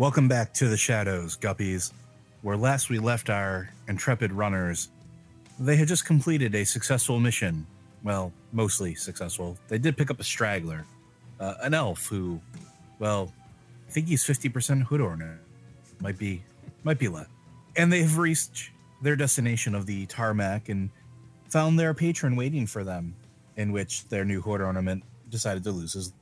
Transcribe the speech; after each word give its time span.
Welcome 0.00 0.28
back 0.28 0.54
to 0.54 0.66
the 0.66 0.78
shadows, 0.78 1.36
guppies, 1.36 1.92
where 2.40 2.56
last 2.56 2.88
we 2.88 2.98
left 2.98 3.28
our 3.28 3.68
intrepid 3.86 4.32
runners. 4.32 4.88
They 5.58 5.76
had 5.76 5.88
just 5.88 6.06
completed 6.06 6.54
a 6.54 6.64
successful 6.64 7.20
mission. 7.20 7.66
Well, 8.02 8.32
mostly 8.50 8.94
successful. 8.94 9.58
They 9.68 9.76
did 9.76 9.98
pick 9.98 10.10
up 10.10 10.18
a 10.18 10.24
straggler, 10.24 10.86
uh, 11.38 11.56
an 11.62 11.74
elf 11.74 12.06
who, 12.06 12.40
well, 12.98 13.30
I 13.86 13.90
think 13.90 14.08
he's 14.08 14.24
fifty 14.24 14.48
percent 14.48 14.84
hood 14.84 15.02
ornament. 15.02 15.42
Might 16.00 16.16
be, 16.16 16.42
might 16.82 16.98
be 16.98 17.08
less. 17.08 17.28
And 17.76 17.92
they 17.92 18.00
have 18.00 18.16
reached 18.16 18.70
their 19.02 19.16
destination 19.16 19.74
of 19.74 19.84
the 19.84 20.06
tarmac 20.06 20.70
and 20.70 20.88
found 21.50 21.78
their 21.78 21.92
patron 21.92 22.36
waiting 22.36 22.66
for 22.66 22.84
them, 22.84 23.14
in 23.58 23.70
which 23.70 24.08
their 24.08 24.24
new 24.24 24.40
hood 24.40 24.62
ornament 24.62 25.04
decided 25.28 25.62
to 25.64 25.72
lose 25.72 25.92
his 25.92 26.14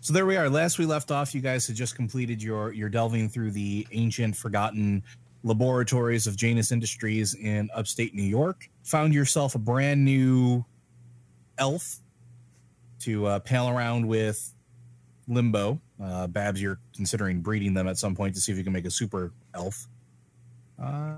so 0.00 0.12
there 0.12 0.26
we 0.26 0.36
are. 0.36 0.48
Last 0.48 0.78
we 0.78 0.86
left 0.86 1.10
off, 1.10 1.34
you 1.34 1.40
guys 1.40 1.66
had 1.66 1.76
just 1.76 1.96
completed 1.96 2.42
your 2.42 2.72
your 2.72 2.88
delving 2.88 3.28
through 3.28 3.52
the 3.52 3.86
ancient, 3.92 4.36
forgotten 4.36 5.02
laboratories 5.42 6.26
of 6.26 6.36
Janus 6.36 6.72
Industries 6.72 7.34
in 7.34 7.70
upstate 7.74 8.14
New 8.14 8.22
York. 8.22 8.68
Found 8.84 9.14
yourself 9.14 9.54
a 9.54 9.58
brand 9.58 10.04
new 10.04 10.64
elf 11.58 11.96
to 13.00 13.26
uh, 13.26 13.38
pal 13.40 13.68
around 13.68 14.06
with 14.06 14.52
Limbo. 15.28 15.80
Uh, 16.02 16.26
Babs, 16.26 16.60
you're 16.60 16.80
considering 16.96 17.40
breeding 17.40 17.74
them 17.74 17.86
at 17.86 17.98
some 17.98 18.14
point 18.14 18.34
to 18.34 18.40
see 18.40 18.52
if 18.52 18.58
you 18.58 18.64
can 18.64 18.72
make 18.72 18.86
a 18.86 18.90
super 18.90 19.32
elf. 19.54 19.86
Uh, 20.82 21.14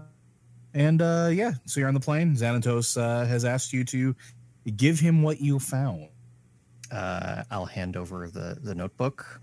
and 0.75 1.01
uh, 1.01 1.31
yeah, 1.33 1.53
so 1.65 1.81
you're 1.81 1.89
on 1.89 1.95
the 1.95 2.01
plane. 2.01 2.35
Xanatos 2.35 3.01
uh, 3.01 3.25
has 3.25 3.45
asked 3.45 3.73
you 3.73 3.85
to 3.85 4.15
give 4.77 5.01
him 5.01 5.23
what 5.23 5.41
you 5.41 5.59
found 5.59 6.09
uh, 6.91 7.45
I'll 7.51 7.67
hand 7.67 7.97
over 7.97 8.29
the, 8.29 8.59
the 8.63 8.75
notebook 8.75 9.41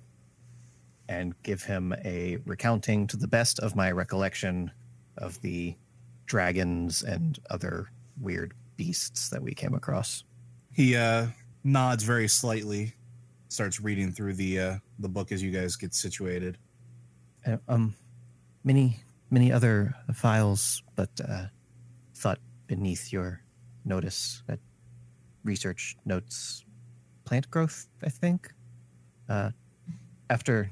and 1.09 1.35
give 1.43 1.63
him 1.63 1.93
a 2.05 2.37
recounting 2.45 3.07
to 3.07 3.17
the 3.17 3.27
best 3.27 3.59
of 3.59 3.75
my 3.75 3.91
recollection 3.91 4.71
of 5.17 5.39
the 5.41 5.75
dragons 6.25 7.03
and 7.03 7.39
other 7.49 7.89
weird 8.19 8.53
beasts 8.77 9.29
that 9.29 9.41
we 9.41 9.53
came 9.53 9.73
across. 9.73 10.23
He 10.71 10.95
uh, 10.95 11.27
nods 11.63 12.03
very 12.03 12.27
slightly, 12.27 12.93
starts 13.49 13.79
reading 13.79 14.11
through 14.11 14.33
the 14.33 14.59
uh, 14.59 14.77
the 14.99 15.09
book 15.09 15.31
as 15.31 15.43
you 15.43 15.51
guys 15.51 15.75
get 15.75 15.93
situated. 15.93 16.57
Uh, 17.45 17.57
um, 17.67 17.95
many 18.63 18.99
many 19.29 19.51
other 19.51 19.93
files, 20.13 20.81
but 20.95 21.09
uh, 21.27 21.45
thought 22.15 22.39
beneath 22.67 23.11
your 23.11 23.41
notice 23.85 24.41
that 24.47 24.59
research 25.43 25.97
notes 26.05 26.63
plant 27.25 27.49
growth, 27.49 27.87
I 28.03 28.09
think. 28.09 28.53
Uh, 29.29 29.51
after 30.29 30.71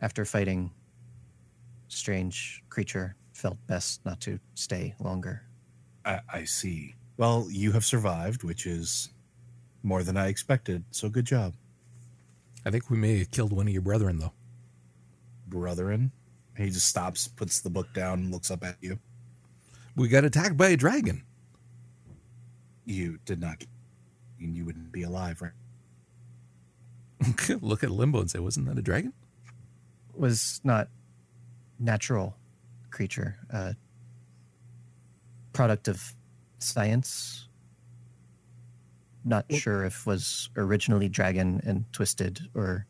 after 0.00 0.24
fighting 0.24 0.70
strange 1.88 2.62
creature, 2.68 3.16
felt 3.32 3.58
best 3.66 4.04
not 4.04 4.20
to 4.20 4.38
stay 4.54 4.94
longer. 5.00 5.42
I, 6.04 6.20
I 6.32 6.44
see. 6.44 6.94
Well, 7.16 7.48
you 7.50 7.72
have 7.72 7.84
survived, 7.84 8.44
which 8.44 8.66
is 8.66 9.10
more 9.82 10.02
than 10.02 10.16
I 10.16 10.28
expected. 10.28 10.84
So 10.90 11.08
good 11.08 11.24
job. 11.24 11.54
I 12.64 12.70
think 12.70 12.90
we 12.90 12.96
may 12.96 13.18
have 13.18 13.30
killed 13.30 13.52
one 13.52 13.66
of 13.66 13.72
your 13.72 13.82
brethren, 13.82 14.18
though. 14.18 14.32
Brethren? 15.46 16.12
He 16.56 16.70
just 16.70 16.88
stops, 16.88 17.28
puts 17.28 17.60
the 17.60 17.70
book 17.70 17.92
down, 17.94 18.18
and 18.20 18.32
looks 18.32 18.50
up 18.50 18.64
at 18.64 18.76
you. 18.80 18.98
We 19.96 20.08
got 20.08 20.24
attacked 20.24 20.56
by 20.56 20.68
a 20.68 20.76
dragon. 20.76 21.22
You 22.84 23.18
did 23.24 23.40
not. 23.40 23.64
You 24.38 24.64
wouldn't 24.64 24.92
be 24.92 25.02
alive, 25.02 25.42
right? 25.42 25.52
Look 27.60 27.82
at 27.82 27.90
Limbo 27.90 28.20
and 28.20 28.30
say, 28.30 28.38
wasn't 28.38 28.66
that 28.66 28.78
a 28.78 28.82
dragon? 28.82 29.12
Was 30.14 30.60
not 30.64 30.88
natural 31.78 32.36
creature, 32.90 33.36
uh, 33.52 33.72
product 35.52 35.88
of 35.88 36.12
science. 36.58 37.48
Not 39.24 39.44
sure 39.52 39.84
if 39.84 40.06
was 40.06 40.48
originally 40.56 41.08
dragon 41.08 41.60
and 41.64 41.84
twisted 41.92 42.40
or 42.54 42.86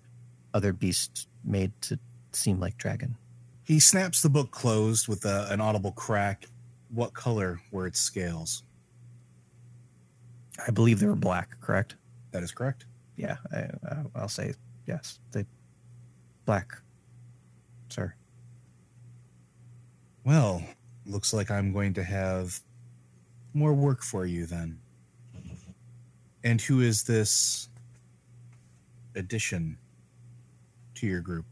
other 0.54 0.72
beast 0.72 1.28
made 1.44 1.72
to 1.82 1.98
seem 2.32 2.60
like 2.60 2.76
dragon. 2.76 3.16
He 3.64 3.80
snaps 3.80 4.22
the 4.22 4.30
book 4.30 4.50
closed 4.50 5.08
with 5.08 5.24
a, 5.24 5.48
an 5.50 5.60
audible 5.60 5.92
crack. 5.92 6.46
What 6.90 7.12
color 7.12 7.60
were 7.70 7.86
its 7.86 8.00
scales? 8.00 8.62
I 10.66 10.70
believe 10.70 11.00
they 11.00 11.06
were 11.06 11.16
black, 11.16 11.60
correct? 11.60 11.96
That 12.30 12.42
is 12.42 12.52
correct 12.52 12.84
yeah, 13.18 13.36
I, 13.52 13.66
I'll 14.14 14.28
say 14.28 14.54
yes. 14.86 15.18
The 15.32 15.44
black, 16.46 16.72
sir. 17.90 18.14
Well, 20.24 20.62
looks 21.04 21.34
like 21.34 21.50
I'm 21.50 21.72
going 21.72 21.94
to 21.94 22.04
have 22.04 22.58
more 23.54 23.74
work 23.74 24.02
for 24.02 24.24
you 24.24 24.46
then. 24.46 24.78
And 26.44 26.60
who 26.60 26.80
is 26.80 27.02
this 27.02 27.68
addition 29.16 29.76
to 30.94 31.06
your 31.06 31.20
group? 31.20 31.44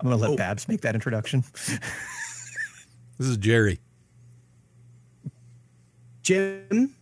I'm 0.00 0.06
going 0.06 0.16
to 0.16 0.22
let 0.22 0.30
oh. 0.30 0.36
Babs 0.36 0.68
make 0.68 0.82
that 0.82 0.94
introduction. 0.94 1.42
this 3.18 3.26
is 3.26 3.36
Jerry. 3.38 3.80
Jim 6.22 6.94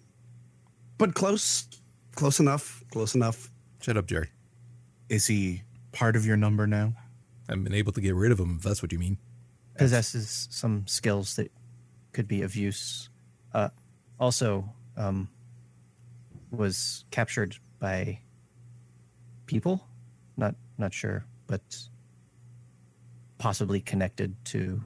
but 0.98 1.14
close, 1.14 1.66
close 2.14 2.40
enough, 2.40 2.82
close 2.90 3.14
enough. 3.14 3.50
Shut 3.80 3.96
up, 3.96 4.06
Jerry. 4.06 4.30
Is 5.08 5.26
he 5.26 5.62
part 5.92 6.16
of 6.16 6.26
your 6.26 6.36
number 6.36 6.66
now? 6.66 6.94
I've 7.48 7.62
been 7.62 7.74
able 7.74 7.92
to 7.92 8.00
get 8.00 8.14
rid 8.14 8.32
of 8.32 8.40
him. 8.40 8.56
If 8.58 8.62
that's 8.64 8.82
what 8.82 8.92
you 8.92 8.98
mean. 8.98 9.18
Possesses 9.78 10.48
some 10.50 10.86
skills 10.86 11.36
that 11.36 11.52
could 12.12 12.26
be 12.26 12.42
of 12.42 12.56
use. 12.56 13.10
Uh, 13.52 13.68
also, 14.18 14.64
um, 14.96 15.28
was 16.50 17.04
captured 17.10 17.56
by 17.78 18.20
people. 19.46 19.86
Not 20.36 20.54
not 20.78 20.92
sure, 20.92 21.24
but 21.46 21.60
possibly 23.38 23.80
connected 23.80 24.34
to 24.46 24.82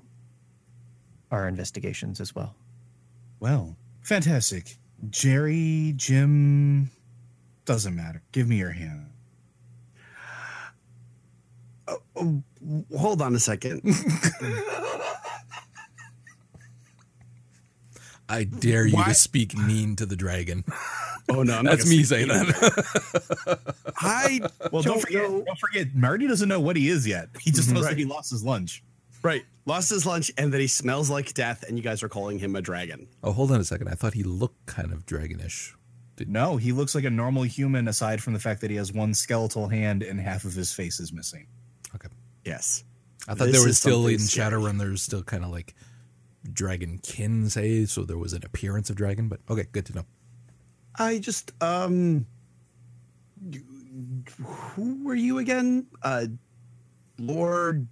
our 1.31 1.48
investigations 1.48 2.21
as 2.21 2.34
well. 2.34 2.54
Well, 3.38 3.77
fantastic. 4.03 4.77
Jerry, 5.09 5.94
Jim, 5.97 6.91
doesn't 7.65 7.97
matter. 7.97 8.22
Give 8.33 8.47
me 8.49 8.56
your 8.56 8.72
hand. 8.72 9.06
Oh, 11.88 12.03
oh, 12.16 12.43
hold 12.97 13.22
on 13.22 13.34
a 13.34 13.39
second. 13.39 13.83
I 18.28 18.44
dare 18.44 18.87
you 18.87 18.94
Why? 18.94 19.09
to 19.09 19.15
speak 19.15 19.56
mean 19.56 19.97
to 19.97 20.06
the 20.06 20.15
dragon. 20.15 20.65
Oh 21.28 21.43
no, 21.43 21.62
that's 21.62 21.89
me 21.89 22.05
saying 22.05 22.28
that. 22.28 23.74
I 23.97 24.41
well, 24.71 24.83
don't, 24.83 24.95
don't 24.95 25.01
forget. 25.01 25.22
Know. 25.22 25.42
Don't 25.42 25.59
forget, 25.59 25.95
Marty 25.95 26.28
doesn't 26.28 26.48
know 26.48 26.60
what 26.60 26.77
he 26.77 26.89
is 26.89 27.07
yet. 27.09 27.28
He 27.41 27.51
just 27.51 27.66
mm-hmm. 27.66 27.74
knows 27.77 27.84
right. 27.84 27.91
that 27.91 27.98
he 27.98 28.04
lost 28.04 28.30
his 28.30 28.45
lunch. 28.45 28.84
Right. 29.22 29.45
Lost 29.67 29.91
his 29.91 30.07
lunch 30.07 30.31
and 30.39 30.53
that 30.53 30.61
he 30.61 30.67
smells 30.67 31.11
like 31.11 31.34
death, 31.34 31.65
and 31.69 31.77
you 31.77 31.84
guys 31.84 32.03
are 32.03 32.09
calling 32.09 32.39
him 32.39 32.57
a 32.57 32.63
dragon. 32.63 33.07
Oh, 33.22 33.33
hold 33.33 33.53
on 33.53 33.61
a 33.61 33.65
second. 33.65 33.89
I 33.89 33.93
thought 33.93 34.15
he 34.15 34.22
looked 34.22 34.67
kind 34.67 34.93
of 34.93 35.07
dragonish. 35.07 35.75
Did... 36.17 36.28
No, 36.28 36.57
he 36.57 36.72
looks 36.72 36.95
like 36.95 37.05
a 37.05 37.11
normal 37.11 37.43
human, 37.43 37.87
aside 37.87 38.22
from 38.22 38.33
the 38.33 38.39
fact 38.39 38.61
that 38.63 38.71
he 38.71 38.77
has 38.77 38.93
one 38.93 39.15
skeletal 39.15 39.69
hand 39.69 40.03
and 40.03 40.19
half 40.19 40.45
of 40.45 40.55
his 40.55 40.72
face 40.72 40.99
is 40.99 41.13
missing. 41.13 41.47
Okay. 41.95 42.09
Yes. 42.45 42.84
I 43.28 43.34
thought 43.34 43.47
this 43.47 43.59
there 43.59 43.67
was 43.67 43.78
still 43.78 44.07
in 44.07 44.17
Shadowrun, 44.17 44.78
there's 44.78 45.03
still 45.03 45.22
kind 45.22 45.45
of 45.45 45.51
like 45.51 45.75
dragon 46.51 46.99
kin, 46.99 47.51
say, 47.51 47.84
so 47.84 48.03
there 48.05 48.19
was 48.19 48.33
an 48.33 48.45
appearance 48.45 48.91
of 48.91 48.97
dragon, 48.97 49.28
but 49.28 49.41
okay, 49.49 49.67
good 49.71 49.87
to 49.87 49.95
know. 49.95 50.07
I 50.99 51.19
just, 51.19 51.53
um, 51.63 52.27
who 54.47 55.05
were 55.05 55.15
you 55.15 55.39
again? 55.39 55.87
Uh, 56.03 56.27
Lord 57.19 57.87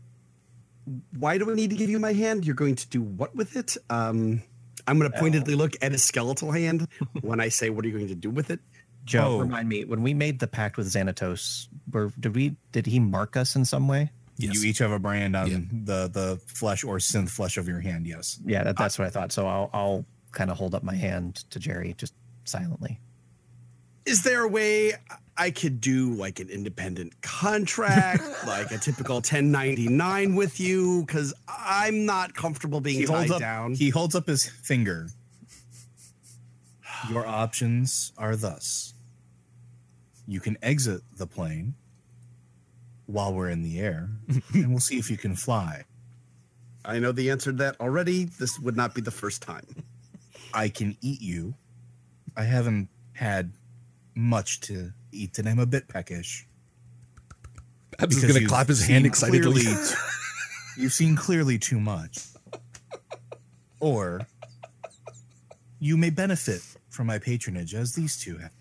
why 1.19 1.39
do 1.39 1.51
I 1.51 1.55
need 1.55 1.71
to 1.71 1.77
give 1.77 1.91
you 1.91 1.99
my 1.99 2.13
hand? 2.13 2.45
You're 2.45 2.55
going 2.55 2.77
to 2.77 2.89
do 2.89 3.03
what 3.03 3.35
with 3.35 3.57
it? 3.57 3.77
Um, 3.91 4.43
I'm 4.87 4.99
going 4.99 5.11
to 5.11 5.19
pointedly 5.19 5.55
look 5.55 5.73
at 5.83 5.93
his 5.93 6.03
skeletal 6.03 6.51
hand 6.51 6.89
when 7.21 7.41
I 7.41 7.49
say, 7.49 7.71
"What 7.71 7.85
are 7.85 7.89
you 7.89 7.95
going 7.95 8.09
to 8.09 8.15
do 8.15 8.31
with 8.31 8.51
it?" 8.51 8.61
Joe, 9.05 9.37
oh. 9.37 9.39
remind 9.41 9.69
me 9.69 9.85
when 9.85 10.03
we 10.03 10.15
made 10.15 10.39
the 10.39 10.47
pact 10.47 10.77
with 10.77 10.87
Xanatos. 10.87 11.69
Were, 11.93 12.13
did 12.19 12.35
we? 12.35 12.57
Did 12.73 12.87
he 12.87 12.99
mark 12.99 13.37
us 13.37 13.57
in 13.57 13.65
some 13.65 13.89
way? 13.89 14.11
Yes. 14.37 14.55
You 14.63 14.71
each 14.71 14.79
have 14.79 14.93
a 14.93 14.99
brand 14.99 15.35
on 15.35 15.51
yeah. 15.51 15.59
the 15.71 16.09
the 16.09 16.41
flesh 16.47 16.85
or 16.85 16.99
synth 16.99 17.31
flesh 17.31 17.57
of 17.57 17.67
your 17.67 17.81
hand. 17.81 18.07
Yes. 18.07 18.39
Yeah, 18.45 18.65
that, 18.65 18.77
that's 18.77 18.99
what 18.99 19.07
I 19.07 19.11
thought. 19.11 19.33
So 19.33 19.47
I'll 19.47 19.71
I'll 19.73 20.05
kind 20.33 20.51
of 20.51 20.57
hold 20.57 20.75
up 20.75 20.83
my 20.83 20.95
hand 20.95 21.37
to 21.51 21.59
Jerry 21.59 21.95
just 21.97 22.15
silently. 22.45 23.01
Is 24.07 24.23
there 24.23 24.43
a 24.43 24.49
way 24.49 24.95
I 25.39 25.51
could 25.53 25.81
do 25.81 26.15
like 26.15 26.41
an 26.41 26.51
independent 26.51 27.23
contract, 27.23 28.23
like 28.47 28.73
a 28.73 28.79
typical 28.79 29.17
1099 29.17 30.35
with 30.35 30.59
you? 30.59 31.05
Because 31.07 31.33
I'm 31.47 32.05
not 32.05 32.35
comfortable 32.35 32.81
being 32.81 33.01
he 33.01 33.07
tied 33.07 33.31
up, 33.31 33.39
down. 33.39 33.75
He 33.75 33.91
holds 33.91 34.15
up 34.15 34.27
his 34.27 34.47
finger. 34.47 35.09
Your 37.09 37.25
options 37.27 38.13
are 38.19 38.35
thus 38.35 38.95
you 40.29 40.41
can 40.41 40.59
exit 40.63 41.01
the 41.17 41.27
plane, 41.27 41.75
while 43.07 43.33
we're 43.33 43.49
in 43.49 43.63
the 43.63 43.81
air, 43.81 44.11
and 44.53 44.69
we'll 44.69 44.79
see 44.79 44.99
if 44.99 45.11
you 45.11 45.17
can 45.17 45.35
fly. 45.35 45.85
I 46.85 46.99
know 46.99 47.13
the 47.13 47.31
answer 47.31 47.51
to 47.51 47.57
that 47.59 47.81
already. 47.81 48.25
This 48.25 48.59
would 48.59 48.77
not 48.77 48.95
be 48.95 49.01
the 49.01 49.11
first 49.11 49.41
time. 49.43 49.67
I 50.53 50.69
can 50.69 50.97
eat 51.01 51.23
you. 51.23 51.55
I 52.37 52.45
haven't 52.45 52.89
had 53.15 53.53
much 54.15 54.61
to 54.61 54.93
eat, 55.13 55.39
and 55.39 55.49
I'm 55.49 55.59
a 55.59 55.67
bit 55.67 55.89
peckish. 55.89 56.47
Because 57.91 58.23
going 58.23 58.35
to 58.35 58.47
clap 58.47 58.69
his 58.69 58.87
hand 58.87 59.07
excitedly. 59.07 59.63
clearly- 59.63 59.91
you've 60.77 60.93
seen 60.93 61.17
clearly 61.17 61.59
too 61.59 61.81
much. 61.81 62.21
Or 63.81 64.27
you 65.81 65.97
may 65.97 66.11
benefit 66.11 66.63
from 66.91 67.07
my 67.07 67.19
patronage 67.19 67.75
as 67.75 67.95
these 67.95 68.19
two 68.19 68.39
have. 68.39 68.53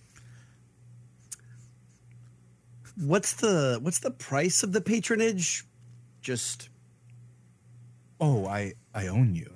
What's 2.99 3.33
the 3.33 3.79
what's 3.81 3.99
the 3.99 4.11
price 4.11 4.63
of 4.63 4.73
the 4.73 4.81
patronage? 4.81 5.65
Just 6.21 6.69
Oh, 8.19 8.45
I 8.47 8.73
I 8.93 9.07
own 9.07 9.35
you. 9.35 9.51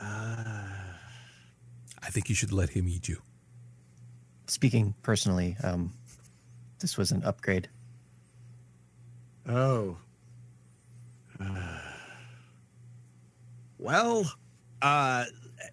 I 0.00 0.66
think 2.10 2.28
you 2.28 2.34
should 2.34 2.52
let 2.52 2.70
him 2.70 2.88
eat 2.88 3.08
you. 3.08 3.22
Speaking 4.52 4.94
personally, 5.02 5.56
um, 5.64 5.94
this 6.78 6.98
was 6.98 7.10
an 7.10 7.24
upgrade. 7.24 7.70
oh. 9.48 9.96
well, 13.78 14.30
uh 14.82 15.24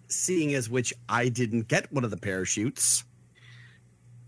seeing 0.08 0.54
as 0.54 0.70
which 0.70 0.94
I 1.10 1.28
didn't 1.28 1.68
get 1.68 1.92
one 1.92 2.04
of 2.04 2.10
the 2.10 2.16
parachutes, 2.16 3.04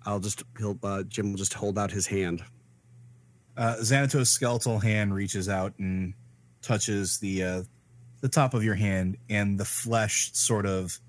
I'll 0.05 0.21
just 0.21 0.43
he'll 0.59 0.79
uh, 0.83 1.05
Jim 1.05 1.31
will 1.31 1.39
just 1.39 1.55
hold 1.55 1.79
out 1.79 1.91
his 1.91 2.07
hand. 2.07 2.45
Uh, 3.57 3.77
Xanatos' 3.81 4.27
skeletal 4.27 4.81
hand 4.81 5.15
reaches 5.15 5.49
out 5.49 5.73
and 5.79 6.13
touches 6.61 7.21
the 7.21 7.43
uh, 7.43 7.63
the 8.21 8.29
top 8.29 8.53
of 8.53 8.63
your 8.63 8.75
hand, 8.75 9.17
and 9.31 9.59
the 9.59 9.65
flesh 9.65 10.31
sort 10.35 10.67
of 10.67 11.01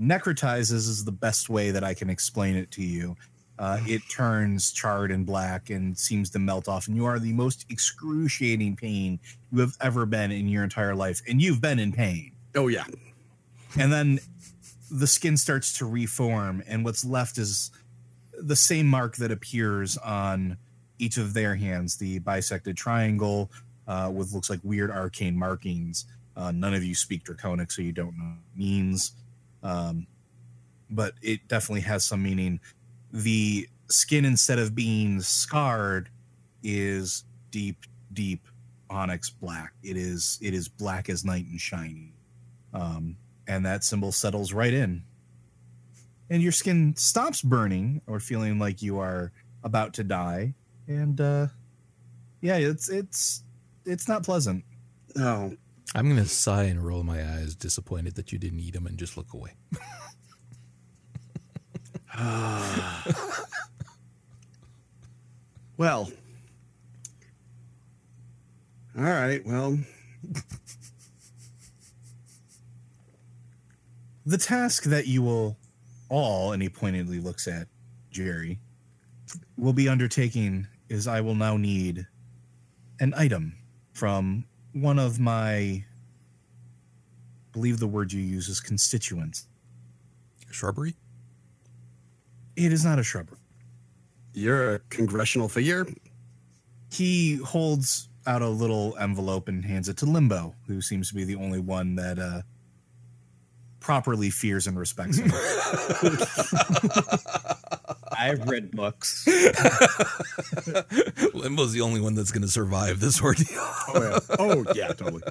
necrotizes. 0.00 0.72
Is 0.88 1.04
the 1.04 1.12
best 1.12 1.48
way 1.48 1.70
that 1.70 1.84
I 1.84 1.94
can 1.94 2.10
explain 2.10 2.56
it 2.56 2.70
to 2.72 2.82
you. 2.82 3.16
Uh, 3.58 3.80
it 3.86 4.02
turns 4.10 4.70
charred 4.70 5.10
and 5.10 5.24
black 5.24 5.70
and 5.70 5.96
seems 5.96 6.28
to 6.30 6.38
melt 6.38 6.68
off, 6.68 6.88
and 6.88 6.96
you 6.96 7.06
are 7.06 7.18
the 7.18 7.32
most 7.32 7.64
excruciating 7.70 8.76
pain 8.76 9.18
you 9.50 9.60
have 9.60 9.72
ever 9.80 10.04
been 10.04 10.30
in 10.30 10.46
your 10.46 10.62
entire 10.62 10.94
life, 10.94 11.22
and 11.26 11.40
you've 11.40 11.60
been 11.60 11.78
in 11.78 11.90
pain. 11.92 12.32
Oh 12.54 12.68
yeah. 12.68 12.84
and 13.78 13.92
then 13.92 14.18
the 14.90 15.06
skin 15.06 15.36
starts 15.36 15.76
to 15.78 15.86
reform 15.86 16.62
and 16.66 16.84
what's 16.84 17.04
left 17.04 17.38
is 17.38 17.70
the 18.38 18.56
same 18.56 18.86
mark 18.86 19.16
that 19.16 19.30
appears 19.32 19.96
on 19.98 20.56
each 20.98 21.16
of 21.18 21.34
their 21.34 21.56
hands 21.56 21.96
the 21.96 22.18
bisected 22.20 22.76
triangle 22.76 23.50
uh, 23.88 24.10
with 24.14 24.32
looks 24.32 24.48
like 24.48 24.60
weird 24.62 24.90
arcane 24.90 25.36
markings 25.36 26.06
uh, 26.36 26.52
none 26.52 26.72
of 26.72 26.84
you 26.84 26.94
speak 26.94 27.24
draconic 27.24 27.70
so 27.70 27.82
you 27.82 27.92
don't 27.92 28.16
know 28.16 28.24
what 28.24 28.38
it 28.54 28.58
means 28.58 29.12
um, 29.66 30.06
but 30.90 31.14
it 31.22 31.46
definitely 31.48 31.80
has 31.80 32.04
some 32.04 32.22
meaning 32.22 32.60
the 33.12 33.68
skin 33.88 34.24
instead 34.24 34.58
of 34.58 34.74
being 34.74 35.20
scarred 35.20 36.08
is 36.62 37.24
deep 37.50 37.84
deep 38.12 38.46
onyx 38.88 39.30
black 39.30 39.72
it 39.82 39.96
is 39.96 40.38
it 40.42 40.54
is 40.54 40.68
black 40.68 41.08
as 41.08 41.24
night 41.24 41.44
and 41.46 41.60
shiny 41.60 42.12
um, 42.72 43.16
and 43.46 43.64
that 43.64 43.84
symbol 43.84 44.12
settles 44.12 44.52
right 44.52 44.72
in. 44.72 45.02
And 46.28 46.42
your 46.42 46.52
skin 46.52 46.94
stops 46.96 47.40
burning 47.40 48.02
or 48.06 48.20
feeling 48.20 48.58
like 48.58 48.82
you 48.82 48.98
are 48.98 49.32
about 49.62 49.94
to 49.94 50.04
die. 50.04 50.54
And 50.88 51.20
uh, 51.20 51.46
yeah, 52.40 52.56
it's 52.56 52.88
it's 52.90 53.44
it's 53.84 54.08
not 54.08 54.24
pleasant. 54.24 54.64
Oh. 55.16 55.52
I'm 55.94 56.06
going 56.06 56.22
to 56.22 56.28
sigh 56.28 56.64
and 56.64 56.84
roll 56.84 57.02
my 57.02 57.22
eyes, 57.22 57.54
disappointed 57.54 58.16
that 58.16 58.32
you 58.32 58.38
didn't 58.38 58.60
eat 58.60 58.74
them, 58.74 58.86
and 58.86 58.98
just 58.98 59.16
look 59.16 59.32
away. 59.32 59.52
well. 65.76 66.10
All 68.98 69.04
right. 69.04 69.46
Well, 69.46 69.78
The 74.26 74.38
task 74.38 74.82
that 74.84 75.06
you 75.06 75.22
will 75.22 75.56
all, 76.08 76.50
and 76.50 76.60
he 76.60 76.68
pointedly 76.68 77.20
looks 77.20 77.46
at 77.46 77.68
Jerry, 78.10 78.58
will 79.56 79.72
be 79.72 79.88
undertaking 79.88 80.66
is 80.88 81.06
I 81.06 81.20
will 81.20 81.36
now 81.36 81.56
need 81.56 82.08
an 82.98 83.14
item 83.16 83.54
from 83.92 84.46
one 84.76 84.98
of 84.98 85.18
my 85.18 85.56
I 85.56 85.84
believe 87.52 87.80
the 87.80 87.86
word 87.86 88.12
you 88.12 88.20
use 88.20 88.48
is 88.48 88.60
constituents. 88.60 89.48
Shrubbery? 90.50 90.94
It 92.56 92.72
is 92.72 92.84
not 92.84 92.98
a 92.98 93.02
shrubbery. 93.02 93.38
you're 94.34 94.74
a 94.74 94.78
congressional 94.90 95.48
figure. 95.48 95.86
he 96.92 97.36
holds 97.36 98.10
out 98.26 98.42
a 98.42 98.48
little 98.48 98.94
envelope 98.98 99.48
and 99.48 99.64
hands 99.64 99.88
it 99.88 99.96
to 99.98 100.04
Limbo, 100.04 100.54
who 100.66 100.82
seems 100.82 101.08
to 101.08 101.14
be 101.14 101.24
the 101.24 101.36
only 101.36 101.60
one 101.60 101.96
that 101.96 102.18
uh, 102.18 102.42
properly 103.80 104.28
fears 104.28 104.66
and 104.66 104.78
respects 104.78 105.16
him. 105.16 105.30
I've 108.26 108.48
read 108.48 108.70
books. 108.72 109.24
Limbo's 111.34 111.72
the 111.72 111.80
only 111.82 112.00
one 112.00 112.14
that's 112.14 112.32
going 112.32 112.42
to 112.42 112.48
survive 112.48 113.00
this 113.00 113.22
ordeal. 113.22 113.46
Oh 113.58 113.92
yeah. 113.94 114.18
Oh 114.38 114.64
yeah. 114.74 114.88
Totally. 114.88 115.22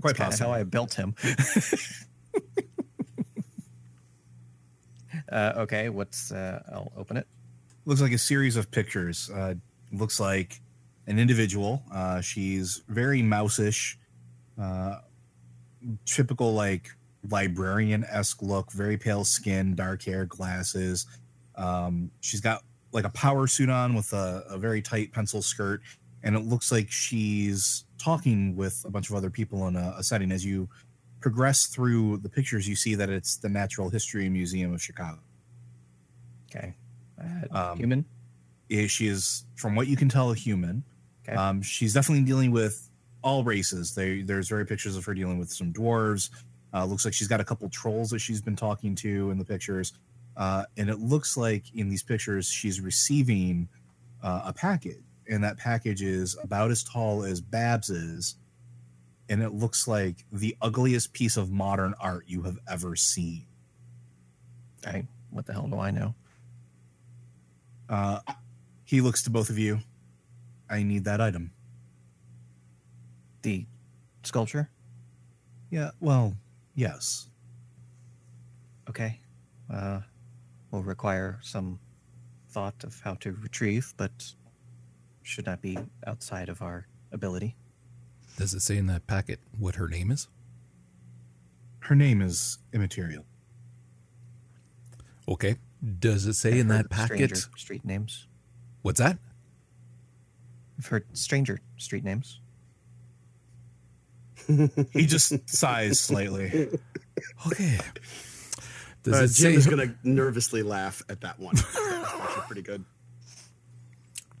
Quite 0.00 0.16
kind 0.16 0.32
of 0.32 0.38
how. 0.38 0.52
I 0.52 0.62
built 0.64 0.94
him. 0.94 1.14
uh, 5.32 5.52
okay, 5.56 5.88
what's? 5.88 6.30
Uh, 6.32 6.62
I'll 6.70 6.92
open 6.96 7.16
it. 7.16 7.26
Looks 7.86 8.00
like 8.00 8.12
a 8.12 8.18
series 8.18 8.56
of 8.56 8.70
pictures. 8.70 9.30
Uh, 9.30 9.54
looks 9.92 10.20
like 10.20 10.60
an 11.06 11.18
individual. 11.18 11.82
Uh, 11.92 12.20
she's 12.20 12.82
very 12.88 13.22
mouseish, 13.22 13.96
uh, 14.60 14.96
typical 16.04 16.52
like 16.52 16.90
librarian 17.30 18.04
esque 18.04 18.42
look. 18.42 18.70
Very 18.72 18.98
pale 18.98 19.24
skin, 19.24 19.74
dark 19.74 20.02
hair, 20.02 20.26
glasses. 20.26 21.06
Um, 21.56 22.10
she's 22.20 22.40
got 22.40 22.62
like 22.92 23.04
a 23.04 23.10
power 23.10 23.46
suit 23.46 23.68
on 23.70 23.94
with 23.94 24.12
a, 24.12 24.44
a 24.48 24.58
very 24.58 24.80
tight 24.82 25.12
pencil 25.12 25.42
skirt, 25.42 25.82
and 26.22 26.34
it 26.36 26.40
looks 26.40 26.70
like 26.72 26.90
she's 26.90 27.84
talking 27.98 28.56
with 28.56 28.82
a 28.86 28.90
bunch 28.90 29.10
of 29.10 29.16
other 29.16 29.30
people 29.30 29.66
in 29.68 29.76
a, 29.76 29.94
a 29.98 30.02
setting. 30.02 30.30
As 30.32 30.44
you 30.44 30.68
progress 31.20 31.66
through 31.66 32.18
the 32.18 32.28
pictures, 32.28 32.68
you 32.68 32.76
see 32.76 32.94
that 32.94 33.08
it's 33.10 33.36
the 33.36 33.48
Natural 33.48 33.90
History 33.90 34.28
Museum 34.28 34.72
of 34.74 34.82
Chicago. 34.82 35.18
Okay, 36.54 36.74
uh, 37.52 37.70
Um, 37.72 37.78
human. 37.78 38.04
is 38.68 38.90
she 38.90 39.08
is 39.08 39.44
from 39.56 39.74
what 39.74 39.88
you 39.88 39.96
can 39.96 40.08
tell 40.08 40.30
a 40.30 40.34
human 40.34 40.84
Okay. 41.28 41.36
um, 41.36 41.60
she's 41.60 41.92
definitely 41.92 42.24
dealing 42.24 42.52
with 42.52 42.88
all 43.22 43.42
races 43.42 43.94
there, 43.96 44.22
there's 44.22 44.48
very 44.48 44.64
pictures 44.64 44.96
of 44.96 45.04
her 45.04 45.12
dealing 45.14 45.38
with 45.38 45.50
some 45.52 45.72
dwarves 45.72 46.30
uh, 46.72 46.84
looks 46.84 47.04
like 47.04 47.12
she's 47.14 47.26
got 47.26 47.40
a 47.40 47.44
couple 47.44 47.68
trolls 47.68 48.10
that 48.10 48.20
she's 48.20 48.40
been 48.40 48.54
talking 48.54 48.94
to 48.94 49.30
in 49.32 49.38
the 49.38 49.44
pictures 49.44 49.92
uh, 50.36 50.64
and 50.76 50.90
it 50.90 50.98
looks 50.98 51.36
like 51.36 51.64
in 51.74 51.88
these 51.88 52.02
pictures 52.02 52.48
she's 52.48 52.80
receiving 52.80 53.68
uh, 54.22 54.42
a 54.46 54.52
package. 54.52 55.02
And 55.28 55.42
that 55.42 55.58
package 55.58 56.02
is 56.02 56.36
about 56.42 56.70
as 56.70 56.84
tall 56.84 57.24
as 57.24 57.40
babs 57.40 57.90
is. 57.90 58.36
And 59.28 59.42
it 59.42 59.52
looks 59.52 59.88
like 59.88 60.24
the 60.30 60.56
ugliest 60.62 61.12
piece 61.12 61.36
of 61.36 61.50
modern 61.50 61.94
art 62.00 62.24
you 62.28 62.42
have 62.42 62.58
ever 62.70 62.94
seen. 62.94 63.46
I, 64.86 65.06
what 65.30 65.46
the 65.46 65.52
hell 65.52 65.66
do 65.66 65.80
I 65.80 65.90
know? 65.90 66.14
uh, 67.88 68.20
he 68.84 69.00
looks 69.00 69.22
to 69.24 69.30
both 69.30 69.50
of 69.50 69.58
you. 69.58 69.80
I 70.68 70.82
need 70.82 71.04
that 71.04 71.20
item. 71.20 71.52
The 73.42 73.66
sculpture. 74.22 74.70
Yeah, 75.70 75.90
well, 76.00 76.34
yes. 76.74 77.28
Okay, 78.88 79.20
uh, 79.72 80.00
will 80.70 80.82
require 80.82 81.38
some 81.42 81.78
thought 82.48 82.84
of 82.84 83.00
how 83.00 83.14
to 83.14 83.32
retrieve, 83.32 83.94
but 83.96 84.34
should 85.22 85.46
not 85.46 85.60
be 85.60 85.78
outside 86.06 86.48
of 86.48 86.62
our 86.62 86.86
ability. 87.12 87.56
Does 88.36 88.54
it 88.54 88.60
say 88.60 88.76
in 88.76 88.86
that 88.86 89.06
packet 89.06 89.40
what 89.58 89.76
her 89.76 89.88
name 89.88 90.10
is? 90.10 90.28
Her 91.80 91.94
name 91.94 92.20
is 92.20 92.58
immaterial. 92.72 93.24
Okay. 95.28 95.56
Does 95.98 96.26
it 96.26 96.34
say 96.34 96.54
I've 96.54 96.58
in 96.60 96.68
that 96.68 96.90
packet? 96.90 97.36
stranger 97.36 97.36
street 97.56 97.84
names. 97.84 98.26
What's 98.82 99.00
that? 99.00 99.18
I've 100.78 100.86
heard 100.86 101.04
stranger 101.12 101.60
street 101.76 102.04
names. 102.04 102.40
He 104.92 105.06
just 105.06 105.48
sighs 105.48 105.98
slightly. 105.98 106.68
Okay. 107.46 107.78
Does 109.06 109.14
Uh, 109.14 109.24
it 109.24 109.26
Jim 109.28 109.52
say 109.52 109.54
is 109.54 109.66
gonna 109.68 109.94
nervously 110.02 110.62
laugh 110.64 111.00
at 111.08 111.20
that 111.20 111.38
one. 111.38 111.54
That's 111.54 112.46
pretty 112.46 112.62
good. 112.62 112.84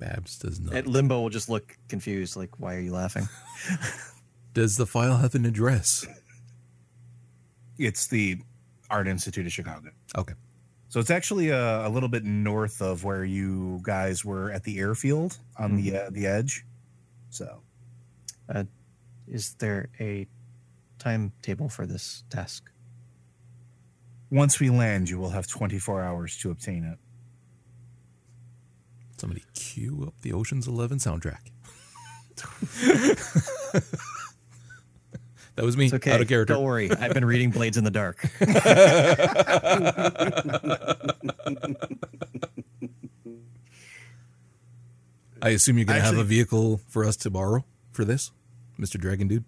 Babs 0.00 0.38
does 0.38 0.58
not. 0.60 0.74
And 0.74 0.86
Limbo 0.88 1.20
will 1.22 1.30
just 1.30 1.48
look 1.48 1.76
confused, 1.88 2.36
like, 2.36 2.58
why 2.58 2.74
are 2.74 2.80
you 2.80 2.92
laughing? 2.92 3.28
Does 4.54 4.76
the 4.76 4.86
file 4.86 5.18
have 5.18 5.34
an 5.36 5.46
address? 5.46 6.04
It's 7.78 8.08
the 8.08 8.38
Art 8.90 9.06
Institute 9.06 9.46
of 9.46 9.52
Chicago. 9.52 9.90
Okay. 10.18 10.34
So 10.88 10.98
it's 10.98 11.10
actually 11.10 11.50
a, 11.50 11.86
a 11.86 11.88
little 11.88 12.08
bit 12.08 12.24
north 12.24 12.82
of 12.82 13.04
where 13.04 13.24
you 13.24 13.78
guys 13.82 14.24
were 14.24 14.50
at 14.50 14.64
the 14.64 14.78
airfield 14.78 15.38
on 15.58 15.76
the 15.76 15.96
uh, 15.96 16.10
the 16.10 16.26
edge. 16.26 16.64
So 17.30 17.60
Is 19.28 19.54
there 19.58 19.88
a 20.00 20.26
timetable 20.98 21.68
for 21.68 21.86
this 21.86 22.24
task? 22.30 22.70
Once 24.30 24.60
we 24.60 24.70
land, 24.70 25.08
you 25.08 25.18
will 25.18 25.30
have 25.30 25.46
24 25.46 26.02
hours 26.02 26.36
to 26.38 26.50
obtain 26.50 26.84
it. 26.84 26.98
Somebody 29.18 29.44
cue 29.54 30.04
up 30.06 30.14
the 30.22 30.32
Ocean's 30.32 30.66
Eleven 30.68 30.98
soundtrack. 30.98 31.50
that 35.56 35.64
was 35.64 35.76
me. 35.76 35.86
It's 35.86 35.94
okay. 35.94 36.12
Out 36.12 36.20
of 36.20 36.28
character. 36.28 36.52
Don't 36.54 36.64
worry. 36.64 36.90
I've 36.90 37.14
been 37.14 37.24
reading 37.24 37.50
Blades 37.50 37.78
in 37.78 37.84
the 37.84 37.90
Dark. 37.90 38.28
I 45.40 45.50
assume 45.50 45.78
you're 45.78 45.86
going 45.86 45.98
to 46.00 46.04
have 46.04 46.18
a 46.18 46.24
vehicle 46.24 46.80
for 46.88 47.04
us 47.04 47.16
to 47.18 47.30
borrow 47.30 47.64
for 47.92 48.04
this, 48.04 48.32
Mr. 48.78 49.00
Dragon 49.00 49.28
Dude. 49.28 49.44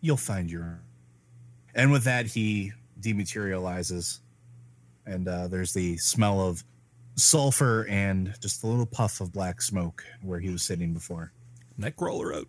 You'll 0.00 0.16
find 0.16 0.50
your. 0.50 0.82
And 1.74 1.92
with 1.92 2.04
that, 2.04 2.26
he 2.26 2.72
dematerializes, 3.00 4.20
and 5.06 5.28
uh, 5.28 5.48
there's 5.48 5.72
the 5.72 5.96
smell 5.96 6.40
of 6.40 6.64
sulfur 7.16 7.86
and 7.88 8.34
just 8.40 8.62
a 8.62 8.66
little 8.66 8.86
puff 8.86 9.20
of 9.20 9.32
black 9.32 9.60
smoke 9.60 10.04
where 10.22 10.40
he 10.40 10.50
was 10.50 10.62
sitting 10.62 10.92
before. 10.92 11.32
Nightcrawler 11.78 12.36
out. 12.36 12.48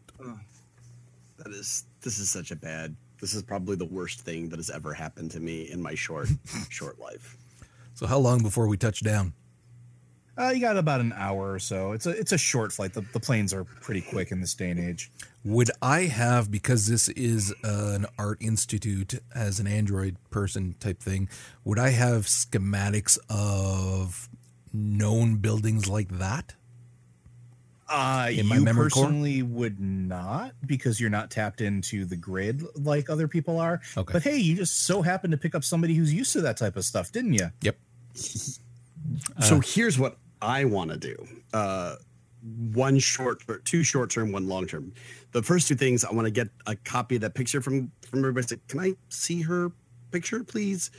That 1.38 1.52
is 1.52 1.86
this 2.02 2.20
is 2.20 2.30
such 2.30 2.52
a 2.52 2.56
bad. 2.56 2.96
This 3.20 3.34
is 3.34 3.44
probably 3.44 3.76
the 3.76 3.86
worst 3.86 4.22
thing 4.22 4.50
that 4.50 4.58
has 4.58 4.70
ever 4.70 4.94
happened 4.94 5.32
to 5.32 5.40
me 5.40 5.70
in 5.70 5.82
my 5.82 5.96
short 5.96 6.30
short 6.70 7.00
life. 7.00 7.38
So 7.94 8.08
how 8.08 8.18
long 8.20 8.42
before 8.44 8.68
we 8.68 8.78
touch 8.78 9.04
down? 9.04 9.34
Uh, 10.42 10.50
you 10.50 10.60
got 10.60 10.76
about 10.76 11.02
an 11.02 11.14
hour 11.16 11.54
or 11.54 11.60
so. 11.60 11.92
It's 11.92 12.08
a 12.08 12.12
it's 12.12 12.32
a 12.32 12.38
short 12.38 12.72
flight. 12.74 12.94
The, 12.94 13.02
the 13.14 13.20
planes 13.20 13.54
are 13.54 13.64
pretty 13.64 14.02
quick 14.02 14.32
in 14.32 14.42
this 14.42 14.56
day 14.56 14.72
and 14.72 14.80
age. 14.80 15.12
Would 15.44 15.70
I 15.82 16.02
have 16.02 16.50
because 16.50 16.88
this 16.88 17.10
is 17.10 17.54
an 17.64 18.08
art 18.18 18.40
institute 18.42 19.20
as 19.36 19.60
an 19.60 19.68
Android 19.68 20.18
person 20.32 20.76
type 20.80 21.00
thing? 21.00 21.30
Would 21.64 21.78
I 21.78 21.90
have 21.90 22.26
schematics 22.26 23.20
of 23.30 24.30
known 24.74 25.36
buildings 25.36 25.88
like 25.88 26.10
that? 26.18 26.56
Uh, 27.88 28.30
In 28.32 28.48
my 28.48 28.56
you 28.56 28.62
memory 28.62 28.90
core? 28.90 29.04
personally 29.04 29.44
would 29.44 29.80
not 29.80 30.54
because 30.66 31.00
you're 31.00 31.10
not 31.10 31.30
tapped 31.30 31.62
into 31.62 32.06
the 32.06 32.16
grid 32.16 32.64
like 32.76 33.10
other 33.10 33.28
people 33.28 33.60
are. 33.60 33.82
Okay. 33.96 34.14
But 34.14 34.24
hey, 34.24 34.38
you 34.38 34.56
just 34.56 34.86
so 34.86 35.02
happened 35.04 35.32
to 35.32 35.38
pick 35.38 35.54
up 35.54 35.64
somebody 35.64 35.94
who's 35.94 36.14
used 36.14 36.34
to 36.34 36.42
that 36.42 36.58
type 36.58 36.78
of 36.78 36.86
stuff, 36.86 37.12
didn't 37.12 37.34
you? 37.34 37.52
Yep. 37.62 37.78
so 38.16 39.60
here's 39.60 40.00
what 40.00 40.18
I 40.42 40.66
want 40.66 40.92
to 40.92 40.98
do. 40.98 41.16
Uh, 41.54 41.96
one 42.74 42.98
short, 43.00 43.44
two 43.66 43.84
short 43.84 44.10
term, 44.10 44.32
one 44.32 44.48
long 44.48 44.66
term. 44.66 44.94
The 45.32 45.44
first 45.44 45.68
two 45.68 45.76
things, 45.76 46.04
I 46.04 46.12
want 46.12 46.26
to 46.26 46.32
get 46.32 46.48
a 46.66 46.76
copy 46.76 47.16
of 47.16 47.22
that 47.22 47.36
picture 47.36 47.62
from 47.62 47.92
from 48.10 48.20
everybody. 48.20 48.48
Say, 48.48 48.58
Can 48.68 48.80
I 48.80 48.94
see 49.10 49.42
her 49.42 49.72
picture, 50.12 50.44
please? 50.44 50.90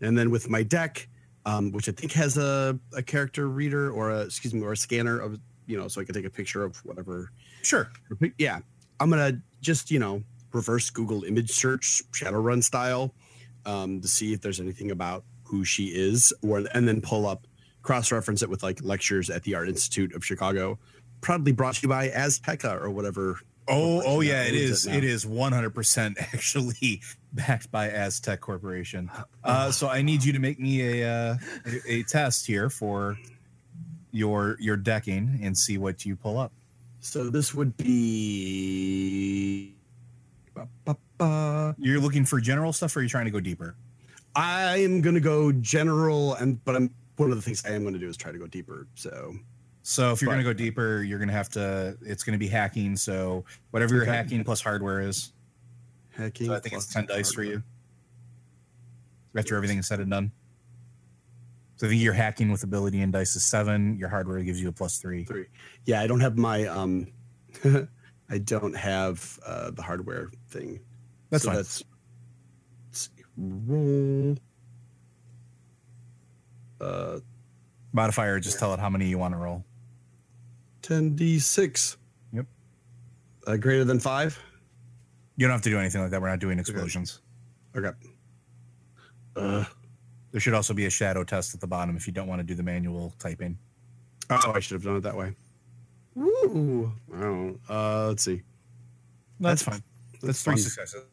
And 0.00 0.16
then 0.16 0.30
with 0.30 0.48
my 0.48 0.62
deck, 0.62 1.08
um, 1.46 1.72
which 1.72 1.88
I 1.88 1.92
think 1.92 2.12
has 2.12 2.36
a, 2.36 2.78
a 2.96 3.02
character 3.02 3.48
reader 3.48 3.90
or 3.90 4.10
a 4.10 4.20
excuse 4.22 4.54
me 4.54 4.62
or 4.62 4.72
a 4.72 4.76
scanner 4.76 5.18
of 5.18 5.38
you 5.66 5.78
know, 5.78 5.88
so 5.88 6.00
I 6.00 6.04
can 6.04 6.14
take 6.14 6.26
a 6.26 6.30
picture 6.30 6.62
of 6.62 6.76
whatever 6.84 7.30
Sure. 7.62 7.90
yeah 8.38 8.58
i'm 9.00 9.08
gonna 9.08 9.40
just 9.62 9.90
you 9.90 9.98
know 9.98 10.22
reverse 10.52 10.90
google 10.90 11.24
image 11.24 11.50
search 11.50 12.02
shadowrun 12.12 12.62
style 12.62 13.14
um, 13.64 14.02
to 14.02 14.06
see 14.06 14.34
if 14.34 14.42
there's 14.42 14.60
anything 14.60 14.90
about 14.90 15.24
who 15.44 15.64
she 15.64 15.86
is 15.86 16.34
or 16.42 16.62
and 16.74 16.86
then 16.86 17.00
pull 17.00 17.26
up 17.26 17.46
cross-reference 17.84 18.42
it 18.42 18.50
with 18.50 18.64
like 18.64 18.82
lectures 18.82 19.30
at 19.30 19.44
the 19.44 19.54
art 19.54 19.68
institute 19.68 20.12
of 20.14 20.24
chicago 20.24 20.76
proudly 21.20 21.52
brought 21.52 21.76
to 21.76 21.82
you 21.82 21.88
by 21.88 22.08
azteca 22.08 22.80
or 22.82 22.90
whatever 22.90 23.38
Oh, 23.66 24.02
oh 24.04 24.20
yeah, 24.20 24.42
it 24.42 24.54
is 24.54 24.86
it? 24.86 24.96
It 24.96 25.04
is 25.04 25.24
100% 25.24 26.14
actually 26.34 27.00
backed 27.32 27.70
by 27.70 27.88
Aztec 27.88 28.40
Corporation. 28.40 29.10
Uh, 29.44 29.70
so 29.70 29.88
I 29.90 30.00
need 30.00 30.24
you 30.24 30.32
to 30.32 30.38
make 30.38 30.58
me 30.58 31.02
a, 31.02 31.06
uh, 31.06 31.36
a 31.66 31.92
a 31.96 32.02
test 32.04 32.46
here 32.46 32.70
for 32.70 33.18
your 34.10 34.56
your 34.58 34.74
decking 34.74 35.38
and 35.42 35.56
see 35.56 35.76
what 35.76 36.06
you 36.06 36.16
pull 36.16 36.38
up. 36.38 36.50
so 37.00 37.28
this 37.28 37.52
would 37.54 37.76
be. 37.76 39.74
You're 41.20 42.00
looking 42.00 42.24
for 42.24 42.40
general 42.40 42.72
stuff, 42.72 42.96
or 42.96 43.00
are 43.00 43.02
you 43.02 43.08
trying 43.10 43.26
to 43.26 43.30
go 43.30 43.40
deeper? 43.40 43.76
i 44.36 44.78
am 44.78 45.00
gonna 45.00 45.20
go 45.20 45.52
general 45.52 46.34
and 46.34 46.64
but 46.64 46.74
i'm 46.74 46.90
one 47.16 47.30
of 47.30 47.36
the 47.36 47.42
things 47.42 47.64
i 47.64 47.70
am 47.70 47.82
going 47.82 47.94
to 47.94 48.00
do 48.00 48.08
is 48.08 48.16
try 48.16 48.32
to 48.32 48.38
go 48.38 48.46
deeper 48.46 48.86
so 48.94 49.34
So 49.82 50.12
if 50.12 50.22
you're 50.22 50.32
going 50.32 50.38
to 50.38 50.44
go 50.44 50.54
deeper, 50.54 51.02
you're 51.02 51.18
going 51.18 51.28
to 51.28 51.34
have 51.34 51.50
to. 51.50 51.94
It's 52.00 52.24
going 52.24 52.32
to 52.32 52.38
be 52.38 52.48
hacking. 52.48 52.96
So 52.96 53.44
whatever 53.70 53.94
your 53.94 54.06
hacking 54.06 54.42
plus 54.42 54.62
hardware 54.62 55.00
is, 55.02 55.32
hacking 56.16 56.46
so 56.46 56.54
I 56.54 56.60
think 56.60 56.74
it's 56.74 56.86
ten 56.90 57.04
dice 57.04 57.32
for 57.34 57.42
you. 57.42 57.62
After 59.36 59.56
everything 59.56 59.76
is 59.78 59.86
said 59.86 60.00
and 60.00 60.10
done. 60.10 60.32
So 61.76 61.86
I 61.86 61.90
think 61.90 62.00
your 62.00 62.14
hacking 62.14 62.50
with 62.50 62.62
ability 62.62 63.02
and 63.02 63.12
dice 63.12 63.36
is 63.36 63.44
seven. 63.44 63.98
Your 63.98 64.08
hardware 64.08 64.40
gives 64.42 64.58
you 64.58 64.68
a 64.68 64.72
plus 64.72 64.96
three. 64.98 65.24
three. 65.24 65.48
Yeah, 65.84 66.00
I 66.00 66.06
don't 66.06 66.20
have 66.20 66.38
my 66.38 66.64
um 66.66 67.08
I 68.30 68.38
don't 68.38 68.74
have 68.76 69.38
uh 69.44 69.70
the 69.70 69.82
hardware 69.82 70.30
thing. 70.48 70.80
That's 71.28 71.44
So 71.44 71.48
fine. 71.50 71.56
That's 71.56 71.82
let's 72.88 73.10
see, 73.16 73.22
roll. 73.36 74.38
Uh 76.80 77.18
Modifier, 77.92 78.40
just 78.40 78.58
tell 78.58 78.74
it 78.74 78.80
how 78.80 78.90
many 78.90 79.06
you 79.06 79.18
want 79.18 79.34
to 79.34 79.38
roll. 79.38 79.64
10d6. 80.82 81.96
Yep. 82.32 82.46
Uh, 83.46 83.56
greater 83.56 83.84
than 83.84 84.00
5. 84.00 84.38
You 85.36 85.46
don't 85.46 85.52
have 85.52 85.62
to 85.62 85.70
do 85.70 85.78
anything 85.78 86.00
like 86.02 86.10
that. 86.10 86.20
We're 86.20 86.28
not 86.28 86.40
doing 86.40 86.58
explosions. 86.58 87.20
Okay. 87.76 87.90
Uh 89.36 89.64
There 90.32 90.40
should 90.40 90.54
also 90.54 90.74
be 90.74 90.86
a 90.86 90.90
shadow 90.90 91.24
test 91.24 91.54
at 91.54 91.60
the 91.60 91.66
bottom 91.66 91.96
if 91.96 92.06
you 92.06 92.12
don't 92.12 92.26
want 92.28 92.40
to 92.40 92.44
do 92.44 92.54
the 92.54 92.62
manual 92.62 93.14
typing. 93.18 93.58
oh, 94.30 94.52
I 94.54 94.60
should 94.60 94.74
have 94.74 94.82
done 94.84 94.96
it 94.96 95.00
that 95.02 95.16
way. 95.16 95.34
Woo. 96.14 96.92
Oh, 97.14 97.58
uh 97.68 98.08
let's 98.08 98.24
see. 98.24 98.42
That's 99.40 99.62
fine. 99.62 99.82
That's 100.22 100.42
three 100.42 100.52
fun. 100.54 100.58
successes. 100.58 101.04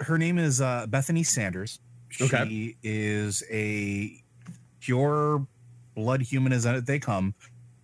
Her 0.00 0.18
name 0.18 0.38
is 0.38 0.60
uh, 0.60 0.86
Bethany 0.88 1.22
Sanders. 1.22 1.78
She 2.08 2.24
Okay. 2.24 2.76
is 2.82 3.42
a 3.50 4.21
pure 4.82 5.46
blood 5.94 6.22
human 6.22 6.52
as 6.52 6.64
they 6.84 6.98
come, 6.98 7.34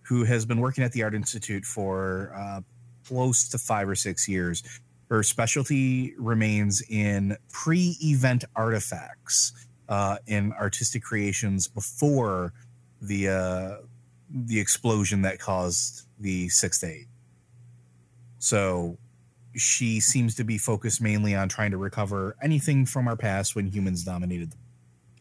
who 0.01 0.23
has 0.23 0.45
been 0.45 0.59
working 0.59 0.83
at 0.83 0.91
the 0.91 1.03
Art 1.03 1.15
Institute 1.15 1.65
for 1.65 2.33
uh, 2.35 2.61
close 3.07 3.47
to 3.49 3.57
five 3.57 3.87
or 3.87 3.95
six 3.95 4.27
years. 4.27 4.63
Her 5.09 5.23
specialty 5.23 6.13
remains 6.17 6.83
in 6.89 7.37
pre-event 7.51 8.43
artifacts 8.55 9.53
uh, 9.87 10.17
in 10.27 10.53
artistic 10.53 11.03
creations 11.03 11.67
before 11.67 12.53
the 13.01 13.29
uh, 13.29 13.75
the 14.31 14.59
explosion 14.59 15.23
that 15.23 15.39
caused 15.39 16.05
the 16.19 16.49
sixth 16.49 16.83
eight. 16.83 17.07
So 18.37 18.97
she 19.55 19.99
seems 19.99 20.35
to 20.35 20.43
be 20.43 20.57
focused 20.57 21.01
mainly 21.01 21.35
on 21.35 21.49
trying 21.49 21.71
to 21.71 21.77
recover 21.77 22.35
anything 22.41 22.85
from 22.85 23.07
our 23.07 23.15
past 23.15 23.55
when 23.55 23.67
humans 23.67 24.03
dominated. 24.03 24.51
them. 24.51 24.59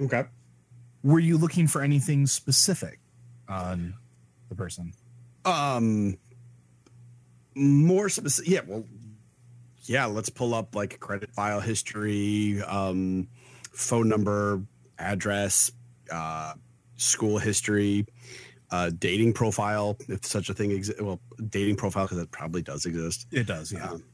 Okay. 0.02 0.24
Were 1.02 1.18
you 1.20 1.38
looking 1.38 1.66
for 1.68 1.82
anything 1.82 2.26
specific 2.26 2.98
on 3.48 3.94
the 4.48 4.54
person? 4.54 4.92
Um 5.44 6.18
more 7.54 8.08
specific 8.08 8.50
yeah, 8.50 8.60
well 8.66 8.84
yeah, 9.82 10.04
let's 10.06 10.28
pull 10.28 10.54
up 10.54 10.74
like 10.74 11.00
credit 11.00 11.32
file 11.34 11.60
history, 11.60 12.60
um 12.62 13.28
phone 13.72 14.08
number, 14.08 14.62
address, 14.98 15.70
uh 16.10 16.54
school 16.96 17.38
history, 17.38 18.06
uh 18.70 18.90
dating 18.98 19.32
profile 19.32 19.96
if 20.08 20.24
such 20.26 20.48
a 20.50 20.54
thing 20.54 20.70
exists. 20.72 21.00
Well, 21.00 21.20
dating 21.48 21.76
profile 21.76 22.04
because 22.06 22.18
it 22.18 22.30
probably 22.30 22.62
does 22.62 22.84
exist. 22.86 23.26
It 23.30 23.46
does, 23.46 23.72
Um, 23.74 24.04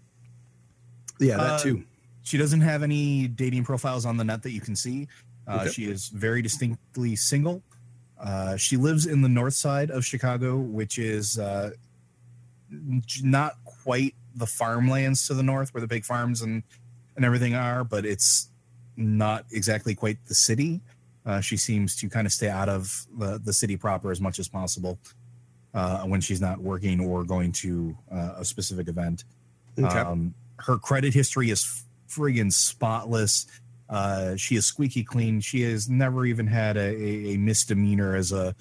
yeah, 1.19 1.37
that 1.39 1.53
Uh, 1.53 1.59
too. 1.59 1.85
She 2.23 2.39
doesn't 2.39 2.63
have 2.63 2.83
any 2.83 3.29
dating 3.29 3.65
profiles 3.65 4.07
on 4.07 4.17
the 4.17 4.25
net 4.25 4.43
that 4.45 4.53
you 4.53 4.61
can 4.61 4.75
see. 4.77 5.09
Uh. 5.47 5.69
She 5.69 5.85
is 5.85 6.09
very 6.09 6.43
distinctly 6.43 7.17
single. 7.17 7.63
Uh, 8.19 8.57
she 8.57 8.77
lives 8.77 9.07
in 9.07 9.23
the 9.23 9.29
north 9.29 9.55
side 9.55 9.91
of 9.91 10.05
Chicago, 10.05 10.57
which 10.57 10.99
is 10.99 11.39
uh, 11.39 11.71
not 13.23 13.57
quite 13.65 14.15
the 14.37 14.47
farmlands 14.47 15.27
to 15.29 15.35
the 15.35 15.43
north 15.43 15.75
where 15.75 15.81
the 15.81 15.87
big 15.87 16.05
farms 16.05 16.41
and, 16.43 16.63
and 17.17 17.25
everything 17.25 17.55
are, 17.55 17.85
but 17.85 18.07
it's 18.07 18.49
not 18.97 19.45
exactly 19.53 19.95
quite 19.95 20.19
the 20.27 20.35
city. 20.35 20.81
Uh, 21.27 21.41
she 21.41 21.57
seems 21.57 21.97
to 21.97 22.09
kind 22.09 22.27
of 22.27 22.33
stay 22.33 22.49
out 22.49 22.69
of 22.69 23.07
the, 23.19 23.39
the 23.45 23.53
city 23.53 23.77
proper 23.77 24.11
as 24.11 24.21
much 24.21 24.39
as 24.39 24.49
possible. 24.49 24.99
uh, 25.75 26.03
when 26.05 26.21
she's 26.21 26.41
not 26.41 26.61
working 26.61 27.01
or 27.01 27.25
going 27.25 27.53
to 27.53 27.97
uh, 28.11 28.35
a 28.39 28.45
specific 28.45 28.89
event. 28.89 29.25
Okay. 29.79 29.99
Um, 29.99 30.35
her 30.61 30.79
credit 30.79 31.13
history 31.13 31.51
is 31.51 31.85
friggin' 32.09 32.53
spotless. 32.53 33.47
Uh, 33.89 34.35
she 34.37 34.57
is 34.57 34.65
squeaky 34.67 35.05
clean. 35.05 35.41
She 35.41 35.63
has 35.63 35.89
never 35.89 36.25
even 36.27 36.47
had 36.47 36.77
a, 36.77 36.81
a, 36.95 37.35
a 37.35 37.37
misdemeanor 37.37 38.17
as 38.17 38.33
a, 38.33 38.55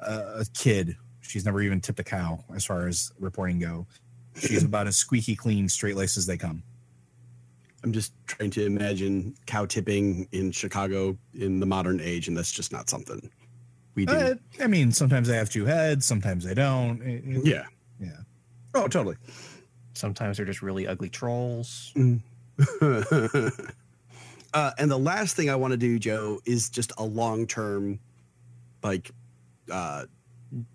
a 0.00 0.12
a 0.12 0.44
kid. 0.54 0.96
She's 1.20 1.44
never 1.44 1.60
even 1.60 1.80
tipped 1.80 1.98
a 2.00 2.04
cow, 2.04 2.44
as 2.54 2.64
far 2.64 2.86
as 2.88 3.12
reporting 3.18 3.58
go. 3.58 3.86
She's 4.36 4.62
about 4.62 4.86
as 4.86 4.96
squeaky 4.96 5.34
clean, 5.36 5.68
straight 5.68 5.96
laced 5.96 6.16
as 6.16 6.26
they 6.26 6.36
come. 6.38 6.62
I'm 7.84 7.92
just 7.92 8.12
trying 8.26 8.50
to 8.50 8.64
imagine 8.64 9.34
cow 9.46 9.66
tipping 9.66 10.26
in 10.32 10.52
Chicago 10.52 11.16
in 11.34 11.60
the 11.60 11.66
modern 11.66 12.00
age, 12.00 12.28
and 12.28 12.36
that's 12.36 12.50
just 12.52 12.72
not 12.72 12.88
something 12.88 13.30
we 13.94 14.06
do. 14.06 14.12
Uh, 14.14 14.34
I 14.60 14.66
mean, 14.68 14.90
sometimes 14.92 15.28
they 15.28 15.36
have 15.36 15.50
two 15.50 15.64
heads, 15.64 16.06
sometimes 16.06 16.44
they 16.44 16.54
don't. 16.54 17.02
It- 17.02 17.24
it- 17.26 17.44
yeah. 17.46 17.64
yeah. 18.00 18.16
Oh, 18.74 18.86
totally. 18.88 19.16
Sometimes 19.94 20.36
they're 20.36 20.46
just 20.46 20.62
really 20.62 20.86
ugly 20.86 21.08
trolls. 21.08 21.92
uh, 24.54 24.72
and 24.78 24.90
the 24.90 24.98
last 24.98 25.36
thing 25.36 25.50
I 25.50 25.56
want 25.56 25.72
to 25.72 25.76
do, 25.76 25.98
Joe, 25.98 26.40
is 26.44 26.70
just 26.70 26.92
a 26.98 27.04
long 27.04 27.46
term, 27.46 28.00
like, 28.82 29.10
uh, 29.70 30.06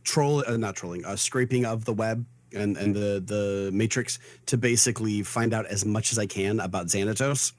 troll, 0.04 0.44
uh, 0.48 0.58
not 0.58 0.76
trolling, 0.76 1.06
uh, 1.06 1.16
scraping 1.16 1.66
of 1.66 1.86
the 1.86 1.94
web 1.94 2.26
and, 2.54 2.78
and 2.78 2.96
the, 2.96 3.24
the 3.26 3.72
matrix 3.74 4.20
to 4.46 4.58
basically 4.58 5.24
find 5.24 5.54
out 5.54 5.66
as 5.66 5.86
much 5.86 6.12
as 6.12 6.20
I 6.20 6.26
can 6.26 6.60
about 6.60 6.88
Xanatos 6.88 7.54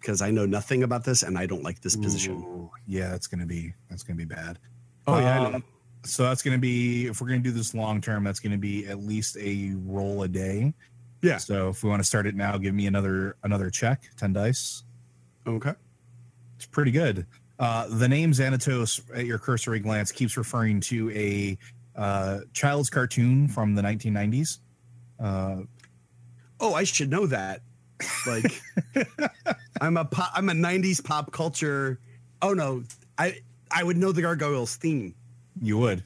because 0.00 0.22
I 0.22 0.30
know 0.30 0.46
nothing 0.46 0.82
about 0.82 1.04
this 1.04 1.22
and 1.22 1.36
I 1.36 1.46
don't 1.46 1.62
like 1.62 1.80
this 1.80 1.96
position. 1.96 2.34
Ooh, 2.34 2.70
yeah, 2.86 3.10
that's 3.10 3.26
gonna 3.26 3.46
be 3.46 3.74
that's 3.90 4.02
gonna 4.02 4.16
be 4.16 4.24
bad. 4.24 4.58
Oh, 5.06 5.18
yeah. 5.18 5.46
Um, 5.46 5.64
So 6.04 6.22
that's 6.22 6.42
gonna 6.42 6.58
be 6.58 7.06
if 7.06 7.20
we're 7.20 7.28
gonna 7.28 7.40
do 7.40 7.50
this 7.50 7.74
long 7.74 8.00
term, 8.00 8.24
that's 8.24 8.40
gonna 8.40 8.58
be 8.58 8.86
at 8.86 9.00
least 9.00 9.36
a 9.36 9.74
roll 9.76 10.22
a 10.22 10.28
day. 10.28 10.72
Yeah. 11.22 11.38
So 11.38 11.68
if 11.70 11.82
we 11.82 11.90
want 11.90 12.00
to 12.00 12.06
start 12.06 12.26
it 12.26 12.36
now, 12.36 12.56
give 12.58 12.74
me 12.74 12.86
another 12.86 13.36
another 13.42 13.70
check, 13.70 14.04
ten 14.16 14.32
dice. 14.32 14.84
Okay. 15.48 15.72
It's 16.56 16.66
pretty 16.66 16.90
good. 16.90 17.26
Uh, 17.58 17.86
the 17.88 18.08
name 18.08 18.32
Xanatos 18.32 19.00
at 19.14 19.26
your 19.26 19.38
cursory 19.38 19.80
glance 19.80 20.12
keeps 20.12 20.36
referring 20.36 20.80
to 20.82 21.10
a 21.10 21.58
uh, 21.96 22.40
child's 22.52 22.90
cartoon 22.90 23.48
from 23.48 23.74
the 23.74 23.82
1990s. 23.82 24.58
Uh, 25.18 25.62
Oh, 26.60 26.74
I 26.74 26.82
should 26.84 27.08
know 27.10 27.26
that. 27.26 27.60
Like, 28.26 28.60
I'm 29.80 29.96
a 29.96 30.04
pop, 30.04 30.30
I'm 30.34 30.48
a 30.48 30.52
'90s 30.52 31.02
pop 31.04 31.30
culture. 31.32 32.00
Oh 32.42 32.52
no, 32.52 32.82
I 33.16 33.38
I 33.70 33.84
would 33.84 33.96
know 33.96 34.10
the 34.10 34.22
Gargoyles 34.22 34.74
theme 34.76 35.14
you 35.62 35.78
would, 35.78 36.02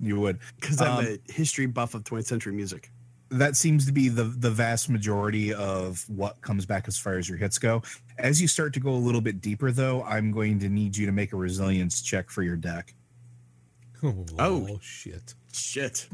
you 0.00 0.20
would. 0.20 0.38
because 0.60 0.80
I'm 0.80 0.98
Um, 0.98 1.18
a 1.28 1.32
history 1.32 1.66
buff 1.66 1.94
of 1.94 2.04
20th 2.04 2.26
century 2.26 2.52
music. 2.52 2.90
That 3.32 3.56
seems 3.56 3.86
to 3.86 3.92
be 3.92 4.08
the 4.08 4.24
the 4.24 4.50
vast 4.50 4.88
majority 4.90 5.52
of 5.54 6.04
what 6.08 6.40
comes 6.42 6.66
back 6.66 6.86
as 6.88 6.98
far 6.98 7.14
as 7.18 7.28
your 7.28 7.38
hits 7.38 7.58
go. 7.58 7.82
As 8.18 8.40
you 8.40 8.46
start 8.48 8.74
to 8.74 8.80
go 8.80 8.90
a 8.90 8.96
little 8.96 9.20
bit 9.20 9.40
deeper, 9.40 9.72
though, 9.72 10.02
I'm 10.04 10.30
going 10.32 10.58
to 10.60 10.68
need 10.68 10.96
you 10.96 11.06
to 11.06 11.12
make 11.12 11.32
a 11.32 11.36
resilience 11.36 12.02
check 12.02 12.30
for 12.30 12.42
your 12.42 12.56
deck. 12.56 12.94
Oh, 14.02 14.24
Oh. 14.38 14.78
shit. 14.82 15.34
Shit, 15.52 16.08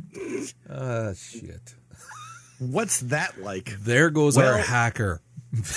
Ah, 0.68 1.12
shit. 1.14 1.74
what's 2.58 3.00
that 3.00 3.40
like? 3.40 3.76
There 3.80 4.10
goes 4.10 4.36
our 4.36 4.58
hacker. 4.58 5.20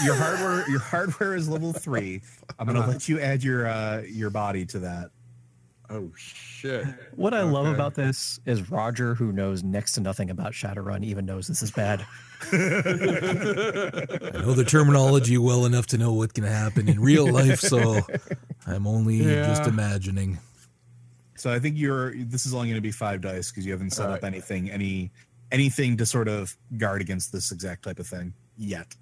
Your 0.03 0.15
hardware 0.15 0.67
your 0.69 0.79
hardware 0.79 1.35
is 1.35 1.47
level 1.47 1.71
three. 1.71 2.21
I'm 2.59 2.67
going 2.67 2.81
to 2.81 2.87
let 2.87 3.07
you 3.07 3.19
add 3.19 3.43
your 3.43 3.67
uh, 3.67 4.01
your 4.01 4.29
body 4.31 4.65
to 4.65 4.79
that. 4.79 5.11
Oh 5.93 6.09
shit! 6.15 6.85
What 7.15 7.33
I 7.33 7.41
love 7.41 7.65
about 7.65 7.95
this 7.95 8.39
is 8.45 8.71
Roger, 8.71 9.13
who 9.13 9.33
knows 9.33 9.61
next 9.61 9.91
to 9.93 10.01
nothing 10.01 10.29
about 10.29 10.53
Shadowrun, 10.53 11.03
even 11.03 11.25
knows 11.25 11.47
this 11.47 11.61
is 11.61 11.69
bad. 11.71 12.05
I 12.53 12.55
know 14.39 14.53
the 14.53 14.63
terminology 14.65 15.37
well 15.37 15.65
enough 15.65 15.87
to 15.87 15.97
know 15.97 16.13
what 16.13 16.33
can 16.33 16.45
happen 16.45 16.87
in 16.87 16.99
real 17.01 17.29
life, 17.29 17.59
so 17.59 17.99
I'm 18.65 18.87
only 18.87 19.19
just 19.19 19.67
imagining. 19.67 20.39
So 21.35 21.51
I 21.51 21.59
think 21.59 21.77
you're. 21.77 22.15
This 22.15 22.45
is 22.45 22.53
only 22.53 22.67
going 22.67 22.77
to 22.77 22.81
be 22.81 22.91
five 22.91 23.19
dice 23.19 23.51
because 23.51 23.65
you 23.65 23.73
haven't 23.73 23.89
set 23.91 24.05
All 24.07 24.13
up 24.13 24.23
right. 24.23 24.31
anything 24.31 24.71
any 24.71 25.11
anything 25.51 25.97
to 25.97 26.05
sort 26.05 26.29
of 26.29 26.55
guard 26.77 27.01
against 27.01 27.33
this 27.33 27.51
exact 27.51 27.83
type 27.83 27.99
of 27.99 28.07
thing 28.07 28.33
yet. 28.57 28.95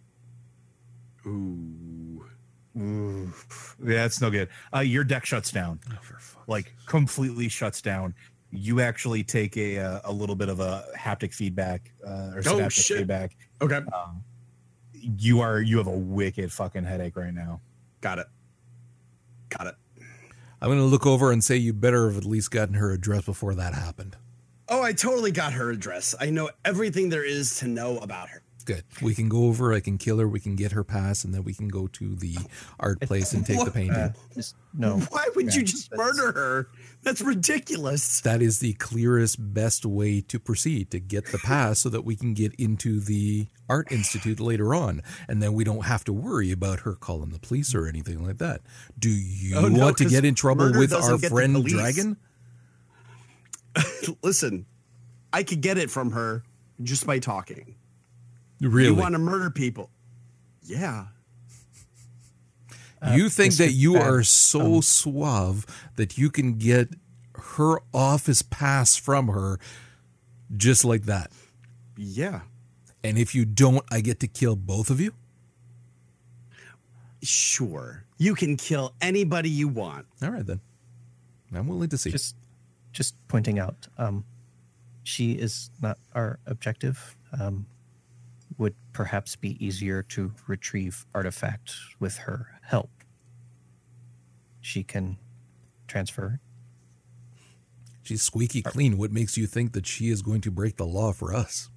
Ooh. 1.28 1.99
Ooh, 2.78 3.32
yeah, 3.84 4.06
it's 4.06 4.22
no 4.22 4.30
good. 4.30 4.50
Uh, 4.74 4.80
your 4.80 5.04
deck 5.04 5.26
shuts 5.26 5.52
down. 5.52 5.80
Oh, 5.92 5.98
for 6.02 6.20
fuck's 6.20 6.48
like 6.48 6.74
completely 6.86 7.50
shuts 7.50 7.82
down. 7.82 8.14
You 8.52 8.80
actually 8.82 9.24
take 9.24 9.58
a 9.58 9.76
a, 9.78 10.02
a 10.06 10.12
little 10.12 10.36
bit 10.36 10.50
of 10.50 10.60
a 10.60 10.86
haptic 10.98 11.34
feedback 11.34 11.92
uh, 12.06 12.32
or 12.36 12.44
synaptic 12.44 12.72
shit. 12.72 12.98
feedback. 13.00 13.36
Okay, 13.62 13.78
Um, 13.94 14.24
you 14.94 15.40
are 15.42 15.62
you 15.62 15.78
have 15.78 15.88
a 15.88 15.98
wicked 15.98 16.52
fucking 16.52 16.84
headache 16.84 17.16
right 17.16 17.34
now. 17.34 17.62
got 18.02 18.20
it. 18.20 18.28
Got 19.50 19.68
it. 19.68 19.76
I'm 20.62 20.68
going 20.68 20.80
to 20.80 20.86
look 20.86 21.08
over 21.08 21.32
and 21.32 21.44
say 21.44 21.56
you 21.56 21.74
better 21.74 22.08
have 22.10 22.18
at 22.18 22.26
least 22.26 22.52
gotten 22.52 22.76
her 22.76 22.92
address 22.92 23.24
before 23.26 23.56
that 23.56 23.74
happened. 23.74 24.18
Oh, 24.68 24.82
I 24.84 24.92
totally 24.94 25.32
got 25.32 25.54
her 25.54 25.72
address. 25.72 26.14
I 26.20 26.30
know 26.30 26.50
everything 26.66 27.10
there 27.10 27.24
is 27.24 27.58
to 27.60 27.68
know 27.68 27.98
about 28.00 28.30
her. 28.30 28.44
Good. 28.70 28.84
We 29.02 29.16
can 29.16 29.30
go 29.30 29.46
over. 29.46 29.74
I 29.74 29.80
can 29.80 29.98
kill 29.98 30.20
her. 30.20 30.28
We 30.28 30.40
can 30.40 30.56
get 30.56 30.74
her 30.74 30.84
pass, 30.84 31.24
and 31.24 31.34
then 31.34 31.44
we 31.44 31.56
can 31.56 31.68
go 31.70 31.88
to 31.88 32.16
the 32.16 32.38
art 32.80 33.00
place 33.02 33.34
and 33.34 33.44
take 33.44 33.64
the 33.66 33.72
painting. 33.72 33.96
Uh, 33.96 34.14
just 34.36 34.56
no. 34.78 34.98
Why 35.10 35.28
would 35.36 35.48
Yeah, 35.48 35.56
you 35.62 35.64
just 35.66 35.90
that's- 35.90 36.16
murder 36.18 36.32
her? 36.40 36.70
That's 37.02 37.22
ridiculous. 37.22 38.22
that 38.22 38.42
is 38.44 38.60
the 38.60 38.74
clearest, 38.74 39.38
best 39.54 39.86
way 39.86 40.22
to 40.22 40.38
proceed 40.40 40.92
to 40.92 41.00
get 41.00 41.26
the 41.32 41.38
pass 41.40 41.80
so 41.80 41.90
that 41.90 42.04
we 42.06 42.16
can 42.16 42.34
get 42.34 42.54
into 42.56 43.00
the 43.00 43.48
art 43.70 43.92
institute 43.92 44.40
later 44.40 44.76
on. 44.76 45.02
And 45.28 45.42
then 45.42 45.54
we 45.54 45.64
don't 45.64 45.86
have 45.86 46.04
to 46.04 46.14
worry 46.14 46.52
about 46.52 46.82
her 46.82 46.94
calling 46.94 47.30
the 47.32 47.40
police 47.40 47.74
or 47.74 47.88
anything 47.88 48.24
like 48.24 48.38
that. 48.40 48.62
Do 49.00 49.10
you 49.10 49.56
Oh, 49.56 49.68
no, 49.70 49.80
want 49.86 49.98
to 49.98 50.06
get 50.06 50.26
in 50.26 50.36
trouble 50.36 50.72
with 50.78 50.94
our 50.94 51.18
friend. 51.18 51.66
Dragon? 51.66 52.18
Listen, 54.24 54.66
I 55.32 55.44
could 55.44 55.62
get 55.62 55.78
it 55.78 55.90
from 55.90 56.12
her 56.12 56.44
just 56.84 57.08
by 57.08 57.20
talking. 57.20 57.76
Really? 58.60 58.90
You 58.90 58.96
You, 58.96 59.02
want 59.02 59.14
to 59.14 59.20
murder 59.20 59.50
people? 59.50 59.90
Yeah. 60.64 61.06
Uh, 63.02 63.12
think 63.30 63.54
Mr. 63.54 63.58
that 63.60 63.72
you 63.72 63.94
Bad, 63.94 64.08
are 64.08 64.24
so 64.24 64.76
um, 64.76 64.82
suave 64.82 65.66
that 65.96 66.18
you 66.18 66.30
can 66.30 66.58
get 66.58 66.90
her 67.34 67.80
office 67.94 68.42
pass 68.42 68.98
from 68.98 69.30
her 69.30 69.58
just 70.58 70.84
like 70.84 71.04
that? 71.04 71.32
Yeah. 71.96 72.42
And 73.02 73.18
if 73.18 73.34
you 73.34 73.46
don't, 73.46 73.86
I 73.90 74.02
get 74.02 74.20
to 74.20 74.28
kill 74.28 74.58
both 74.58 74.90
of 74.90 75.00
you? 75.00 75.14
Sure. 77.22 78.04
You 78.18 78.36
can 78.36 78.58
kill 78.58 78.94
anybody 79.02 79.50
you 79.50 79.68
want. 79.70 80.06
All 80.22 80.32
right, 80.32 80.46
then. 80.46 80.60
I'm 81.54 81.68
willing 81.68 81.90
to 81.90 81.98
see. 81.98 82.12
Just, 82.12 82.36
just 82.92 83.16
pointing 83.28 83.60
out, 83.60 83.88
um, 83.98 84.26
she 85.04 85.32
is 85.34 85.72
not 85.82 85.98
our 86.14 86.40
objective. 86.46 87.16
Um, 87.40 87.66
would 88.60 88.76
perhaps 88.94 89.36
be 89.36 89.66
easier 89.66 90.04
to 90.04 90.34
retrieve 90.46 91.06
artifacts 91.16 91.96
with 92.00 92.18
her 92.18 92.60
help. 92.62 92.92
She 94.62 94.84
can 94.84 95.18
transfer. 95.88 96.42
She's 98.04 98.22
squeaky 98.22 98.62
clean. 98.62 98.98
What 98.98 99.12
makes 99.12 99.38
you 99.38 99.48
think 99.48 99.72
that 99.74 99.88
she 99.88 100.10
is 100.10 100.22
going 100.22 100.42
to 100.42 100.52
break 100.52 100.76
the 100.76 100.86
law 100.86 101.14
for 101.14 101.34
us? 101.34 101.70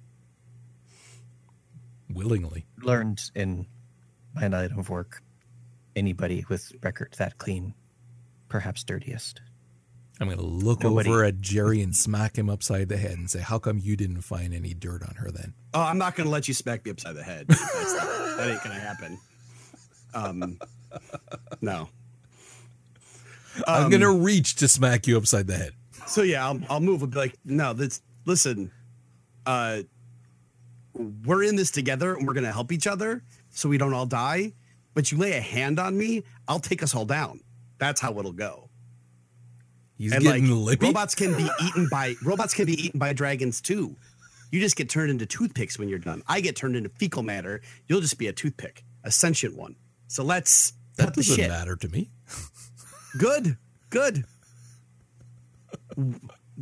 Willingly. 2.09 2.65
Learned 2.81 3.31
in 3.33 3.65
my 4.35 4.49
night 4.49 4.71
of 4.77 4.89
work, 4.89 5.23
anybody 5.95 6.43
with 6.49 6.73
record 6.83 7.15
that 7.17 7.37
clean, 7.37 7.73
perhaps 8.49 8.83
dirtiest. 8.83 9.41
I'm 10.23 10.35
going 10.35 10.39
to 10.39 10.65
look 10.65 10.83
Nobody- 10.83 11.09
over 11.09 11.23
at 11.23 11.41
Jerry 11.41 11.81
and 11.81 11.95
smack 11.95 12.37
him 12.37 12.49
upside 12.49 12.89
the 12.89 12.97
head 12.97 13.17
and 13.17 13.29
say, 13.29 13.39
How 13.39 13.59
come 13.59 13.77
you 13.79 13.95
didn't 13.95 14.21
find 14.21 14.53
any 14.53 14.73
dirt 14.73 15.03
on 15.03 15.15
her 15.15 15.31
then? 15.31 15.53
Oh, 15.73 15.81
I'm 15.81 15.97
not 15.97 16.15
going 16.15 16.25
to 16.25 16.31
let 16.31 16.47
you 16.47 16.53
smack 16.53 16.85
me 16.85 16.91
upside 16.91 17.15
the 17.15 17.23
head. 17.23 17.47
Not, 17.49 17.57
that 17.59 18.47
ain't 18.49 18.63
going 18.63 18.75
to 18.75 18.81
happen. 18.81 19.19
Um, 20.13 20.59
no. 21.61 21.89
I'm 23.67 23.85
Um, 23.85 23.89
going 23.91 24.01
to 24.01 24.11
reach 24.17 24.55
to 24.55 24.67
smack 24.67 25.07
you 25.07 25.17
upside 25.17 25.47
the 25.47 25.57
head. 25.57 25.73
So 26.07 26.21
yeah, 26.21 26.45
I'll, 26.45 26.59
I'll 26.69 26.79
move 26.79 27.01
and 27.03 27.11
be 27.11 27.17
like, 27.17 27.35
no, 27.45 27.73
that's 27.73 28.01
listen. 28.25 28.71
Uh, 29.45 29.83
we're 30.93 31.43
in 31.43 31.55
this 31.55 31.71
together, 31.71 32.13
and 32.15 32.27
we're 32.27 32.33
gonna 32.33 32.51
help 32.51 32.71
each 32.71 32.87
other, 32.87 33.23
so 33.49 33.67
we 33.69 33.77
don't 33.77 33.93
all 33.93 34.05
die. 34.05 34.53
But 34.93 35.11
you 35.11 35.17
lay 35.17 35.31
a 35.37 35.41
hand 35.41 35.79
on 35.79 35.97
me, 35.97 36.23
I'll 36.47 36.59
take 36.59 36.83
us 36.83 36.93
all 36.93 37.05
down. 37.05 37.39
That's 37.79 37.99
how 38.01 38.17
it'll 38.19 38.31
go. 38.33 38.69
He's 39.97 40.11
and 40.11 40.23
getting 40.23 40.47
like 40.49 40.59
lippy. 40.65 40.85
robots 40.87 41.15
can 41.15 41.35
be 41.37 41.47
eaten 41.63 41.87
by 41.89 42.15
robots 42.23 42.53
can 42.53 42.65
be 42.65 42.73
eaten 42.73 42.99
by 42.99 43.13
dragons 43.13 43.61
too. 43.61 43.95
You 44.51 44.59
just 44.59 44.75
get 44.75 44.89
turned 44.89 45.09
into 45.09 45.25
toothpicks 45.25 45.79
when 45.79 45.89
you're 45.89 45.99
done. 45.99 46.21
I 46.27 46.39
get 46.39 46.55
turned 46.55 46.75
into 46.75 46.89
fecal 46.89 47.23
matter. 47.23 47.61
You'll 47.87 48.01
just 48.01 48.17
be 48.19 48.27
a 48.27 48.33
toothpick, 48.33 48.83
a 49.03 49.11
sentient 49.11 49.55
one. 49.55 49.75
So 50.07 50.23
let's 50.23 50.73
that 50.97 51.13
doesn't 51.13 51.35
shit. 51.35 51.49
matter 51.49 51.75
to 51.75 51.89
me. 51.89 52.09
Good, 53.17 53.57
good. 53.89 54.25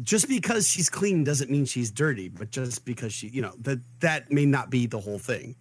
just 0.02 0.28
because 0.28 0.67
she's 0.67 0.89
clean 0.89 1.24
doesn't 1.24 1.50
mean 1.50 1.65
she's 1.65 1.91
dirty, 1.91 2.30
but 2.30 2.50
just 2.52 2.86
because 2.86 3.13
she, 3.13 3.28
you 3.28 3.41
know, 3.41 3.54
that 3.60 3.80
that 4.00 4.32
may 4.32 4.46
not 4.46 4.70
be 4.70 4.86
the 4.86 5.00
whole 5.00 5.20
thing. 5.20 5.56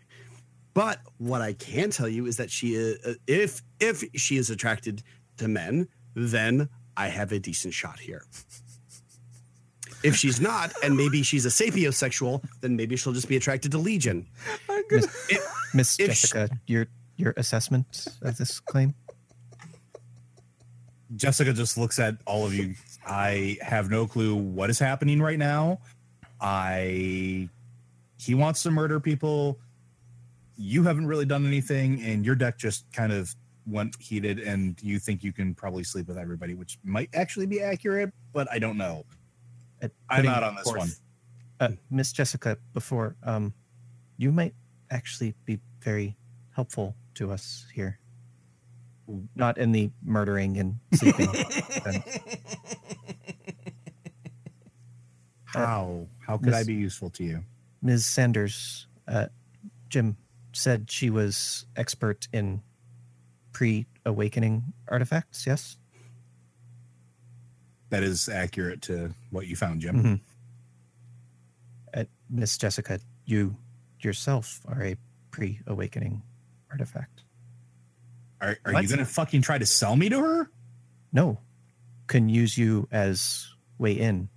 But 0.73 1.01
what 1.19 1.41
I 1.43 1.53
can 1.53 1.91
tell 1.91 2.09
you 2.09 2.27
is 2.27 2.37
that 2.37 2.51
she 2.51 2.75
is, 2.75 3.05
uh, 3.05 3.15
if 3.27 3.63
if 3.81 4.05
she 4.15 4.37
is 4.37 4.51
attracted 4.51 5.03
to 5.39 5.49
men, 5.49 5.89
then 6.15 6.69
I 7.01 7.09
have 7.09 7.33
a 7.33 7.39
decent 7.39 7.73
shot 7.73 7.99
here. 7.99 8.25
If 10.03 10.17
she's 10.17 10.39
not, 10.39 10.71
and 10.83 10.95
maybe 10.95 11.23
she's 11.23 11.47
a 11.47 11.49
sapiosexual, 11.49 12.45
then 12.61 12.77
maybe 12.77 12.95
she'll 12.97 13.15
just 13.15 13.27
be 13.29 13.37
attracted 13.37 13.73
to 13.73 13.79
Legion. 13.79 14.27
Miss, 14.91 15.07
It- 15.31 15.41
Miss 15.73 15.99
if 15.99 16.13
sh- 16.15 16.21
Jessica, 16.31 16.51
your 16.67 16.87
your 17.17 17.33
assessment 17.39 18.07
of 18.21 18.37
this 18.37 18.61
claim? 18.61 18.95
Jessica 21.17 21.55
just 21.55 21.79
looks 21.79 21.99
at 21.99 22.17
all 22.27 22.45
of 22.45 22.53
you. 22.55 22.75
I 23.07 23.57
have 23.63 23.91
no 23.91 24.07
clue 24.07 24.35
what 24.37 24.69
is 24.69 24.79
happening 24.79 25.21
right 25.23 25.39
now. 25.39 25.81
I 26.41 27.49
he 28.19 28.35
wants 28.35 28.63
to 28.65 28.71
murder 28.71 29.01
people. 29.01 29.59
You 30.59 30.83
haven't 30.83 31.07
really 31.07 31.25
done 31.25 31.47
anything, 31.47 32.03
and 32.03 32.27
your 32.27 32.35
deck 32.35 32.59
just 32.59 32.85
kind 32.93 33.11
of 33.13 33.35
went 33.71 33.97
heated, 34.01 34.39
and 34.41 34.81
you 34.83 34.99
think 34.99 35.23
you 35.23 35.33
can 35.33 35.55
probably 35.55 35.85
sleep 35.85 36.09
with 36.09 36.19
everybody, 36.19 36.55
which 36.55 36.79
might 36.85 37.11
actually 37.15 37.47
be 37.47 37.61
accurate, 37.61 38.13
but 38.33 38.49
I 38.51 38.59
don't 38.59 38.77
know. 38.77 39.05
At 39.83 39.93
I'm 40.09 40.19
putting 40.19 40.31
not 40.31 40.43
on 40.43 40.55
this 40.57 40.65
forth- 40.65 40.79
one. 40.79 40.91
Uh, 41.61 41.69
Miss 41.91 42.13
Jessica, 42.13 42.57
before 42.73 43.17
um, 43.23 43.53
you 44.17 44.33
might 44.33 44.55
actually 44.91 45.35
be 45.45 45.61
very 45.81 46.17
helpful 46.55 46.97
to 47.15 47.31
us 47.31 47.67
here. 47.75 47.99
Not 49.35 49.59
in 49.59 49.73
the 49.73 49.91
murdering 50.03 50.57
and 50.59 50.77
sleeping. 50.95 51.29
How 55.45 56.07
how 56.25 56.39
could 56.39 56.55
I 56.55 56.63
be 56.63 56.75
useful 56.75 57.11
to 57.11 57.25
you? 57.25 57.45
Ms. 57.83 58.07
Sanders, 58.07 58.87
uh, 59.09 59.27
Jim 59.89 60.17
said 60.53 60.91
she 60.91 61.11
was 61.11 61.67
expert 61.77 62.29
in 62.33 62.63
pre-awakening 63.65 64.65
artifacts. 64.89 65.47
Yes. 65.47 65.77
That 67.91 68.03
is 68.03 68.27
accurate 68.27 68.81
to 68.83 69.13
what 69.29 69.49
you 69.49 69.55
found, 69.55 69.83
Jim. 69.83 70.03
Mhm. 70.03 70.21
Uh, 71.93 72.05
Miss 72.31 72.57
Jessica, 72.57 73.01
you 73.27 73.55
yourself 74.01 74.63
are 74.67 74.83
a 74.83 74.97
pre-awakening 75.31 76.23
artifact. 76.71 77.23
Are, 78.41 78.57
are 78.65 78.73
What? 78.73 78.83
you 78.83 78.89
gonna 78.89 79.05
fucking 79.05 79.43
try 79.43 79.59
to 79.59 79.67
sell 79.67 79.95
me 79.95 80.09
to 80.09 80.19
her? 80.19 80.51
No, 81.13 81.39
can 82.07 82.31
use 82.31 82.57
you 82.57 82.89
as 82.91 83.47
way 83.77 83.93
in. 83.93 84.31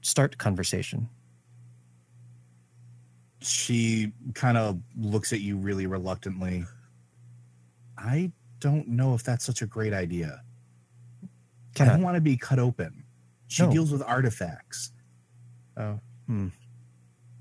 Start 0.00 0.38
conversation. 0.38 1.10
she 3.42 4.12
kind 4.34 4.58
of 4.58 4.78
looks 4.98 5.32
at 5.32 5.40
you 5.40 5.56
really 5.56 5.86
reluctantly. 5.86 6.64
I 8.02 8.32
don't 8.60 8.88
know 8.88 9.14
if 9.14 9.22
that's 9.22 9.44
such 9.44 9.62
a 9.62 9.66
great 9.66 9.92
idea. 9.92 10.42
Can 11.74 11.88
I 11.88 11.92
don't 11.92 12.02
want 12.02 12.16
to 12.16 12.20
be 12.20 12.36
cut 12.36 12.58
open. 12.58 13.04
She 13.48 13.62
No. 13.62 13.70
deals 13.70 13.92
with 13.92 14.02
artifacts. 14.02 14.92
Oh, 15.76 16.00
hmm. 16.26 16.48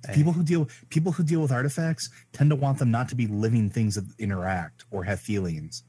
Eh, 0.07 0.13
People 0.13 0.31
who 0.33 0.43
deal 0.43 0.69
people 0.89 1.11
who 1.11 1.23
deal 1.23 1.41
with 1.41 1.51
artifacts 1.51 2.09
tend 2.31 2.49
to 2.51 2.55
want 2.55 2.79
them 2.79 2.89
not 2.91 3.09
to 3.09 3.15
be 3.15 3.27
living 3.27 3.69
things 3.69 3.95
that 3.95 4.05
interact 4.17 4.85
or 4.91 5.03
have 5.03 5.19
feelings. 5.19 5.83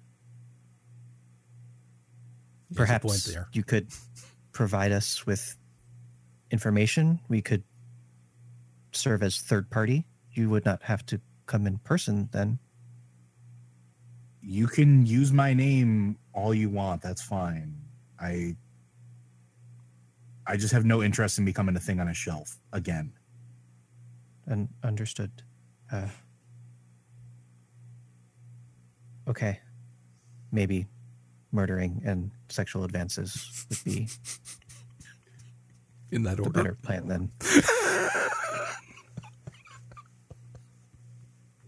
Perhaps 2.74 3.24
there. 3.24 3.48
you 3.52 3.64
could 3.64 3.88
provide 4.52 4.92
us 4.92 5.26
with 5.26 5.56
information. 6.50 7.20
We 7.28 7.42
could 7.42 7.64
serve 8.92 9.22
as 9.22 9.38
third 9.40 9.70
party. 9.70 10.06
You 10.32 10.48
would 10.50 10.64
not 10.64 10.82
have 10.84 11.04
to 11.06 11.20
come 11.46 11.66
in 11.66 11.78
person 11.78 12.28
then. 12.32 12.58
You 14.42 14.66
can 14.66 15.06
use 15.06 15.32
my 15.32 15.52
name 15.54 16.16
all 16.32 16.54
you 16.54 16.68
want. 16.70 17.02
That's 17.02 17.22
fine. 17.22 17.74
I 18.18 18.56
I 20.46 20.56
just 20.56 20.72
have 20.72 20.84
no 20.84 21.02
interest 21.02 21.38
in 21.38 21.44
becoming 21.44 21.76
a 21.76 21.80
thing 21.80 22.00
on 22.00 22.08
a 22.08 22.14
shelf 22.14 22.58
again. 22.72 23.12
And 24.46 24.68
understood. 24.82 25.30
Uh, 25.92 26.08
okay, 29.28 29.60
maybe 30.50 30.86
murdering 31.52 32.02
and 32.04 32.30
sexual 32.48 32.84
advances 32.84 33.66
would 33.68 33.84
be 33.84 34.08
In 36.10 36.22
that 36.24 36.36
the 36.38 36.44
order. 36.44 36.52
better 36.52 36.74
plan 36.82 37.08
then. 37.08 37.30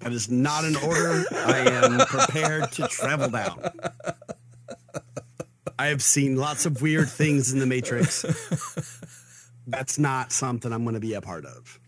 That 0.03 0.13
is 0.13 0.29
not 0.31 0.65
an 0.65 0.77
order 0.77 1.25
I 1.33 1.59
am 1.59 1.99
prepared 2.07 2.73
to 2.73 2.89
travel 2.89 3.29
down. 3.31 3.71
I 5.79 5.87
have 5.87 6.03
seen 6.03 6.37
lots 6.37 6.67
of 6.67 6.83
weird 6.83 7.09
things 7.09 7.53
in 7.53 7.59
the 7.59 7.67
Matrix. 7.67 8.25
That's 9.67 9.99
not 9.99 10.33
something 10.33 10.73
I'm 10.73 10.83
going 10.83 10.95
to 10.95 11.01
be 11.01 11.15
a 11.15 11.21
part 11.21 11.45
of. 11.47 11.79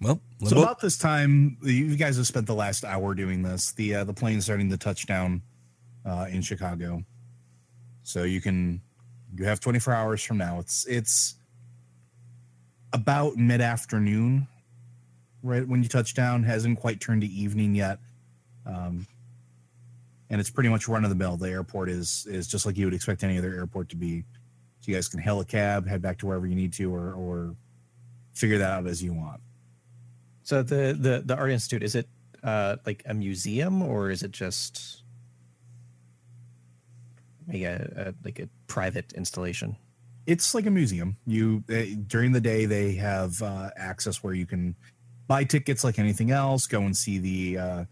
Well, 0.00 0.20
So 0.44 0.60
about 0.60 0.80
this 0.80 0.98
time, 0.98 1.58
you 1.62 1.96
guys 1.96 2.16
have 2.16 2.26
spent 2.26 2.46
the 2.46 2.54
last 2.54 2.84
hour 2.84 3.14
doing 3.14 3.42
this. 3.42 3.72
The 3.72 3.96
uh, 3.96 4.04
the 4.04 4.14
plane's 4.14 4.44
starting 4.44 4.68
to 4.70 4.76
touch 4.76 5.06
down 5.06 5.42
uh, 6.04 6.26
in 6.28 6.42
Chicago, 6.42 7.04
so 8.02 8.24
you 8.24 8.40
can 8.40 8.80
you 9.36 9.44
have 9.44 9.60
24 9.60 9.94
hours 9.94 10.22
from 10.22 10.38
now. 10.38 10.58
It's 10.58 10.84
it's 10.86 11.34
about 12.92 13.36
mid 13.36 13.60
afternoon, 13.60 14.46
right 15.42 15.66
when 15.66 15.82
you 15.82 15.88
touch 15.88 16.14
down. 16.14 16.42
Hasn't 16.42 16.78
quite 16.78 17.00
turned 17.00 17.22
to 17.22 17.28
evening 17.28 17.74
yet, 17.74 17.98
um, 18.66 19.06
and 20.30 20.40
it's 20.40 20.50
pretty 20.50 20.68
much 20.68 20.88
run 20.88 21.04
of 21.04 21.10
the 21.10 21.16
mill. 21.16 21.36
The 21.36 21.50
airport 21.50 21.88
is 21.88 22.26
is 22.28 22.46
just 22.46 22.66
like 22.66 22.76
you 22.76 22.86
would 22.86 22.94
expect 22.94 23.24
any 23.24 23.38
other 23.38 23.54
airport 23.54 23.88
to 23.90 23.96
be. 23.96 24.24
So 24.80 24.90
you 24.90 24.94
guys 24.94 25.08
can 25.08 25.20
hail 25.20 25.40
a 25.40 25.44
cab, 25.44 25.86
head 25.86 26.02
back 26.02 26.18
to 26.18 26.26
wherever 26.26 26.46
you 26.46 26.54
need 26.54 26.72
to, 26.74 26.92
or 26.94 27.14
or 27.14 27.56
figure 28.34 28.58
that 28.58 28.70
out 28.70 28.86
as 28.86 29.02
you 29.02 29.14
want. 29.14 29.40
So 30.42 30.62
the 30.62 30.96
the 30.98 31.22
the 31.24 31.36
art 31.36 31.50
institute 31.50 31.82
is 31.82 31.94
it 31.94 32.08
uh, 32.42 32.76
like 32.84 33.02
a 33.06 33.14
museum 33.14 33.82
or 33.82 34.10
is 34.10 34.22
it 34.22 34.32
just 34.32 35.01
a, 37.50 37.64
a 37.96 38.14
like 38.24 38.38
a 38.38 38.48
private 38.66 39.12
installation? 39.14 39.76
it's 40.26 40.54
like 40.54 40.66
a 40.66 40.70
museum. 40.70 41.16
You 41.26 41.64
uh, 41.68 41.98
during 42.06 42.32
the 42.32 42.40
day 42.40 42.66
they 42.66 42.94
have 42.94 43.40
uh, 43.42 43.70
access 43.76 44.22
where 44.22 44.34
you 44.34 44.46
can 44.46 44.74
buy 45.26 45.44
tickets 45.44 45.84
like 45.84 45.98
anything 45.98 46.30
else. 46.30 46.66
Go 46.66 46.82
and 46.82 46.96
see 46.96 47.18
the 47.18 47.58
uh, 47.58 47.84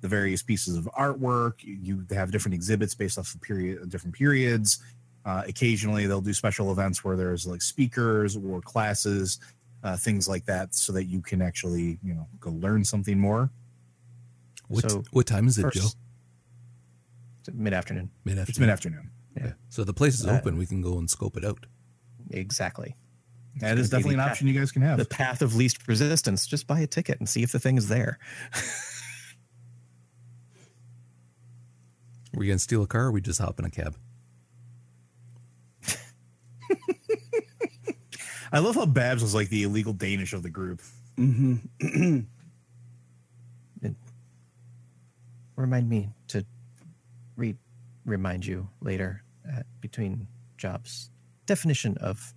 the 0.00 0.08
various 0.08 0.42
pieces 0.42 0.76
of 0.76 0.88
artwork. 0.98 1.62
You, 1.62 2.04
you 2.08 2.16
have 2.16 2.30
different 2.30 2.54
exhibits 2.54 2.94
based 2.94 3.18
off 3.18 3.34
of 3.34 3.40
period 3.40 3.88
different 3.88 4.14
periods. 4.14 4.80
Uh, 5.24 5.42
occasionally 5.48 6.06
they'll 6.06 6.20
do 6.20 6.32
special 6.32 6.70
events 6.70 7.02
where 7.02 7.16
there's 7.16 7.46
like 7.46 7.60
speakers 7.60 8.36
or 8.36 8.60
classes, 8.60 9.40
uh, 9.82 9.96
things 9.96 10.28
like 10.28 10.44
that, 10.46 10.74
so 10.74 10.92
that 10.92 11.04
you 11.04 11.20
can 11.20 11.42
actually 11.42 11.98
you 12.02 12.14
know 12.14 12.26
go 12.40 12.50
learn 12.50 12.84
something 12.84 13.18
more. 13.18 13.50
what, 14.68 14.90
so 14.90 15.02
what 15.12 15.26
time 15.26 15.46
is 15.46 15.58
it, 15.58 15.72
Joe? 15.72 15.88
Mid 17.52 17.72
afternoon. 17.74 18.10
Mid 18.24 18.38
It's 18.38 18.58
mid 18.58 18.68
afternoon. 18.70 19.10
Yeah. 19.36 19.52
So 19.68 19.84
the 19.84 19.92
place 19.94 20.18
is 20.18 20.26
Uh, 20.26 20.32
open. 20.38 20.56
We 20.56 20.66
can 20.66 20.80
go 20.82 20.98
and 20.98 21.08
scope 21.10 21.36
it 21.36 21.44
out. 21.44 21.66
Exactly. 22.30 22.96
That 23.60 23.78
is 23.78 23.88
definitely 23.90 24.14
an 24.14 24.20
path- 24.20 24.30
option 24.32 24.48
you 24.48 24.58
guys 24.58 24.70
can 24.72 24.82
have. 24.82 24.98
The 24.98 25.04
path 25.06 25.40
of 25.42 25.54
least 25.54 25.86
resistance. 25.88 26.46
Just 26.46 26.66
buy 26.66 26.80
a 26.80 26.86
ticket 26.86 27.18
and 27.20 27.28
see 27.28 27.42
if 27.42 27.52
the 27.52 27.58
thing 27.58 27.76
is 27.78 27.88
there. 27.88 28.18
Are 32.34 32.38
we 32.38 32.46
gonna 32.48 32.58
steal 32.58 32.82
a 32.82 32.86
car 32.86 33.04
or 33.06 33.12
we 33.12 33.20
just 33.22 33.40
hop 33.40 33.58
in 33.58 33.64
a 33.64 33.70
cab? 33.70 33.96
I 38.52 38.58
love 38.58 38.74
how 38.74 38.84
Babs 38.86 39.22
was 39.22 39.34
like 39.34 39.48
the 39.48 39.62
illegal 39.62 39.92
Danish 39.94 40.32
of 40.34 40.42
the 40.42 40.50
group. 40.50 40.82
Mm-hmm. 41.16 42.20
Remind 45.56 45.88
me 45.88 46.10
to 46.28 46.44
re 47.36 47.54
remind 48.04 48.46
you 48.46 48.68
later 48.80 49.22
uh, 49.50 49.62
between 49.80 50.26
jobs. 50.56 51.10
Definition 51.46 51.96
of 51.98 52.34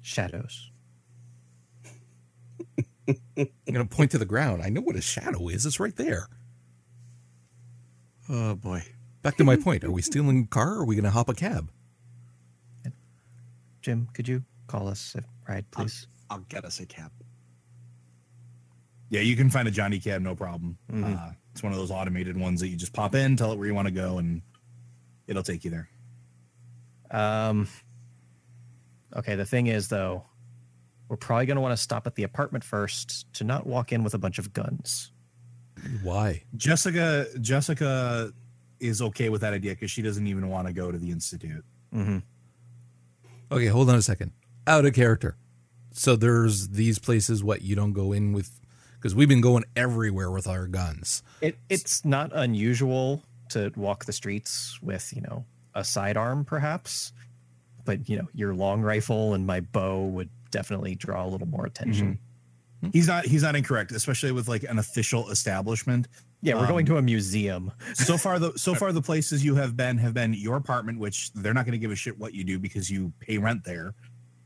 shadows. 0.00 0.70
I'm 3.36 3.48
gonna 3.72 3.86
point 3.86 4.10
to 4.10 4.18
the 4.18 4.26
ground. 4.26 4.62
I 4.62 4.68
know 4.68 4.80
what 4.80 4.96
a 4.96 5.00
shadow 5.00 5.48
is. 5.48 5.64
It's 5.64 5.80
right 5.80 5.94
there. 5.96 6.28
Oh 8.28 8.54
boy. 8.54 8.82
Back 9.22 9.36
to 9.38 9.44
my 9.44 9.56
point. 9.64 9.84
Are 9.84 9.90
we 9.90 10.02
stealing 10.02 10.42
a 10.44 10.46
car 10.46 10.74
or 10.74 10.80
are 10.80 10.84
we 10.84 10.96
gonna 10.96 11.10
hop 11.10 11.28
a 11.28 11.34
cab? 11.34 11.70
Jim, 13.80 14.08
could 14.12 14.28
you 14.28 14.44
call 14.66 14.88
us 14.88 15.14
a 15.16 15.22
ride, 15.50 15.70
please? 15.70 16.06
I'll 16.28 16.40
get 16.48 16.64
us 16.64 16.80
a 16.80 16.86
cab. 16.86 17.10
Yeah, 19.08 19.20
you 19.20 19.36
can 19.36 19.48
find 19.48 19.66
a 19.66 19.70
Johnny 19.70 19.98
cab, 19.98 20.20
no 20.20 20.34
problem. 20.34 20.76
Mhm. 20.92 21.16
Uh, 21.16 21.32
It's 21.58 21.62
one 21.64 21.72
of 21.72 21.78
those 21.80 21.90
automated 21.90 22.36
ones 22.36 22.60
that 22.60 22.68
you 22.68 22.76
just 22.76 22.92
pop 22.92 23.16
in, 23.16 23.34
tell 23.34 23.50
it 23.50 23.58
where 23.58 23.66
you 23.66 23.74
want 23.74 23.88
to 23.88 23.92
go, 23.92 24.18
and 24.18 24.42
it'll 25.26 25.42
take 25.42 25.64
you 25.64 25.72
there. 25.72 25.88
Um. 27.10 27.66
Okay. 29.16 29.34
The 29.34 29.44
thing 29.44 29.66
is, 29.66 29.88
though, 29.88 30.22
we're 31.08 31.16
probably 31.16 31.46
going 31.46 31.56
to 31.56 31.60
want 31.60 31.72
to 31.72 31.82
stop 31.82 32.06
at 32.06 32.14
the 32.14 32.22
apartment 32.22 32.62
first 32.62 33.26
to 33.32 33.42
not 33.42 33.66
walk 33.66 33.90
in 33.90 34.04
with 34.04 34.14
a 34.14 34.18
bunch 34.18 34.38
of 34.38 34.52
guns. 34.52 35.10
Why? 36.04 36.44
Jessica 36.56 37.26
Jessica 37.40 38.32
is 38.78 39.02
okay 39.02 39.28
with 39.28 39.40
that 39.40 39.52
idea 39.52 39.72
because 39.72 39.90
she 39.90 40.00
doesn't 40.00 40.28
even 40.28 40.48
want 40.48 40.68
to 40.68 40.72
go 40.72 40.92
to 40.92 40.98
the 40.98 41.10
institute. 41.10 41.64
Mm-hmm. 41.92 42.18
Okay, 43.50 43.66
hold 43.66 43.90
on 43.90 43.96
a 43.96 44.02
second. 44.02 44.30
Out 44.68 44.84
of 44.84 44.94
character. 44.94 45.36
So 45.90 46.14
there's 46.14 46.68
these 46.68 47.00
places 47.00 47.42
what 47.42 47.62
you 47.62 47.74
don't 47.74 47.94
go 47.94 48.12
in 48.12 48.32
with 48.32 48.60
because 48.98 49.14
we've 49.14 49.28
been 49.28 49.40
going 49.40 49.64
everywhere 49.76 50.30
with 50.30 50.46
our 50.46 50.66
guns. 50.66 51.22
It 51.40 51.56
it's 51.68 52.04
not 52.04 52.30
unusual 52.34 53.22
to 53.50 53.72
walk 53.76 54.04
the 54.04 54.12
streets 54.12 54.78
with 54.82 55.12
you 55.14 55.22
know 55.22 55.44
a 55.74 55.84
sidearm, 55.84 56.44
perhaps, 56.44 57.12
but 57.84 58.08
you 58.08 58.16
know 58.18 58.28
your 58.34 58.54
long 58.54 58.82
rifle 58.82 59.34
and 59.34 59.46
my 59.46 59.60
bow 59.60 60.04
would 60.06 60.28
definitely 60.50 60.94
draw 60.94 61.24
a 61.24 61.28
little 61.28 61.48
more 61.48 61.66
attention. 61.66 62.18
He's 62.92 63.08
not 63.08 63.24
he's 63.24 63.42
not 63.42 63.56
incorrect, 63.56 63.90
especially 63.92 64.30
with 64.32 64.46
like 64.48 64.62
an 64.62 64.78
official 64.78 65.30
establishment. 65.30 66.06
Yeah, 66.42 66.54
we're 66.54 66.60
Um, 66.60 66.68
going 66.68 66.86
to 66.86 66.96
a 66.98 67.02
museum. 67.02 67.72
So 67.94 68.16
far 68.16 68.38
the 68.38 68.52
so 68.56 68.74
far 68.74 68.92
the 68.92 69.02
places 69.02 69.44
you 69.44 69.56
have 69.56 69.76
been 69.76 69.98
have 69.98 70.14
been 70.14 70.32
your 70.34 70.56
apartment, 70.56 71.00
which 71.00 71.32
they're 71.32 71.54
not 71.54 71.64
going 71.64 71.72
to 71.72 71.78
give 71.78 71.90
a 71.90 71.96
shit 71.96 72.16
what 72.18 72.34
you 72.34 72.44
do 72.44 72.58
because 72.60 72.88
you 72.88 73.12
pay 73.18 73.38
rent 73.38 73.64
there. 73.64 73.94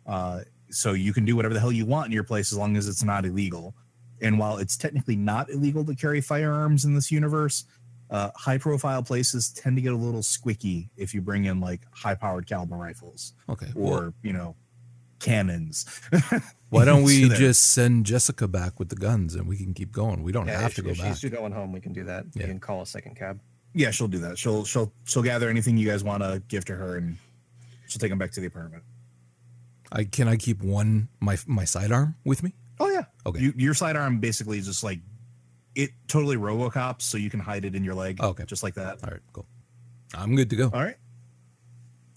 Uh, 0.07 0.41
so 0.71 0.93
you 0.95 1.13
can 1.13 1.27
do 1.27 1.37
whatever 1.37 1.53
the 1.53 1.61
hell 1.61 1.71
you 1.71 1.85
want 1.85 2.07
in 2.07 2.13
your 2.13 2.25
place 2.25 2.51
as 2.51 2.57
long 2.57 2.79
as 2.79 2.89
it's 2.89 3.05
not 3.05 3.27
illegal. 3.27 3.75
And 4.23 4.39
while 4.39 4.57
it's 4.59 4.77
technically 4.77 5.17
not 5.17 5.51
illegal 5.51 5.85
to 5.85 5.95
carry 5.95 6.21
firearms 6.21 6.85
in 6.85 6.95
this 6.95 7.11
universe, 7.11 7.65
uh, 8.11 8.31
high 8.37 8.59
profile 8.59 9.03
places 9.03 9.51
tend 9.51 9.77
to 9.77 9.83
get 9.83 9.93
a 9.93 9.97
little 9.97 10.21
squicky 10.23 10.89
if 10.97 11.13
you 11.15 11.21
bring 11.21 11.45
in 11.47 11.61
like 11.61 11.81
high 11.93 12.15
powered 12.15 12.47
caliber 12.47 12.77
rifles 12.77 13.33
Okay. 13.49 13.67
or 13.75 13.91
well, 13.91 14.15
you 14.23 14.33
know 14.33 14.55
cannons. 15.19 15.87
why 16.71 16.85
don't 16.85 17.03
we 17.05 17.29
to 17.29 17.35
just 17.35 17.71
send 17.73 18.07
Jessica 18.07 18.47
back 18.49 18.79
with 18.79 18.89
the 18.91 18.97
guns 18.97 19.35
and 19.35 19.47
we 19.47 19.57
can 19.57 19.73
keep 19.75 19.93
going? 19.93 20.23
We 20.23 20.33
don't 20.33 20.47
Yeah, 20.47 20.61
have 20.61 20.75
to 20.75 20.83
go 20.83 20.91
if 20.91 20.99
back. 20.99 21.17
she's 21.17 21.31
going 21.31 21.53
home, 21.53 21.73
we 21.73 21.81
can 21.81 21.93
do 21.93 22.05
that. 22.05 22.27
Yeah. 22.35 22.43
We 22.45 22.49
can 22.49 22.61
call 22.61 22.83
a 22.83 22.87
second 22.87 23.17
cab. 23.17 23.41
Yeah, 23.75 23.91
she'll 23.91 24.09
do 24.09 24.19
that. 24.19 24.37
She'll 24.39 24.65
she'll 24.65 24.93
she'll 25.05 25.23
gather 25.23 25.49
anything 25.49 25.77
you 25.79 25.89
guys 25.89 26.05
want 26.05 26.23
to 26.23 26.43
give 26.49 26.65
to 26.67 26.75
her, 26.77 26.97
and 26.99 27.17
she'll 27.89 27.99
take 28.01 28.11
them 28.11 28.19
back 28.19 28.33
to 28.33 28.41
the 28.41 28.47
apartment. 28.47 28.83
I 29.91 30.05
can 30.05 30.29
I 30.29 30.37
keep 30.37 30.63
one 30.63 31.09
my 31.21 31.39
my 31.47 31.65
sidearm 31.65 32.17
with 32.25 32.43
me? 32.43 32.53
Oh 32.81 32.91
yeah. 32.91 33.05
Okay. 33.27 33.41
You, 33.41 33.53
your 33.57 33.75
sidearm 33.75 34.19
basically 34.19 34.59
is 34.59 34.67
just 34.67 34.83
like 34.83 35.01
it 35.75 35.91
totally 36.09 36.37
RoboCops, 36.37 37.03
so 37.03 37.19
you 37.19 37.31
can 37.31 37.41
hide 37.41 37.65
it 37.65 37.75
in 37.75 37.85
your 37.85 37.95
leg. 37.95 38.19
Oh, 38.21 38.29
okay. 38.29 38.45
Just 38.45 38.63
like 38.63 38.75
that. 38.75 39.03
All 39.05 39.11
right, 39.11 39.21
cool. 39.33 39.47
I'm 40.15 40.37
good 40.37 40.51
to 40.51 40.57
go. 40.57 40.71
All 40.73 40.83
right. 40.83 40.97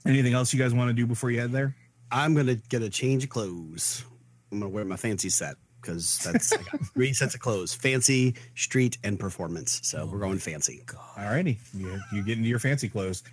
Anything 0.06 0.34
else 0.34 0.54
you 0.54 0.60
guys 0.60 0.74
want 0.74 0.90
to 0.90 0.94
do 0.94 1.08
before 1.08 1.32
you 1.32 1.40
head 1.40 1.52
there? 1.52 1.76
I'm 2.12 2.36
gonna 2.36 2.56
get 2.56 2.82
a 2.82 2.90
change 2.90 3.24
of 3.24 3.30
clothes. 3.30 4.04
I'm 4.52 4.60
gonna 4.60 4.70
wear 4.70 4.86
my 4.86 4.98
fancy 4.98 5.30
set 5.30 5.56
because 5.82 6.20
that's 6.20 6.54
I 6.54 6.58
got 6.58 6.86
three 6.94 7.14
sets 7.14 7.34
of 7.34 7.42
clothes: 7.42 7.74
fancy, 7.74 8.36
street, 8.56 8.98
and 9.04 9.20
performance. 9.20 9.80
So 9.84 10.06
we're 10.06 10.20
going 10.20 10.38
fancy. 10.38 10.84
All 11.18 11.26
righty. 11.26 11.60
You, 11.74 12.00
you 12.14 12.24
get 12.24 12.38
into 12.38 12.50
your 12.50 12.60
fancy 12.60 12.90
clothes. 12.90 13.24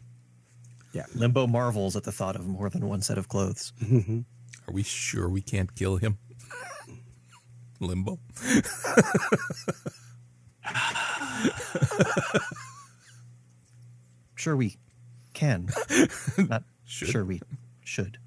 Yeah, 0.93 1.05
Limbo 1.15 1.47
marvels 1.47 1.97
at 1.97 2.05
the 2.05 2.13
thought 2.13 2.37
of 2.37 2.47
more 2.47 2.71
than 2.71 2.87
one 2.89 3.03
set 3.03 3.19
of 3.19 3.29
clothes. 3.29 3.73
Mm-hmm. 3.83 4.21
Are 4.69 4.73
we 4.73 4.83
sure 4.83 5.29
we 5.29 5.41
can't 5.41 5.75
kill 5.75 5.97
him? 5.97 6.19
Limbo. 7.83 8.19
Sure, 14.43 14.57
we 14.57 14.77
can. 15.35 15.69
Not 16.37 16.65
Should. 16.85 17.09
sure 17.11 17.25
we 17.25 17.41
should. 17.85 18.19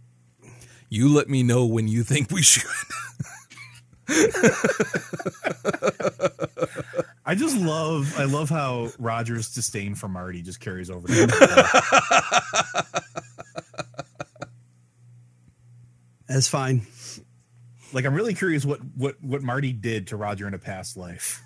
You 0.89 1.09
let 1.13 1.27
me 1.27 1.43
know 1.43 1.65
when 1.65 1.89
you 1.89 2.03
think 2.03 2.31
we 2.31 2.41
should. 2.41 2.63
I 7.25 7.35
just 7.35 7.57
love 7.57 8.17
I 8.17 8.23
love 8.23 8.49
how 8.49 8.91
Roger's 8.97 9.53
disdain 9.53 9.93
for 9.95 10.07
Marty 10.07 10.41
just 10.41 10.61
carries 10.61 10.89
over. 10.89 11.05
To 11.07 12.85
That's 16.27 16.47
fine. 16.47 16.87
Like 17.93 18.05
I'm 18.05 18.13
really 18.13 18.33
curious 18.33 18.65
what 18.65 18.79
what 18.95 19.15
what 19.21 19.41
Marty 19.41 19.73
did 19.73 20.07
to 20.07 20.17
Roger 20.17 20.47
in 20.47 20.53
a 20.53 20.59
past 20.59 20.97
life. 20.97 21.41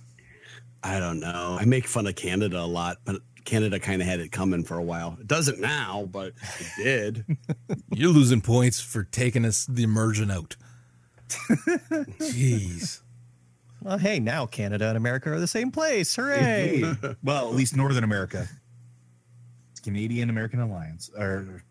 I 0.83 0.99
don't 0.99 1.19
know. 1.19 1.57
I 1.59 1.65
make 1.65 1.87
fun 1.87 2.07
of 2.07 2.15
Canada 2.15 2.59
a 2.59 2.65
lot, 2.65 2.97
but 3.03 3.17
Canada 3.43 3.79
kind 3.79 4.01
of 4.01 4.07
had 4.07 4.19
it 4.19 4.31
coming 4.31 4.63
for 4.63 4.77
a 4.77 4.83
while. 4.83 5.17
It 5.19 5.27
doesn't 5.27 5.59
now, 5.59 6.07
but 6.11 6.33
it 6.59 6.67
did. 6.77 7.37
You're 7.93 8.11
losing 8.11 8.41
points 8.41 8.79
for 8.79 9.03
taking 9.03 9.43
us 9.43 9.65
the 9.65 9.83
immersion 9.83 10.31
out. 10.31 10.55
Jeez. 11.29 13.01
Well, 13.81 13.97
hey, 13.97 14.19
now 14.19 14.45
Canada 14.45 14.87
and 14.87 14.97
America 14.97 15.31
are 15.31 15.39
the 15.39 15.47
same 15.47 15.71
place. 15.71 16.15
Hooray! 16.15 16.83
well, 17.23 17.49
at 17.49 17.55
least 17.55 17.75
Northern 17.75 18.03
America. 18.03 18.47
Canadian 19.83 20.29
American 20.29 20.59
Alliance 20.59 21.09
or 21.17 21.63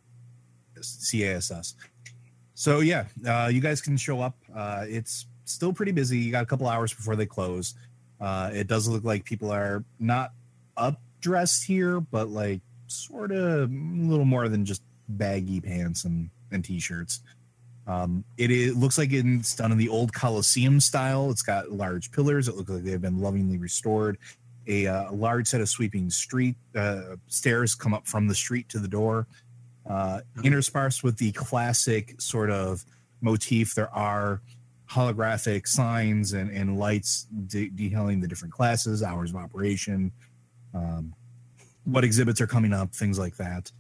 CASS. 0.76 1.74
So 2.59 2.81
yeah, 2.81 3.05
uh, 3.25 3.49
you 3.53 3.61
guys 3.61 3.81
can 3.81 3.97
show 3.97 4.21
up. 4.21 4.35
Uh, 4.53 4.85
it's 4.88 5.27
still 5.44 5.73
pretty 5.73 5.92
busy. 5.92 6.18
You 6.18 6.33
got 6.33 6.42
a 6.42 6.47
couple 6.47 6.66
hours 6.66 6.92
before 6.92 7.14
they 7.14 7.25
close. 7.25 7.75
Uh, 8.21 8.51
it 8.53 8.66
does 8.66 8.88
look 8.88 9.05
like 9.05 9.25
people 9.25 9.53
are 9.53 9.85
not 10.01 10.33
up 10.77 11.01
dressed 11.21 11.64
here, 11.64 12.01
but 12.01 12.31
like 12.31 12.61
sort 12.88 13.31
of 13.31 13.71
a 13.71 13.73
little 13.73 14.25
more 14.25 14.49
than 14.49 14.64
just 14.64 14.83
baggy 15.09 15.61
pants 15.61 16.03
and, 16.03 16.31
and 16.51 16.64
t-shirts. 16.64 17.21
Um, 17.87 18.25
it 18.38 18.51
is, 18.51 18.75
looks 18.75 18.99
like 18.99 19.12
it's 19.12 19.55
done 19.55 19.71
in 19.71 19.79
the 19.79 19.88
old 19.88 20.12
Colosseum 20.12 20.81
style. 20.81 21.31
It's 21.31 21.42
got 21.42 21.71
large 21.71 22.11
pillars. 22.11 22.49
It 22.49 22.57
looks 22.57 22.71
like 22.71 22.83
they've 22.83 23.01
been 23.01 23.21
lovingly 23.21 23.59
restored. 23.59 24.18
A, 24.66 24.88
uh, 24.88 25.12
large 25.12 25.47
set 25.47 25.61
of 25.61 25.68
sweeping 25.68 26.11
street 26.11 26.57
uh, 26.75 27.14
stairs 27.29 27.77
come 27.77 27.94
up 27.94 28.09
from 28.09 28.27
the 28.27 28.35
street 28.35 28.68
to 28.71 28.81
the 28.81 28.88
door. 28.88 29.29
Uh, 29.88 30.20
interspersed 30.44 31.03
with 31.03 31.16
the 31.16 31.33
classic 31.33 32.20
sort 32.20 32.51
of 32.51 32.85
motif, 33.22 33.74
there 33.74 33.92
are 33.94 34.42
holographic 34.90 35.66
signs 35.66 36.33
and, 36.35 36.51
and 36.51 36.79
lights 36.79 37.27
de- 37.46 37.70
detailing 37.70 38.20
the 38.20 38.29
different 38.29 38.53
classes, 38.53 39.03
hours 39.03 39.31
of 39.31 39.37
operation, 39.37 40.12
um, 40.74 41.14
what 41.85 42.05
exhibits 42.05 42.40
are 42.40 42.46
coming 42.46 42.72
up, 42.72 42.94
things 42.94 43.18
like 43.18 43.37
that. 43.37 43.72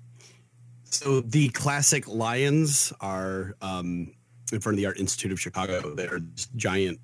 So 0.84 1.20
the 1.20 1.50
classic 1.50 2.08
lions 2.08 2.92
are 3.00 3.54
um, 3.60 4.14
in 4.50 4.60
front 4.60 4.74
of 4.74 4.76
the 4.78 4.86
Art 4.86 4.98
Institute 4.98 5.30
of 5.32 5.38
Chicago. 5.38 5.94
They're 5.94 6.20
just 6.20 6.54
giant. 6.56 7.00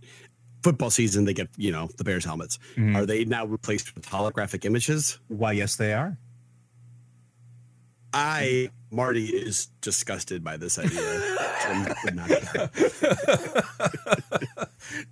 Football 0.62 0.88
season, 0.88 1.26
they 1.26 1.34
get 1.34 1.48
you 1.58 1.70
know 1.70 1.90
the 1.98 2.04
Bears 2.04 2.24
helmets. 2.24 2.58
Mhm. 2.76 2.96
Are 2.96 3.04
they 3.04 3.26
now 3.26 3.44
replaced 3.44 3.94
with 3.94 4.06
holographic 4.06 4.64
images? 4.64 5.18
Why, 5.28 5.52
yes, 5.52 5.76
they 5.76 5.92
are. 5.92 6.16
I 8.14 8.70
Marty 8.94 9.26
is 9.26 9.66
disgusted 9.80 10.44
by 10.44 10.56
this 10.56 10.78
idea. 10.78 11.00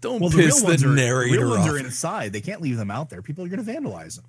Don't 0.00 0.20
Well, 0.20 0.30
the 0.30 0.36
piss 0.38 0.60
real 0.60 0.68
ones, 0.68 0.82
the 0.82 0.88
are, 0.88 0.94
narrator 0.94 1.38
real 1.40 1.50
ones 1.50 1.66
off. 1.66 1.70
are 1.74 1.78
inside. 1.78 2.32
They 2.32 2.40
can't 2.40 2.60
leave 2.60 2.76
them 2.76 2.90
out 2.90 3.10
there. 3.10 3.22
People 3.22 3.44
are 3.44 3.48
going 3.48 3.64
to 3.64 3.70
vandalize 3.70 4.16
them. 4.16 4.24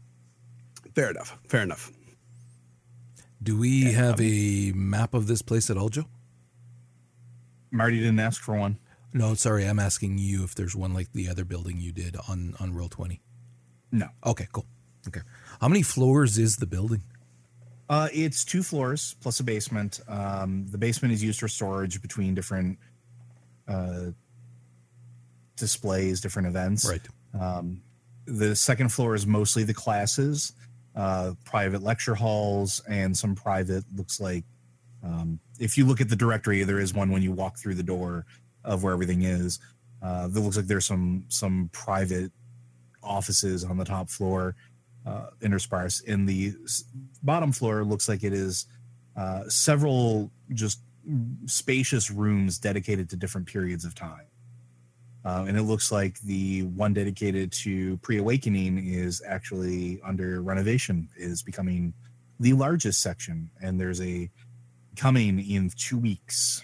fair 0.96 1.10
enough. 1.12 1.38
Fair 1.48 1.62
enough. 1.62 1.92
Do 3.42 3.58
we 3.58 3.92
have 3.92 4.20
a 4.22 4.72
map 4.74 5.14
of 5.14 5.28
this 5.28 5.42
place 5.42 5.70
at 5.70 5.78
all, 5.78 5.90
Joe? 5.90 6.06
Marty 7.72 8.00
didn't 8.00 8.20
ask 8.20 8.42
for 8.42 8.56
one. 8.56 8.78
No, 9.14 9.34
sorry, 9.36 9.66
I'm 9.66 9.80
asking 9.80 10.18
you 10.18 10.44
if 10.44 10.56
there's 10.56 10.76
one 10.76 10.94
like 10.94 11.12
the 11.14 11.28
other 11.30 11.44
building 11.46 11.78
you 11.80 11.92
did 11.92 12.16
on 12.28 12.56
on 12.60 12.74
roll 12.74 12.90
twenty. 12.90 13.22
No. 13.92 14.08
Okay, 14.26 14.48
cool. 14.54 14.66
Okay, 15.08 15.22
how 15.60 15.68
many 15.68 15.84
floors 15.84 16.38
is 16.40 16.58
the 16.58 16.66
building? 16.66 17.04
Uh, 17.94 18.08
it's 18.12 18.44
two 18.44 18.64
floors 18.64 19.16
plus 19.22 19.40
a 19.40 19.44
basement. 19.44 20.00
Um, 20.08 20.66
the 20.72 20.80
basement 20.80 21.14
is 21.14 21.24
used 21.24 21.40
for 21.40 21.48
storage 21.48 22.02
between 22.02 22.34
different 22.34 22.80
uh, 23.68 24.06
displays, 25.56 26.20
different 26.20 26.48
events. 26.48 26.90
Right. 26.90 27.08
Um, 27.40 27.84
the 28.26 28.56
second 28.56 28.90
floor 28.90 29.14
is 29.14 29.28
mostly 29.28 29.64
the 29.64 29.76
classes, 29.76 30.54
uh, 30.96 31.34
private 31.46 31.84
lecture 31.84 32.16
halls, 32.16 32.82
and 32.90 33.16
some 33.16 33.36
private. 33.36 33.84
Looks 33.96 34.20
like 34.20 34.44
um, 35.04 35.40
if 35.60 35.78
you 35.78 35.86
look 35.86 36.02
at 36.02 36.10
the 36.10 36.16
directory, 36.16 36.64
there 36.64 36.80
is 36.80 36.96
one 36.96 37.12
when 37.12 37.22
you 37.22 37.32
walk 37.32 37.60
through 37.60 37.76
the 37.76 37.84
door 37.84 38.26
of 38.64 38.82
where 38.82 38.94
everything 38.94 39.22
is. 39.22 39.60
Uh, 40.02 40.28
there 40.30 40.42
looks 40.42 40.58
like 40.58 40.66
there's 40.66 40.88
some 40.88 41.26
some 41.28 41.70
private 41.74 42.32
offices 43.04 43.64
on 43.64 43.78
the 43.78 43.86
top 43.86 44.10
floor, 44.10 44.56
uh, 45.06 45.28
interspersed. 45.42 46.06
In 46.08 46.26
the 46.26 46.54
bottom 47.22 47.52
floor, 47.52 47.84
looks 47.84 48.08
like 48.08 48.24
it 48.24 48.34
is 48.34 48.66
uh, 49.16 49.48
several 49.48 50.32
just 50.54 50.80
spacious 51.46 52.10
rooms 52.10 52.58
dedicated 52.58 53.10
to 53.10 53.16
different 53.16 53.48
periods 53.48 53.86
of 53.86 53.94
time. 53.94 54.26
Uh, 55.26 55.46
and 55.48 55.58
it 55.58 55.64
looks 55.64 55.92
like 55.92 56.20
the 56.22 56.64
one 56.64 56.94
dedicated 56.94 57.52
to 57.52 57.98
pre-awakening 57.98 58.86
is 58.86 59.22
actually 59.26 60.02
under 60.06 60.42
renovation, 60.42 61.08
is 61.16 61.42
becoming 61.42 61.94
the 62.40 62.54
largest 62.54 63.02
section, 63.02 63.50
and 63.62 63.80
there's 63.80 64.02
a 64.02 64.30
coming 64.98 65.40
in 65.40 65.72
two 65.78 65.98
weeks, 65.98 66.64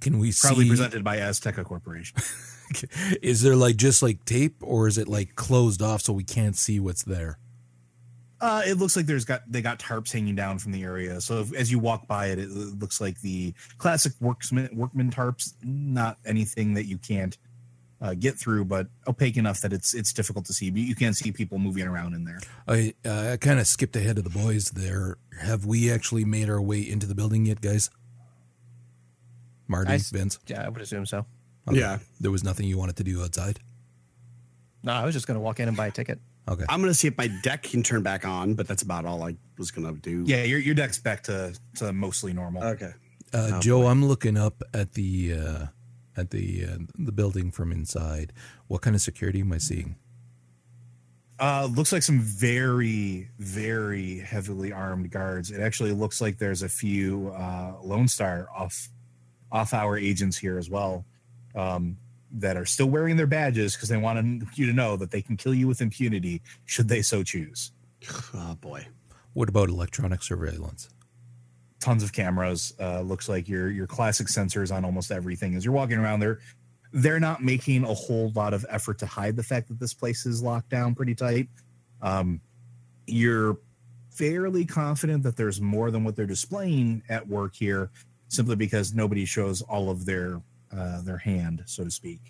Can 0.00 0.18
we 0.18 0.32
probably 0.38 0.64
see? 0.64 0.70
presented 0.70 1.02
by 1.02 1.16
Azteca 1.18 1.64
Corporation. 1.64 2.18
Is 3.22 3.42
there 3.42 3.56
like 3.56 3.76
just 3.76 4.02
like 4.02 4.24
tape, 4.24 4.56
or 4.62 4.88
is 4.88 4.98
it 4.98 5.08
like 5.08 5.34
closed 5.36 5.82
off 5.82 6.02
so 6.02 6.12
we 6.12 6.24
can't 6.24 6.56
see 6.56 6.78
what's 6.80 7.02
there? 7.02 7.38
Uh, 8.40 8.62
it 8.64 8.74
looks 8.74 8.94
like 8.96 9.06
there's 9.06 9.24
got 9.24 9.42
they 9.50 9.60
got 9.60 9.78
tarps 9.80 10.12
hanging 10.12 10.36
down 10.36 10.58
from 10.58 10.70
the 10.72 10.82
area. 10.84 11.20
So 11.20 11.40
if, 11.40 11.52
as 11.54 11.72
you 11.72 11.78
walk 11.80 12.06
by 12.06 12.26
it, 12.26 12.38
it 12.38 12.48
looks 12.50 13.00
like 13.00 13.20
the 13.20 13.52
classic 13.78 14.12
worksman 14.22 14.72
workman 14.74 15.10
tarps. 15.10 15.54
Not 15.64 16.18
anything 16.24 16.74
that 16.74 16.84
you 16.84 16.98
can't 16.98 17.36
uh, 18.00 18.14
get 18.14 18.38
through, 18.38 18.66
but 18.66 18.86
opaque 19.08 19.36
enough 19.36 19.60
that 19.62 19.72
it's 19.72 19.92
it's 19.92 20.12
difficult 20.12 20.44
to 20.46 20.52
see. 20.52 20.70
But 20.70 20.82
you 20.82 20.94
can't 20.94 21.16
see 21.16 21.32
people 21.32 21.58
moving 21.58 21.86
around 21.88 22.14
in 22.14 22.24
there. 22.24 22.38
I 22.68 22.94
uh, 23.04 23.30
I 23.32 23.36
kind 23.38 23.58
of 23.58 23.66
skipped 23.66 23.96
ahead 23.96 24.18
of 24.18 24.24
the 24.24 24.30
boys 24.30 24.70
there. 24.70 25.16
Have 25.40 25.66
we 25.66 25.90
actually 25.90 26.24
made 26.24 26.48
our 26.48 26.62
way 26.62 26.80
into 26.80 27.08
the 27.08 27.16
building 27.16 27.44
yet, 27.46 27.60
guys? 27.60 27.90
Marty, 29.66 29.90
I 29.90 29.94
s- 29.96 30.10
Vince. 30.10 30.38
Yeah, 30.46 30.64
I 30.64 30.68
would 30.68 30.80
assume 30.80 31.06
so. 31.06 31.26
Okay. 31.68 31.78
Yeah. 31.78 31.98
There 32.20 32.30
was 32.30 32.42
nothing 32.44 32.66
you 32.66 32.78
wanted 32.78 32.96
to 32.96 33.04
do 33.04 33.22
outside. 33.22 33.60
No, 34.82 34.92
I 34.92 35.04
was 35.04 35.14
just 35.14 35.26
going 35.26 35.36
to 35.36 35.40
walk 35.40 35.60
in 35.60 35.68
and 35.68 35.76
buy 35.76 35.88
a 35.88 35.90
ticket. 35.90 36.18
Okay. 36.48 36.64
I'm 36.68 36.80
gonna 36.80 36.94
see 36.94 37.08
if 37.08 37.18
my 37.18 37.28
deck 37.42 37.62
can 37.62 37.82
turn 37.82 38.02
back 38.02 38.24
on, 38.26 38.54
but 38.54 38.66
that's 38.66 38.80
about 38.80 39.04
all 39.04 39.22
I 39.22 39.36
was 39.58 39.70
gonna 39.70 39.92
do. 39.92 40.24
Yeah, 40.26 40.44
your 40.44 40.58
your 40.58 40.74
deck's 40.74 40.98
back 40.98 41.22
to 41.24 41.54
to 41.76 41.92
mostly 41.92 42.32
normal. 42.32 42.64
Okay. 42.64 42.92
Uh, 43.34 43.50
Oh, 43.52 43.60
Joe, 43.60 43.86
I'm 43.86 44.02
looking 44.06 44.38
up 44.38 44.62
at 44.72 44.94
the 44.94 45.34
uh, 45.34 45.66
at 46.16 46.30
the 46.30 46.64
uh, 46.64 46.78
the 46.98 47.12
building 47.12 47.50
from 47.50 47.70
inside. 47.70 48.32
What 48.66 48.80
kind 48.80 48.96
of 48.96 49.02
security 49.02 49.40
am 49.40 49.52
I 49.52 49.58
seeing? 49.58 49.96
Uh, 51.38 51.68
looks 51.70 51.92
like 51.92 52.02
some 52.02 52.18
very, 52.18 53.28
very 53.38 54.18
heavily 54.20 54.72
armed 54.72 55.10
guards. 55.10 55.50
It 55.50 55.60
actually 55.60 55.92
looks 55.92 56.20
like 56.20 56.38
there's 56.38 56.62
a 56.62 56.68
few 56.68 57.28
uh, 57.28 57.74
Lone 57.82 58.08
Star 58.08 58.48
off 58.56 58.88
off 59.52 59.74
hour 59.74 59.98
agents 59.98 60.38
here 60.38 60.58
as 60.58 60.70
well 60.70 61.04
um, 61.58 61.98
that 62.30 62.56
are 62.56 62.64
still 62.64 62.88
wearing 62.88 63.16
their 63.16 63.26
badges 63.26 63.74
because 63.74 63.88
they 63.88 63.96
want 63.96 64.44
you 64.54 64.66
to 64.66 64.72
know 64.72 64.96
that 64.96 65.10
they 65.10 65.20
can 65.20 65.36
kill 65.36 65.52
you 65.52 65.66
with 65.66 65.80
impunity 65.80 66.40
should 66.64 66.88
they 66.88 67.02
so 67.02 67.22
choose. 67.22 67.72
Oh 68.32 68.56
boy. 68.60 68.86
What 69.32 69.48
about 69.48 69.68
electronic 69.68 70.22
surveillance? 70.22 70.88
Tons 71.80 72.02
of 72.02 72.12
cameras. 72.12 72.74
Uh, 72.80 73.00
looks 73.00 73.28
like 73.28 73.48
your 73.48 73.70
your 73.70 73.86
classic 73.86 74.28
sensors 74.28 74.74
on 74.74 74.84
almost 74.84 75.10
everything. 75.10 75.54
As 75.54 75.64
you're 75.64 75.74
walking 75.74 75.98
around 75.98 76.20
there, 76.20 76.38
they're 76.92 77.20
not 77.20 77.42
making 77.42 77.84
a 77.84 77.94
whole 77.94 78.30
lot 78.34 78.54
of 78.54 78.64
effort 78.68 78.98
to 78.98 79.06
hide 79.06 79.36
the 79.36 79.42
fact 79.42 79.68
that 79.68 79.80
this 79.80 79.94
place 79.94 80.26
is 80.26 80.42
locked 80.42 80.70
down 80.70 80.94
pretty 80.94 81.14
tight. 81.14 81.48
Um, 82.02 82.40
you're 83.06 83.58
fairly 84.10 84.64
confident 84.64 85.22
that 85.22 85.36
there's 85.36 85.60
more 85.60 85.90
than 85.90 86.04
what 86.04 86.14
they're 86.14 86.26
displaying 86.26 87.02
at 87.08 87.26
work 87.26 87.54
here, 87.54 87.90
simply 88.28 88.56
because 88.56 88.94
nobody 88.94 89.24
shows 89.24 89.62
all 89.62 89.90
of 89.90 90.04
their 90.04 90.40
uh, 90.76 91.02
their 91.02 91.18
hand, 91.18 91.62
so 91.66 91.84
to 91.84 91.90
speak. 91.90 92.20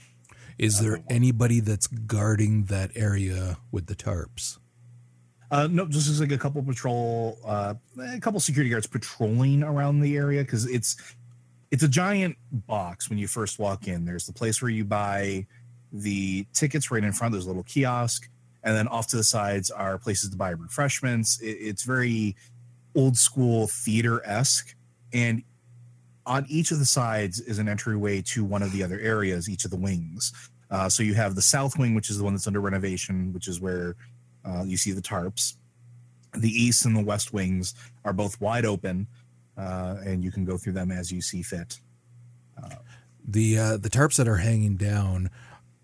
Is 0.58 0.80
there 0.80 1.00
anybody 1.08 1.60
that's 1.60 1.86
guarding 1.86 2.64
that 2.64 2.90
area 2.96 3.58
with 3.70 3.86
the 3.86 3.94
tarps? 3.94 4.58
Uh, 5.50 5.66
no, 5.70 5.86
just 5.86 6.20
like 6.20 6.32
a 6.32 6.38
couple 6.38 6.62
patrol, 6.62 7.38
uh, 7.46 7.74
a 8.00 8.20
couple 8.20 8.38
security 8.40 8.68
guards 8.68 8.86
patrolling 8.86 9.62
around 9.62 10.00
the 10.00 10.16
area 10.16 10.42
because 10.42 10.66
it's 10.66 10.96
it's 11.70 11.82
a 11.82 11.88
giant 11.88 12.36
box 12.50 13.08
when 13.08 13.18
you 13.18 13.28
first 13.28 13.58
walk 13.58 13.88
in. 13.88 14.04
There's 14.04 14.26
the 14.26 14.32
place 14.32 14.60
where 14.60 14.70
you 14.70 14.84
buy 14.84 15.46
the 15.92 16.46
tickets 16.52 16.90
right 16.90 17.02
in 17.02 17.12
front. 17.12 17.32
There's 17.32 17.44
a 17.44 17.48
little 17.48 17.62
kiosk, 17.62 18.28
and 18.62 18.76
then 18.76 18.88
off 18.88 19.06
to 19.08 19.16
the 19.16 19.24
sides 19.24 19.70
are 19.70 19.96
places 19.96 20.30
to 20.30 20.36
buy 20.36 20.50
refreshments. 20.50 21.40
It, 21.40 21.56
it's 21.60 21.82
very 21.82 22.36
old 22.94 23.16
school 23.16 23.68
theater 23.68 24.24
esque, 24.26 24.74
and 25.14 25.42
on 26.28 26.46
each 26.48 26.70
of 26.70 26.78
the 26.78 26.84
sides 26.84 27.40
is 27.40 27.58
an 27.58 27.68
entryway 27.68 28.22
to 28.22 28.44
one 28.44 28.62
of 28.62 28.70
the 28.70 28.82
other 28.84 29.00
areas, 29.00 29.48
each 29.48 29.64
of 29.64 29.70
the 29.70 29.76
wings. 29.76 30.32
Uh, 30.70 30.88
so 30.88 31.02
you 31.02 31.14
have 31.14 31.34
the 31.34 31.42
south 31.42 31.78
wing, 31.78 31.94
which 31.94 32.10
is 32.10 32.18
the 32.18 32.24
one 32.24 32.34
that's 32.34 32.46
under 32.46 32.60
renovation, 32.60 33.32
which 33.32 33.48
is 33.48 33.60
where 33.60 33.96
uh, 34.44 34.62
you 34.64 34.76
see 34.76 34.92
the 34.92 35.02
tarps. 35.02 35.54
The 36.36 36.50
east 36.50 36.84
and 36.84 36.94
the 36.94 37.02
west 37.02 37.32
wings 37.32 37.74
are 38.04 38.12
both 38.12 38.38
wide 38.40 38.66
open, 38.66 39.06
uh, 39.56 39.96
and 40.04 40.22
you 40.22 40.30
can 40.30 40.44
go 40.44 40.58
through 40.58 40.74
them 40.74 40.92
as 40.92 41.10
you 41.10 41.22
see 41.22 41.42
fit. 41.42 41.80
The 43.26 43.58
uh, 43.58 43.76
the 43.78 43.88
tarps 43.88 44.16
that 44.16 44.28
are 44.28 44.36
hanging 44.36 44.76
down. 44.76 45.30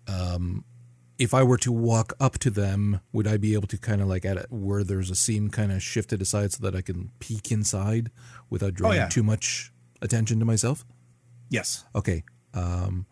Um, 0.07 0.63
if 1.17 1.33
I 1.33 1.43
were 1.43 1.57
to 1.59 1.71
walk 1.71 2.13
up 2.19 2.37
to 2.39 2.49
them, 2.49 2.99
would 3.13 3.25
I 3.25 3.37
be 3.37 3.53
able 3.53 3.67
to 3.67 3.77
kind 3.77 4.01
of 4.01 4.07
like 4.07 4.25
at 4.25 4.51
where 4.51 4.83
there's 4.83 5.09
a 5.09 5.15
seam 5.15 5.49
kind 5.49 5.71
of 5.71 5.81
shifted 5.81 6.21
aside 6.21 6.51
so 6.51 6.63
that 6.63 6.75
I 6.75 6.81
can 6.81 7.11
peek 7.19 7.51
inside 7.51 8.11
without 8.49 8.73
drawing 8.73 8.97
yeah. 8.97 9.07
too 9.07 9.23
much 9.23 9.71
attention 10.05 10.39
to 10.39 10.45
myself? 10.45 10.85
Yes. 11.49 11.83
Okay. 11.93 12.23
Um, 12.53 13.05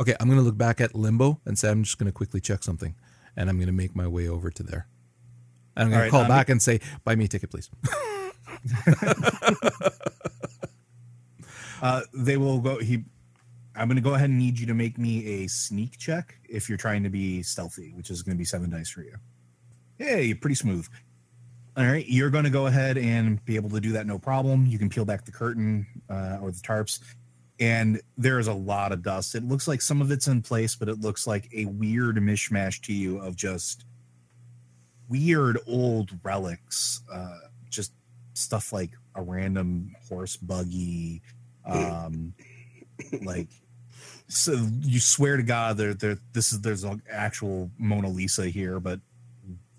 okay, 0.00 0.14
I'm 0.20 0.28
going 0.28 0.38
to 0.38 0.44
look 0.44 0.58
back 0.58 0.80
at 0.80 0.94
Limbo 0.94 1.40
and 1.46 1.58
say 1.58 1.70
I'm 1.70 1.84
just 1.84 1.98
going 1.98 2.06
to 2.06 2.12
quickly 2.12 2.40
check 2.40 2.62
something, 2.62 2.94
and 3.36 3.48
I'm 3.48 3.56
going 3.56 3.66
to 3.66 3.72
make 3.72 3.96
my 3.96 4.06
way 4.06 4.28
over 4.28 4.50
to 4.50 4.62
there. 4.62 4.86
And 5.76 5.84
I'm 5.84 5.90
going 5.90 6.00
All 6.02 6.06
to 6.06 6.10
call 6.10 6.20
um, 6.22 6.28
back 6.28 6.50
and 6.50 6.60
say, 6.60 6.80
"Buy 7.04 7.14
me 7.14 7.24
a 7.24 7.28
ticket, 7.28 7.50
please." 7.50 7.70
Uh, 11.82 12.02
they 12.12 12.36
will 12.36 12.60
go. 12.60 12.78
He. 12.78 13.04
I'm 13.74 13.88
going 13.88 13.96
to 13.96 14.02
go 14.02 14.14
ahead 14.14 14.28
and 14.28 14.38
need 14.38 14.58
you 14.58 14.66
to 14.66 14.74
make 14.74 14.98
me 14.98 15.44
a 15.44 15.46
sneak 15.46 15.96
check 15.96 16.34
if 16.48 16.68
you're 16.68 16.76
trying 16.76 17.02
to 17.04 17.08
be 17.08 17.42
stealthy, 17.42 17.92
which 17.94 18.10
is 18.10 18.22
going 18.22 18.36
to 18.36 18.38
be 18.38 18.44
seven 18.44 18.68
dice 18.68 18.90
for 18.90 19.02
you. 19.02 19.14
Hey, 19.96 20.34
pretty 20.34 20.56
smooth. 20.56 20.86
All 21.76 21.86
right, 21.86 22.06
you're 22.06 22.30
going 22.30 22.44
to 22.44 22.50
go 22.50 22.66
ahead 22.66 22.98
and 22.98 23.42
be 23.44 23.56
able 23.56 23.70
to 23.70 23.80
do 23.80 23.92
that 23.92 24.06
no 24.06 24.18
problem. 24.18 24.66
You 24.66 24.78
can 24.78 24.88
peel 24.88 25.04
back 25.04 25.24
the 25.24 25.30
curtain 25.32 25.86
uh, 26.08 26.38
or 26.42 26.50
the 26.50 26.60
tarps, 26.60 26.98
and 27.60 28.00
there 28.18 28.38
is 28.38 28.48
a 28.48 28.52
lot 28.52 28.90
of 28.90 29.02
dust. 29.02 29.34
It 29.34 29.44
looks 29.44 29.68
like 29.68 29.80
some 29.80 30.02
of 30.02 30.10
it's 30.10 30.26
in 30.26 30.42
place, 30.42 30.74
but 30.74 30.88
it 30.88 31.00
looks 31.00 31.26
like 31.26 31.48
a 31.54 31.66
weird 31.66 32.16
mishmash 32.16 32.80
to 32.82 32.92
you 32.92 33.18
of 33.18 33.36
just 33.36 33.84
weird 35.08 35.58
old 35.66 36.10
relics, 36.24 37.02
uh, 37.12 37.38
just 37.68 37.92
stuff 38.34 38.72
like 38.72 38.90
a 39.14 39.22
random 39.22 39.94
horse 40.08 40.36
buggy, 40.36 41.22
um, 41.66 42.34
like 43.22 43.48
so 44.28 44.52
you 44.80 45.00
swear 45.00 45.36
to 45.36 45.42
God 45.42 45.76
there 45.76 45.94
there 45.94 46.18
this 46.32 46.52
is 46.52 46.60
there's 46.60 46.84
an 46.84 47.02
actual 47.10 47.70
Mona 47.78 48.08
Lisa 48.08 48.48
here, 48.48 48.80
but 48.80 49.00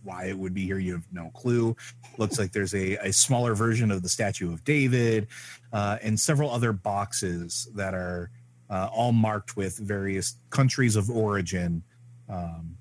why 0.03 0.25
it 0.25 0.37
would 0.37 0.53
be 0.53 0.65
here 0.65 0.79
you 0.79 0.93
have 0.93 1.05
no 1.11 1.29
clue. 1.33 1.75
Looks 2.17 2.39
like 2.39 2.51
there's 2.51 2.73
a, 2.73 2.95
a 2.97 3.11
smaller 3.13 3.55
version 3.55 3.91
of 3.91 4.03
the 4.03 4.09
statue 4.09 4.51
of 4.51 4.63
David, 4.63 5.27
uh, 5.73 5.97
and 6.01 6.19
several 6.19 6.49
other 6.49 6.73
boxes 6.73 7.69
that 7.75 7.93
are 7.93 8.31
uh, 8.69 8.89
all 8.91 9.11
marked 9.11 9.57
with 9.57 9.77
various 9.77 10.35
countries 10.49 10.95
of 10.95 11.09
origin. 11.09 11.83
Um, 12.29 12.77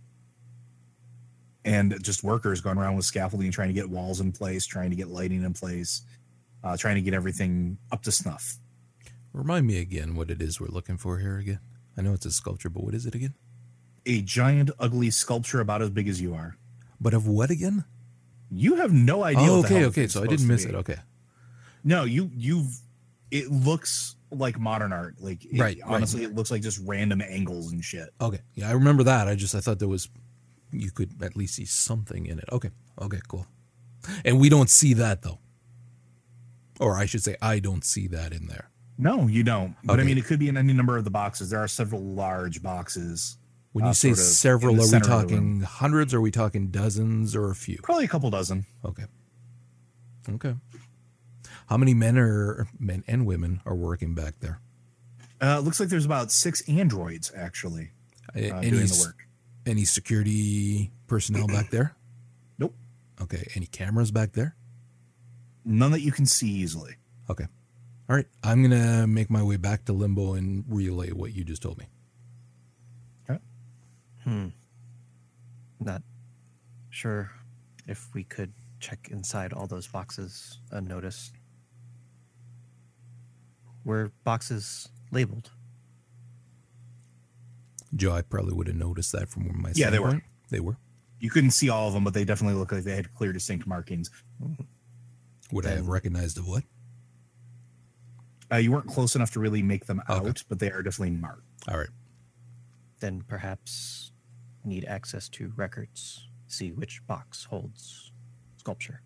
and 1.65 2.03
just 2.03 2.25
workers 2.25 2.61
going 2.61 2.79
around 2.79 2.97
with 2.97 3.05
scaffolding, 3.05 3.51
trying 3.51 3.69
to 3.69 3.75
get 3.75 3.89
walls 3.89 4.21
in 4.21 4.33
place, 4.33 4.65
trying 4.67 4.91
to 4.91 4.97
get 4.97 5.09
lighting 5.09 5.43
in 5.43 5.53
place, 5.53 6.03
uh, 6.65 6.77
trying 6.77 6.95
to 6.95 7.03
get 7.03 7.13
everything 7.13 7.77
up 7.93 8.03
to 8.03 8.13
snuff. 8.13 8.57
Remind 9.33 9.67
me 9.67 9.79
again 9.79 10.15
what 10.15 10.31
it 10.31 10.41
is 10.41 10.61
we're 10.61 10.69
looking 10.69 10.97
for 10.97 11.19
here 11.19 11.39
again. 11.39 11.61
I 11.97 12.03
know 12.03 12.15
it's 12.15 12.27
a 12.27 12.31
sculpture, 12.31 12.71
but 12.71 12.83
what 12.83 12.95
is 12.95 13.07
it 13.07 13.15
again? 13.15 13.35
A 14.07 14.23
giant, 14.23 14.71
ugly 14.79 15.11
sculpture 15.11 15.61
about 15.61 15.83
as 15.83 15.91
big 15.91 16.09
as 16.09 16.21
you 16.21 16.35
are. 16.35 16.57
But 17.01 17.15
of 17.15 17.27
what 17.27 17.51
again? 17.51 17.85
You 18.51 18.77
have 18.77 18.93
no 18.93 19.23
idea. 19.25 19.49
Oh, 19.51 19.61
okay, 19.61 19.85
okay. 19.87 20.07
So 20.09 20.23
I 20.23 20.27
didn't 20.27 20.47
miss 20.47 20.65
it. 20.65 20.75
Okay. 20.75 20.97
No, 21.85 22.05
you 22.05 22.31
you've. 22.35 22.77
It 23.31 23.51
looks 23.51 24.17
like 24.33 24.59
modern 24.59 24.93
art. 24.93 25.17
Like 25.21 25.45
it- 25.45 25.53
Right, 25.59 25.79
right. 25.83 25.95
honestly, 25.95 26.25
it 26.25 26.35
looks 26.35 26.51
like 26.51 26.63
just 26.63 26.81
random 26.85 27.23
angles 27.23 27.73
and 27.73 27.83
shit. 27.85 28.11
Okay. 28.21 28.41
Yeah, 28.55 28.69
I 28.69 28.73
remember 28.73 29.05
that. 29.05 29.29
I 29.29 29.35
just 29.37 29.55
I 29.55 29.61
thought 29.61 29.79
there 29.79 29.89
was 29.89 30.09
you 30.73 30.91
could 30.91 31.23
at 31.23 31.37
least 31.37 31.55
see 31.55 31.65
something 31.65 32.27
in 32.27 32.39
it. 32.39 32.45
Okay. 32.53 32.71
Okay, 33.01 33.21
cool. 33.29 33.47
And 34.25 34.39
we 34.41 34.49
don't 34.49 34.69
see 34.71 34.95
that 34.95 35.23
though. 35.23 35.39
Or 36.81 36.97
I 36.97 37.07
should 37.07 37.23
say 37.23 37.37
I 37.43 37.59
don't 37.61 37.85
see 37.85 38.07
that 38.09 38.33
in 38.33 38.47
there. 38.47 38.71
No, 38.99 39.27
you 39.29 39.43
don't. 39.43 39.77
But 39.85 39.99
I 40.01 40.05
mean, 40.05 40.19
it 40.19 40.25
could 40.27 40.39
be 40.39 40.49
in 40.49 40.57
any 40.57 40.73
number 40.73 40.97
of 40.99 41.05
the 41.05 41.11
boxes. 41.11 41.51
There 41.51 41.61
are 41.61 41.69
several 41.69 42.03
large 42.03 42.63
boxes. 42.63 43.37
When 43.73 43.85
you 43.85 43.91
Uh, 43.91 43.95
say 43.95 44.15
several, 44.15 44.75
are 44.77 44.79
we 44.81 44.85
center 44.85 45.05
of 45.13 45.23
the 45.23 45.29
talking 45.29 45.61
hundreds? 45.61 46.13
Or 46.13 46.19
are 46.19 46.21
we 46.21 46.31
talking 46.33 46.69
dozens 46.71 47.37
or 47.37 47.51
a 47.51 47.55
few? 47.55 47.79
Probably 47.83 48.05
a 48.05 48.09
couple 48.09 48.29
dozen. 48.31 48.67
Okay. 48.85 49.05
Okay. 50.29 50.55
How 51.69 51.77
many 51.77 51.95
men 51.95 52.19
are 52.19 52.67
men 52.79 53.05
and 53.07 53.27
women 53.27 53.61
are 53.65 53.77
working 53.77 54.15
back 54.15 54.41
there? 54.41 54.61
Uh, 55.41 55.61
looks 55.61 55.79
like 55.81 55.89
there's 55.89 56.05
about 56.05 56.31
six 56.33 56.61
androids 56.69 57.31
actually 57.35 57.93
Uh, 58.35 58.39
uh, 58.41 58.59
any 58.59 58.71
doing 58.71 58.87
the 58.87 58.99
work. 59.07 59.27
any 59.67 59.85
security 59.85 60.91
personnel 61.07 61.47
back 61.47 61.71
there? 61.71 61.95
Nope. 62.59 62.75
Okay. 63.23 63.49
Any 63.55 63.67
cameras 63.67 64.11
back 64.11 64.33
there? 64.33 64.55
None 65.65 65.93
that 65.93 66.01
you 66.01 66.13
can 66.13 66.27
see 66.27 66.49
easily. 66.51 66.97
Okay. 67.31 67.47
All 68.09 68.17
right, 68.17 68.27
I'm 68.43 68.61
gonna 68.63 69.07
make 69.07 69.31
my 69.31 69.43
way 69.43 69.57
back 69.57 69.85
to 69.85 69.93
Limbo 69.93 70.35
and 70.35 70.65
relay 70.69 71.11
what 71.13 71.33
you 71.33 71.45
just 71.45 71.63
told 71.63 71.79
me. 71.79 71.87
Hmm. 74.25 74.49
Not 75.81 76.03
sure 76.91 77.31
if 77.87 78.09
we 78.15 78.25
could 78.25 78.53
check 78.81 79.09
inside 79.11 79.53
all 79.53 79.67
those 79.67 79.87
boxes 79.87 80.59
unnoticed. 80.71 81.33
Were 83.85 84.13
boxes 84.25 84.89
labeled? 85.11 85.51
Joe, 87.95 88.13
I 88.13 88.23
probably 88.23 88.55
would 88.55 88.67
have 88.69 88.77
noticed 88.77 89.13
that 89.13 89.29
from 89.29 89.61
my 89.63 89.73
Yeah, 89.75 89.91
they 89.91 89.99
were. 89.99 90.11
standpoint. 90.11 90.31
They 90.51 90.61
were. 90.61 90.77
You 91.19 91.31
couldn't 91.31 91.51
see 91.51 91.69
all 91.69 91.89
of 91.89 91.95
them, 91.95 92.05
but 92.05 92.15
they 92.15 92.25
definitely 92.25 92.59
looked 92.59 92.73
like 92.73 92.85
they 92.85 92.97
had 92.97 93.13
clear, 93.15 93.33
distinct 93.33 93.67
markings. 93.67 94.11
Would 95.53 95.67
I 95.67 95.71
have 95.71 95.89
recognized 95.89 96.39
of 96.39 96.47
what? 96.47 96.63
Uh, 98.53 98.57
you 98.57 98.73
weren't 98.73 98.87
close 98.89 99.15
enough 99.15 99.33
to 99.33 99.41
really 99.41 99.63
make 99.63 99.87
them 99.87 100.03
out, 100.09 100.43
but 100.49 100.59
they 100.59 100.71
are 100.71 100.83
definitely 100.83 101.17
marked. 101.17 101.43
All 101.69 101.79
right. 101.79 101.89
Then 103.01 103.23
perhaps 103.27 104.13
need 104.65 104.85
access 104.85 105.29
to 105.31 105.53
records, 105.57 106.29
see 106.47 106.71
which 106.71 107.07
box 107.07 107.45
holds 107.45 108.13
sculpture. 108.59 109.01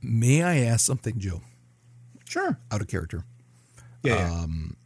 May 0.00 0.42
I 0.42 0.58
ask 0.58 0.86
something, 0.86 1.18
Joe? 1.18 1.42
Sure. 2.24 2.58
Out 2.70 2.80
of 2.80 2.86
character. 2.86 3.24
Yeah. 4.02 4.16
yeah. 4.16 4.42
Um, 4.42 4.76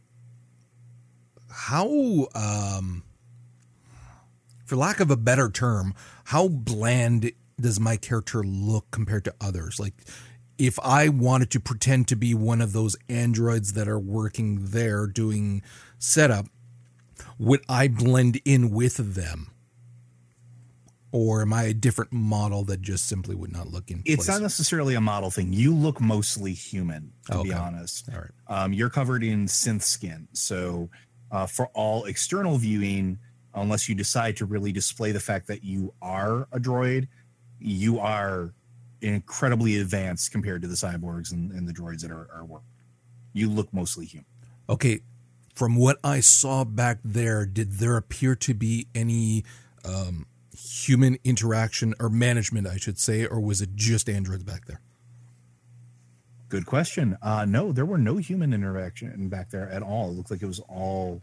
how, 1.51 2.27
um, 2.33 3.03
for 4.65 4.75
lack 4.75 4.99
of 4.99 5.11
a 5.11 5.17
better 5.17 5.49
term, 5.49 5.93
how 6.25 6.47
bland 6.47 7.31
does 7.59 7.79
my 7.79 7.95
character 7.97 8.43
look 8.43 8.89
compared 8.89 9.25
to 9.25 9.35
others? 9.39 9.79
Like, 9.79 9.93
if 10.57 10.79
I 10.79 11.09
wanted 11.09 11.51
to 11.51 11.59
pretend 11.59 12.07
to 12.07 12.15
be 12.15 12.33
one 12.33 12.61
of 12.61 12.73
those 12.73 12.95
androids 13.09 13.73
that 13.73 13.87
are 13.87 13.99
working 13.99 14.59
there 14.61 15.07
doing 15.07 15.61
setup, 15.99 16.47
would 17.39 17.61
I 17.67 17.87
blend 17.87 18.39
in 18.45 18.71
with 18.71 19.15
them? 19.15 19.49
Or 21.11 21.43
am 21.43 21.53
I 21.53 21.63
a 21.65 21.73
different 21.75 22.11
model 22.11 22.63
that 22.65 22.81
just 22.81 23.07
simply 23.07 23.35
would 23.35 23.51
not 23.51 23.67
look 23.67 23.91
in 23.91 24.01
it's 24.03 24.25
place? 24.25 24.27
not 24.29 24.41
necessarily 24.41 24.95
a 24.95 25.01
model 25.01 25.29
thing. 25.29 25.53
You 25.53 25.75
look 25.75 26.01
mostly 26.01 26.53
human, 26.53 27.13
to 27.29 27.43
be 27.43 27.53
honest. 27.53 28.09
All 28.11 28.19
right. 28.19 28.31
Um, 28.47 28.73
you're 28.73 28.89
covered 28.89 29.23
in 29.23 29.45
synth 29.45 29.83
skin. 29.83 30.27
So, 30.33 30.89
uh, 31.31 31.45
for 31.45 31.67
all 31.75 32.05
external 32.05 32.57
viewing, 32.57 33.19
unless 33.53 33.87
you 33.87 33.93
decide 33.93 34.37
to 34.37 34.45
really 34.45 34.71
display 34.71 35.11
the 35.11 35.19
fact 35.19 35.47
that 35.47 35.63
you 35.63 35.93
are 36.01 36.47
a 36.51 36.59
droid, 36.59 37.07
you 37.59 37.99
are 37.99 38.53
incredibly 39.01 39.77
advanced 39.77 40.31
compared 40.31 40.61
to 40.63 40.67
the 40.67 40.75
cyborgs 40.75 41.31
and, 41.31 41.51
and 41.51 41.67
the 41.67 41.73
droids 41.73 42.01
that 42.01 42.11
are, 42.11 42.27
are 42.33 42.45
working. 42.45 42.67
You 43.33 43.49
look 43.49 43.71
mostly 43.73 44.05
human. 44.05 44.25
Okay, 44.69 45.01
from 45.53 45.75
what 45.75 45.97
I 46.03 46.19
saw 46.19 46.63
back 46.63 46.99
there, 47.03 47.45
did 47.45 47.73
there 47.73 47.95
appear 47.95 48.35
to 48.35 48.53
be 48.53 48.87
any 48.95 49.43
um, 49.85 50.25
human 50.57 51.17
interaction 51.23 51.93
or 51.99 52.09
management, 52.09 52.67
I 52.67 52.77
should 52.77 52.97
say, 52.97 53.25
or 53.25 53.39
was 53.39 53.61
it 53.61 53.75
just 53.75 54.09
androids 54.09 54.43
back 54.43 54.65
there? 54.65 54.81
Good 56.49 56.65
question. 56.65 57.17
Uh, 57.21 57.45
no, 57.45 57.71
there 57.71 57.85
were 57.85 57.97
no 57.97 58.17
human 58.17 58.53
interaction 58.53 59.29
back 59.29 59.49
there 59.49 59.69
at 59.69 59.81
all. 59.81 60.09
It 60.11 60.13
looked 60.13 60.31
like 60.31 60.41
it 60.41 60.47
was 60.47 60.59
all 60.69 61.21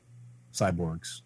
cyborgs. 0.52 1.22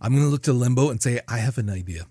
I'm 0.00 0.12
going 0.12 0.24
to 0.24 0.28
look 0.28 0.42
to 0.42 0.52
Limbo 0.52 0.90
and 0.90 1.02
say, 1.02 1.20
I 1.26 1.38
have 1.38 1.58
an 1.58 1.70
idea. 1.70 2.06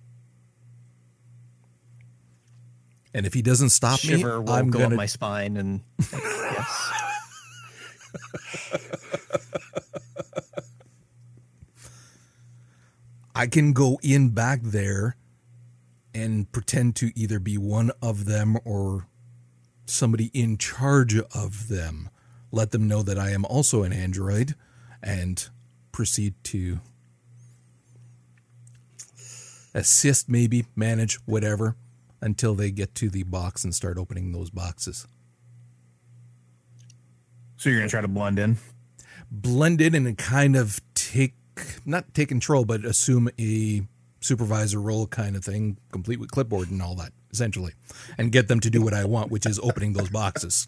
And 3.13 3.25
if 3.25 3.33
he 3.33 3.41
doesn't 3.41 3.69
stop 3.69 3.99
Shiver 3.99 4.39
me, 4.39 4.45
will 4.45 4.53
I'm 4.53 4.69
go 4.69 4.79
going 4.79 4.85
up 4.85 4.91
to. 4.91 4.97
my 4.97 5.05
spine 5.05 5.55
and 5.55 5.81
yes. 6.11 6.91
I 13.35 13.47
can 13.47 13.73
go 13.73 13.99
in 14.01 14.29
back 14.29 14.61
there 14.63 15.17
and 16.13 16.49
pretend 16.51 16.95
to 16.97 17.11
either 17.19 17.39
be 17.39 17.57
one 17.57 17.91
of 18.01 18.25
them 18.25 18.57
or 18.63 19.07
somebody 19.85 20.31
in 20.33 20.57
charge 20.57 21.17
of 21.17 21.67
them. 21.67 22.09
Let 22.51 22.71
them 22.71 22.87
know 22.87 23.03
that 23.03 23.19
I 23.19 23.31
am 23.31 23.43
also 23.43 23.83
an 23.83 23.91
android 23.91 24.55
and 25.03 25.47
proceed 25.91 26.35
to 26.45 26.79
assist, 29.73 30.29
maybe 30.29 30.65
manage, 30.73 31.15
whatever, 31.25 31.75
until 32.21 32.55
they 32.55 32.71
get 32.71 32.95
to 32.95 33.09
the 33.09 33.23
box 33.23 33.65
and 33.65 33.75
start 33.75 33.97
opening 33.97 34.31
those 34.31 34.49
boxes. 34.49 35.05
So 37.57 37.69
you're 37.69 37.79
going 37.79 37.89
to 37.89 37.91
try 37.91 38.01
to 38.01 38.07
blend 38.07 38.39
in? 38.39 38.57
blend 39.31 39.81
in 39.81 39.95
and 39.95 40.17
kind 40.17 40.55
of 40.55 40.79
take 40.93 41.33
not 41.85 42.13
take 42.13 42.29
control 42.29 42.65
but 42.65 42.83
assume 42.85 43.29
a 43.39 43.81
supervisor 44.21 44.79
role 44.81 45.05
kind 45.07 45.35
of 45.35 45.43
thing 45.43 45.77
complete 45.91 46.19
with 46.19 46.31
clipboard 46.31 46.69
and 46.71 46.81
all 46.81 46.95
that 46.95 47.11
essentially 47.31 47.73
and 48.17 48.31
get 48.31 48.47
them 48.47 48.59
to 48.59 48.69
do 48.69 48.81
what 48.81 48.93
i 48.93 49.03
want 49.05 49.29
which 49.31 49.45
is 49.45 49.59
opening 49.59 49.93
those 49.93 50.09
boxes 50.09 50.65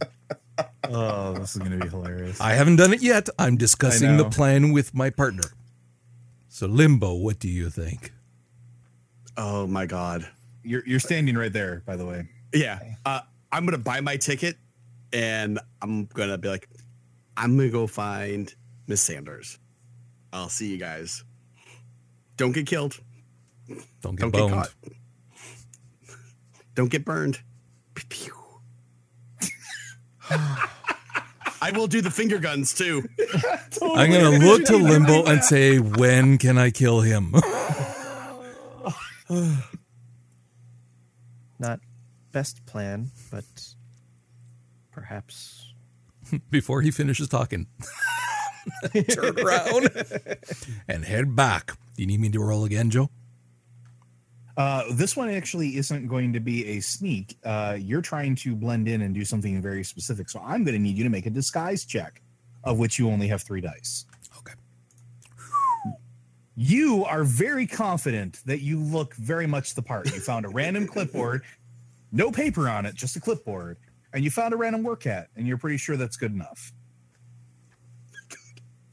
Oh, 0.89 1.33
this 1.33 1.55
is 1.55 1.57
going 1.61 1.71
to 1.71 1.85
be 1.85 1.89
hilarious. 1.89 2.39
i 2.41 2.53
haven't 2.53 2.77
done 2.77 2.93
it 2.93 3.01
yet 3.03 3.29
i'm 3.39 3.57
discussing 3.57 4.17
the 4.17 4.29
plan 4.29 4.71
with 4.71 4.93
my 4.93 5.09
partner 5.09 5.43
so 6.49 6.67
limbo 6.67 7.13
what 7.15 7.39
do 7.39 7.47
you 7.49 7.69
think 7.69 8.11
Oh 9.39 9.67
my 9.67 9.85
god. 9.85 10.27
You're, 10.63 10.81
you're 10.87 10.99
standing 10.99 11.37
right 11.37 11.53
there, 11.53 11.83
by 11.85 11.95
the 11.95 12.07
way. 12.07 12.27
Yeah. 12.51 12.79
Uh, 13.05 13.19
I'm 13.51 13.65
gonna 13.67 13.77
buy 13.77 14.01
my 14.01 14.17
ticket, 14.17 14.57
and 15.13 15.59
I'm 15.79 16.05
gonna 16.05 16.39
be 16.39 16.47
like, 16.49 16.67
I'm 17.37 17.55
gonna 17.55 17.69
go 17.69 17.85
find 17.85 18.51
Miss 18.87 18.99
Sanders. 18.99 19.59
I'll 20.31 20.49
see 20.49 20.67
you 20.67 20.77
guys. 20.77 21.23
Don't 22.35 22.51
get 22.51 22.67
killed. 22.67 22.99
don't 24.01 24.15
get 24.15 24.31
Don't 24.31 24.31
get 24.31 24.49
caught. 24.49 24.73
Don't 26.75 26.91
get 26.91 27.05
burned. 27.05 27.39
Pew, 27.95 28.05
pew. 28.09 28.33
I 31.59 31.71
will 31.71 31.87
do 31.87 32.01
the 32.01 32.11
finger 32.11 32.37
guns 32.37 32.73
too. 32.73 33.03
i'm 33.81 34.11
gonna 34.11 34.37
look 34.37 34.63
to 34.65 34.77
limbo 34.77 35.25
and 35.25 35.43
say 35.43 35.79
when 35.79 36.37
can 36.37 36.57
i 36.57 36.69
kill 36.69 37.01
him 37.01 37.33
Not 41.59 41.79
best 42.31 42.65
plan, 42.65 43.11
but 43.31 43.43
perhaps 44.91 45.73
before 46.49 46.81
he 46.81 46.91
finishes 46.91 47.27
talking. 47.27 47.67
Turn 49.09 49.39
around 49.39 49.89
and 50.87 51.05
head 51.05 51.35
back. 51.35 51.71
Do 51.95 52.03
you 52.03 52.07
need 52.07 52.19
me 52.19 52.29
to 52.29 52.39
roll 52.39 52.65
again, 52.65 52.89
Joe? 52.89 53.09
Uh, 54.57 54.83
this 54.91 55.15
one 55.15 55.29
actually 55.29 55.77
isn't 55.77 56.07
going 56.07 56.33
to 56.33 56.39
be 56.39 56.65
a 56.65 56.79
sneak. 56.79 57.37
Uh, 57.43 57.77
you're 57.79 58.01
trying 58.01 58.35
to 58.35 58.55
blend 58.55 58.87
in 58.87 59.03
and 59.03 59.13
do 59.13 59.23
something 59.23 59.61
very 59.61 59.83
specific. 59.83 60.29
So 60.29 60.41
I'm 60.43 60.63
going 60.63 60.73
to 60.73 60.81
need 60.81 60.97
you 60.97 61.03
to 61.03 61.11
make 61.11 61.27
a 61.27 61.29
disguise 61.29 61.85
check, 61.85 62.21
of 62.63 62.79
which 62.79 62.97
you 62.97 63.09
only 63.09 63.27
have 63.27 63.43
three 63.43 63.61
dice. 63.61 64.05
Okay. 64.39 64.53
You 66.55 67.05
are 67.05 67.23
very 67.23 67.67
confident 67.67 68.41
that 68.45 68.61
you 68.61 68.79
look 68.79 69.13
very 69.15 69.45
much 69.45 69.75
the 69.75 69.83
part. 69.83 70.07
You 70.07 70.19
found 70.19 70.43
a 70.43 70.49
random 70.49 70.87
clipboard, 70.93 71.43
no 72.11 72.31
paper 72.31 72.67
on 72.67 72.87
it, 72.87 72.95
just 72.95 73.15
a 73.15 73.19
clipboard, 73.19 73.77
and 74.11 74.23
you 74.23 74.31
found 74.31 74.55
a 74.55 74.57
random 74.57 74.81
work 74.81 75.03
hat, 75.03 75.27
and 75.35 75.45
you're 75.45 75.59
pretty 75.59 75.77
sure 75.77 75.97
that's 75.97 76.17
good 76.17 76.31
enough. 76.31 76.73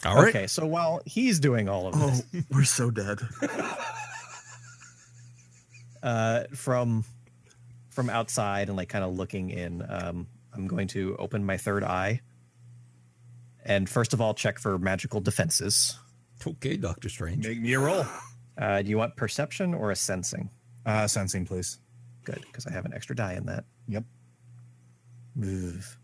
All 0.05 0.17
right. 0.17 0.29
okay. 0.35 0.47
So 0.47 0.67
while 0.67 1.01
he's 1.07 1.41
doing 1.41 1.69
all 1.69 1.87
of 1.89 1.99
this, 1.99 2.23
Oh, 2.35 2.41
we're 2.51 2.65
so 2.65 2.91
dead. 2.91 3.21
uh, 6.03 6.45
from 6.55 7.05
from 7.91 8.11
outside 8.11 8.69
and 8.69 8.77
like 8.77 8.89
kind 8.89 9.05
of 9.05 9.17
looking 9.17 9.51
in, 9.51 9.85
um, 9.89 10.27
I'm 10.53 10.67
going 10.67 10.89
to 10.89 11.17
open 11.19 11.45
my 11.47 11.57
third 11.57 11.85
eye, 11.85 12.21
and 13.65 13.89
first 13.89 14.13
of 14.13 14.21
all, 14.21 14.35
check 14.35 14.59
for 14.59 14.79
magical 14.79 15.21
defenses. 15.21 15.99
Okay, 16.47 16.77
Doctor 16.77 17.09
Strange. 17.09 17.47
Make 17.47 17.61
me 17.61 17.73
a 17.73 17.81
roll. 17.81 18.05
Uh, 18.59 18.83
do 18.83 18.91
you 18.91 18.99
want 18.99 19.17
perception 19.17 19.73
or 19.75 19.91
a 19.91 19.97
sensing? 19.97 20.51
Uh, 20.85 21.07
sensing, 21.07 21.47
please. 21.47 21.79
Good, 22.25 22.43
because 22.43 22.67
I 22.67 22.73
have 22.73 22.85
an 22.85 22.93
extra 22.93 23.17
die 23.17 23.35
in 23.35 23.47
that. 23.47 23.65
Yep. 23.89 24.05
Move. 25.35 25.99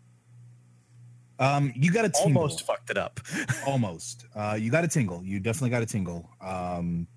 Um, 1.41 1.73
you 1.75 1.91
got 1.91 2.05
a 2.05 2.09
tingle. 2.09 2.43
Almost 2.43 2.65
fucked 2.65 2.91
it 2.91 2.97
up. 2.97 3.19
almost 3.67 4.25
uh 4.35 4.57
you 4.59 4.71
got 4.71 4.83
a 4.83 4.87
tingle 4.87 5.23
you 5.23 5.39
definitely 5.39 5.69
got 5.71 5.81
a 5.81 5.85
tingle 5.85 6.29
um 6.41 7.07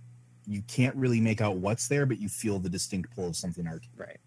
you 0.47 0.63
can't 0.67 0.95
really 0.97 1.21
make 1.21 1.41
out 1.41 1.57
what's 1.57 1.89
there 1.89 2.07
but 2.07 2.19
you 2.19 2.29
feel 2.29 2.59
the 2.59 2.69
distinct 2.69 3.15
pull 3.15 3.29
of 3.29 3.37
something 3.37 3.67
arcane 3.67 3.91
Right. 3.97 4.19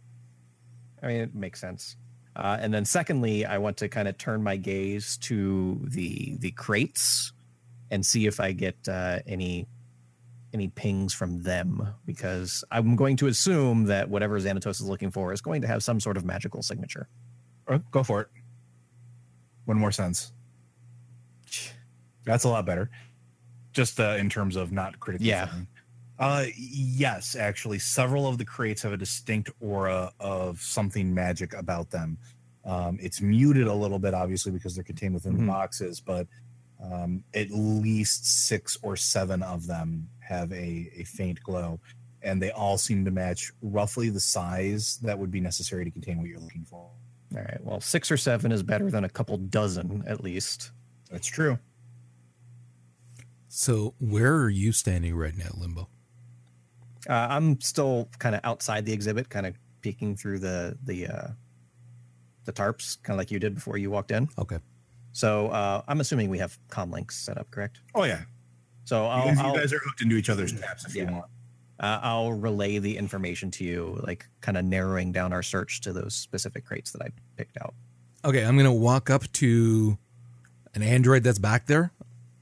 I 1.02 1.08
mean, 1.08 1.18
it 1.18 1.36
makes 1.36 1.62
sense. 1.62 1.96
Uh, 2.36 2.58
and 2.60 2.74
then 2.74 2.86
secondly, 2.86 3.46
I 3.46 3.58
want 3.58 3.78
to 3.78 3.88
kind 3.88 4.08
of 4.08 4.18
turn 4.18 4.44
my 4.44 4.58
gaze 4.58 5.18
to 5.24 5.80
the 5.84 6.38
the 6.40 6.52
crates 6.52 7.34
and 7.90 8.06
see 8.06 8.28
if 8.28 8.40
I 8.40 8.52
get 8.52 8.76
uh, 8.88 9.20
any 9.28 9.68
any 10.54 10.70
pings 10.70 11.14
from 11.14 11.44
them 11.44 11.88
because 12.06 12.64
I'm 12.72 12.96
going 12.96 13.18
to 13.18 13.28
assume 13.28 13.86
that 13.86 14.10
whatever 14.10 14.40
Xanatos 14.40 14.82
is 14.82 14.84
looking 14.84 15.12
for 15.12 15.34
is 15.34 15.42
going 15.42 15.62
to 15.62 15.68
have 15.68 15.84
some 15.84 16.00
sort 16.00 16.18
of 16.18 16.26
magical 16.26 16.62
signature. 16.62 17.08
Oh, 17.68 17.80
go 17.92 18.04
for 18.04 18.22
it 18.22 18.28
one 19.68 19.78
more 19.78 19.92
sense. 19.92 20.32
That's 22.26 22.44
a 22.46 22.50
lot 22.50 22.66
better. 22.66 22.90
Just 23.74 24.00
uh, 24.00 24.16
in 24.18 24.30
terms 24.30 24.56
of 24.56 24.72
not 24.72 25.00
critically. 25.00 25.28
Yeah. 25.28 25.46
failing. 25.48 25.68
Uh, 26.20 26.46
yes, 26.58 27.36
actually, 27.36 27.78
several 27.78 28.26
of 28.28 28.38
the 28.40 28.46
crates 28.46 28.82
have 28.82 28.92
a 28.92 28.98
distinct 28.98 29.52
aura 29.60 30.12
of 30.20 30.60
something 30.60 31.14
magic 31.14 31.54
about 31.54 31.92
them. 31.92 32.18
Um, 32.66 32.98
it's 33.00 33.22
muted 33.22 33.68
a 33.68 33.74
little 33.74 34.00
bit, 34.00 34.14
obviously, 34.16 34.52
because 34.52 34.74
they're 34.74 34.84
contained 34.84 35.14
within 35.14 35.34
Mhm. 35.34 35.40
the 35.42 35.46
boxes, 35.46 36.00
but 36.02 36.28
um, 36.82 37.24
at 37.34 37.50
least 37.52 38.26
six 38.48 38.78
or 38.82 38.96
seven 38.96 39.42
of 39.44 39.68
them 39.68 40.10
have 40.20 40.52
a, 40.52 40.92
a 40.96 41.04
faint 41.04 41.42
glow, 41.44 41.80
and 42.22 42.42
they 42.42 42.52
all 42.52 42.78
seem 42.78 43.04
to 43.06 43.12
match 43.12 43.52
roughly 43.62 44.10
the 44.10 44.20
size 44.20 44.98
that 45.04 45.18
would 45.18 45.32
be 45.32 45.40
necessary 45.40 45.86
to 45.86 45.92
contain 45.92 46.18
what 46.18 46.28
you're 46.28 46.40
looking 46.40 46.66
for. 46.66 46.90
All 47.36 47.42
right. 47.42 47.60
Well, 47.64 47.82
six 47.82 48.10
or 48.12 48.18
seven 48.18 48.52
is 48.52 48.64
better 48.64 48.90
than 48.90 49.04
a 49.04 49.10
couple 49.10 49.38
dozen, 49.38 50.04
at 50.08 50.24
least. 50.24 50.72
That's 51.12 51.28
true. 51.28 51.60
So 53.50 53.94
where 54.00 54.36
are 54.36 54.50
you 54.50 54.72
standing 54.72 55.16
right 55.16 55.36
now, 55.36 55.50
Limbo? 55.56 55.90
Uh, 57.10 57.14
I'm 57.30 57.60
still 57.62 58.10
kind 58.20 58.36
of 58.36 58.42
outside 58.44 58.86
the 58.86 58.94
exhibit, 58.94 59.30
kind 59.30 59.46
of 59.46 59.56
peeking 59.82 60.16
through 60.16 60.40
the 60.40 60.78
the 60.84 61.08
uh, 61.08 61.28
the 62.46 62.54
tarps, 62.54 63.02
kind 63.04 63.16
of 63.16 63.18
like 63.20 63.32
you 63.32 63.40
did 63.40 63.56
before 63.56 63.78
you 63.78 63.90
walked 63.90 64.12
in. 64.12 64.30
Okay. 64.38 64.60
So 65.14 65.48
uh, 65.48 65.82
I'm 65.88 66.00
assuming 66.02 66.30
we 66.30 66.38
have 66.40 66.58
comm 66.70 66.92
links 66.92 67.18
set 67.18 67.38
up, 67.38 67.50
correct? 67.50 67.80
Oh 67.96 68.04
yeah, 68.04 68.22
So 68.86 69.04
you 69.04 69.10
I'll 69.10 69.26
guys, 69.28 69.38
you 69.38 69.44
I'll, 69.44 69.56
guys 69.56 69.74
are 69.74 69.80
hooked 69.80 70.02
into 70.02 70.16
each 70.16 70.30
other's 70.30 70.54
taps 70.60 70.86
if 70.86 70.96
you 70.96 71.06
want. 71.08 71.26
Uh, 71.80 72.00
I'll 72.02 72.34
relay 72.34 72.80
the 72.80 72.98
information 72.98 73.52
to 73.52 73.64
you, 73.64 74.00
like 74.04 74.26
kind 74.42 74.58
of 74.58 74.66
narrowing 74.66 75.12
down 75.12 75.32
our 75.34 75.44
search 75.44 75.82
to 75.82 75.94
those 75.94 76.16
specific 76.16 76.66
crates 76.66 76.92
that 76.92 77.02
I 77.04 77.10
picked 77.36 77.58
out. 77.62 77.74
Okay, 78.26 78.44
I'm 78.44 78.58
gonna 78.58 78.74
walk 78.74 79.10
up 79.10 79.32
to 79.34 79.98
an 80.74 80.82
android 80.82 81.24
that's 81.24 81.38
back 81.40 81.68
there, 81.68 81.92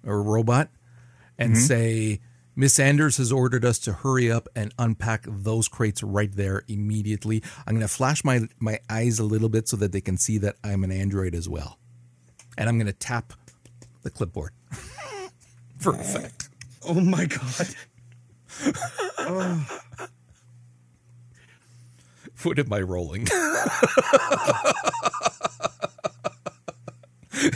or 0.05 0.15
a 0.15 0.21
robot, 0.21 0.69
and 1.38 1.53
Mhm. 1.55 1.67
say, 1.67 2.21
Miss 2.55 2.73
Sanders 2.73 3.17
has 3.17 3.33
ordered 3.33 3.65
us 3.65 3.77
to 3.79 3.91
hurry 3.91 4.31
up 4.31 4.47
and 4.55 4.73
unpack 4.79 5.25
those 5.27 5.67
crates 5.67 6.01
right 6.01 6.31
there 6.33 6.63
immediately. 6.69 7.43
I'm 7.67 7.75
gonna 7.75 7.89
flash 7.89 8.23
my 8.23 8.47
my 8.59 8.79
eyes 8.89 9.19
a 9.19 9.25
little 9.25 9.49
bit 9.49 9.67
so 9.67 9.75
that 9.77 9.91
they 9.91 9.99
can 9.99 10.17
see 10.17 10.38
that 10.38 10.55
I'm 10.63 10.86
an 10.86 10.91
android 10.93 11.36
as 11.36 11.49
well, 11.49 11.77
and 12.57 12.69
I'm 12.69 12.77
gonna 12.77 12.93
tap 12.93 13.33
the 14.03 14.09
clipboard 14.09 14.53
for 15.77 15.93
effect. 15.95 16.47
Oh 16.88 17.01
my 17.01 17.25
god. 17.25 17.67
Oh, 19.20 19.68
What 22.43 22.60
am 22.60 22.72
I 22.74 22.82
rolling? 22.82 23.28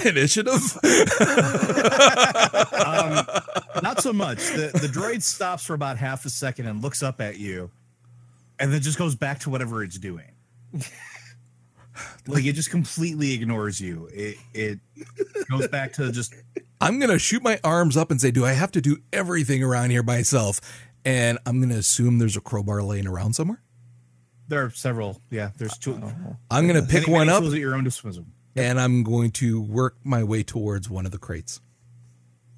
Initiative. 0.05 0.77
Um, 2.79 3.25
not 3.83 4.01
so 4.01 4.13
much. 4.13 4.37
The 4.37 4.71
the 4.73 4.87
droid 4.87 5.21
stops 5.21 5.65
for 5.65 5.73
about 5.73 5.97
half 5.97 6.23
a 6.25 6.29
second 6.29 6.65
and 6.67 6.81
looks 6.81 7.03
up 7.03 7.19
at 7.21 7.37
you, 7.37 7.69
and 8.57 8.71
then 8.73 8.81
just 8.81 8.97
goes 8.97 9.15
back 9.15 9.39
to 9.39 9.49
whatever 9.49 9.83
it's 9.83 9.97
doing. 9.99 10.31
like 12.27 12.45
it 12.45 12.53
just 12.53 12.71
completely 12.71 13.33
ignores 13.33 13.79
you. 13.81 14.09
It 14.13 14.37
it 14.53 14.79
goes 15.51 15.67
back 15.67 15.93
to 15.93 16.11
just 16.11 16.33
I'm 16.81 16.99
gonna 16.99 17.19
shoot 17.19 17.43
my 17.43 17.59
arms 17.63 17.97
up 17.97 18.11
and 18.11 18.19
say, 18.21 18.31
"Do 18.31 18.45
I 18.45 18.53
have 18.53 18.71
to 18.71 18.81
do 18.81 18.97
everything 19.11 19.61
around 19.63 19.89
here 19.91 20.03
myself?" 20.03 20.59
And 21.05 21.39
I'm 21.45 21.61
gonna 21.61 21.75
assume 21.77 22.19
there's 22.19 22.37
a 22.37 22.41
crowbar 22.41 22.83
laying 22.83 23.07
around 23.07 23.33
somewhere. 23.33 23.61
there 24.47 24.65
are 24.65 24.69
several. 24.71 25.21
Yeah, 25.29 25.51
there's 25.57 25.77
two. 25.77 25.93
I'm 26.51 26.67
gonna 26.67 26.81
pick 26.81 27.03
Many- 27.07 27.11
one 27.13 27.27
many 27.27 27.37
up 27.37 27.41
tools 27.43 27.53
at 27.53 27.59
your 27.59 27.75
own 27.75 27.83
disposal. 27.83 28.25
and 28.55 28.79
I'm 28.79 29.03
going 29.03 29.31
to 29.33 29.61
work 29.61 29.95
my 30.03 30.23
way 30.23 30.43
towards 30.43 30.89
one 30.89 31.05
of 31.05 31.11
the 31.11 31.17
crates. 31.19 31.61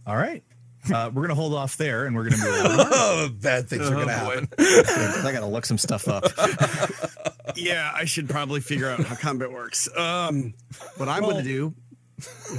All 0.07 0.15
right. 0.17 0.43
Uh, 0.91 1.11
we're 1.13 1.21
gonna 1.21 1.35
hold 1.35 1.53
off 1.53 1.77
there, 1.77 2.05
and 2.07 2.15
we're 2.15 2.23
gonna 2.29 2.43
move 2.43 2.65
on. 2.65 2.87
oh, 2.91 3.29
bad 3.39 3.69
things 3.69 3.87
are 3.87 3.95
Oh, 3.95 4.05
gonna 4.05 4.25
boy. 4.25 4.63
happen. 4.63 5.25
I 5.27 5.31
gotta 5.31 5.45
look 5.45 5.65
some 5.65 5.77
stuff 5.77 6.07
up. 6.07 6.23
yeah, 7.55 7.91
I 7.93 8.05
should 8.05 8.27
probably 8.29 8.61
figure 8.61 8.89
out 8.89 9.03
how 9.03 9.15
combat 9.15 9.51
works. 9.51 9.87
Um, 9.95 10.53
what 10.97 11.07
I'm 11.09 11.21
Well- 11.21 11.33
going 11.33 11.43
to 11.43 11.49
do. 11.49 11.73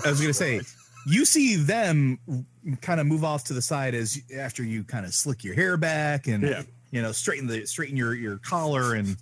I 0.05 0.11
was 0.11 0.20
gonna 0.20 0.33
say, 0.35 0.61
you 1.07 1.24
see 1.24 1.57
them 1.57 2.18
kind 2.80 3.00
of 3.00 3.07
move 3.07 3.24
off 3.24 3.44
to 3.44 3.53
the 3.53 3.62
side 3.62 3.94
as 3.94 4.18
after 4.36 4.62
you 4.62 4.84
kind 4.84 5.05
of 5.05 5.12
slick 5.14 5.42
your 5.44 5.55
hair 5.55 5.76
back 5.76 6.26
and 6.28 6.42
Yeah. 6.42 6.62
you 6.90 7.03
know 7.03 7.12
straighten 7.12 7.46
the 7.46 7.66
straighten 7.66 7.96
your 7.96 8.14
your 8.14 8.38
collar 8.38 8.94
and 8.94 9.16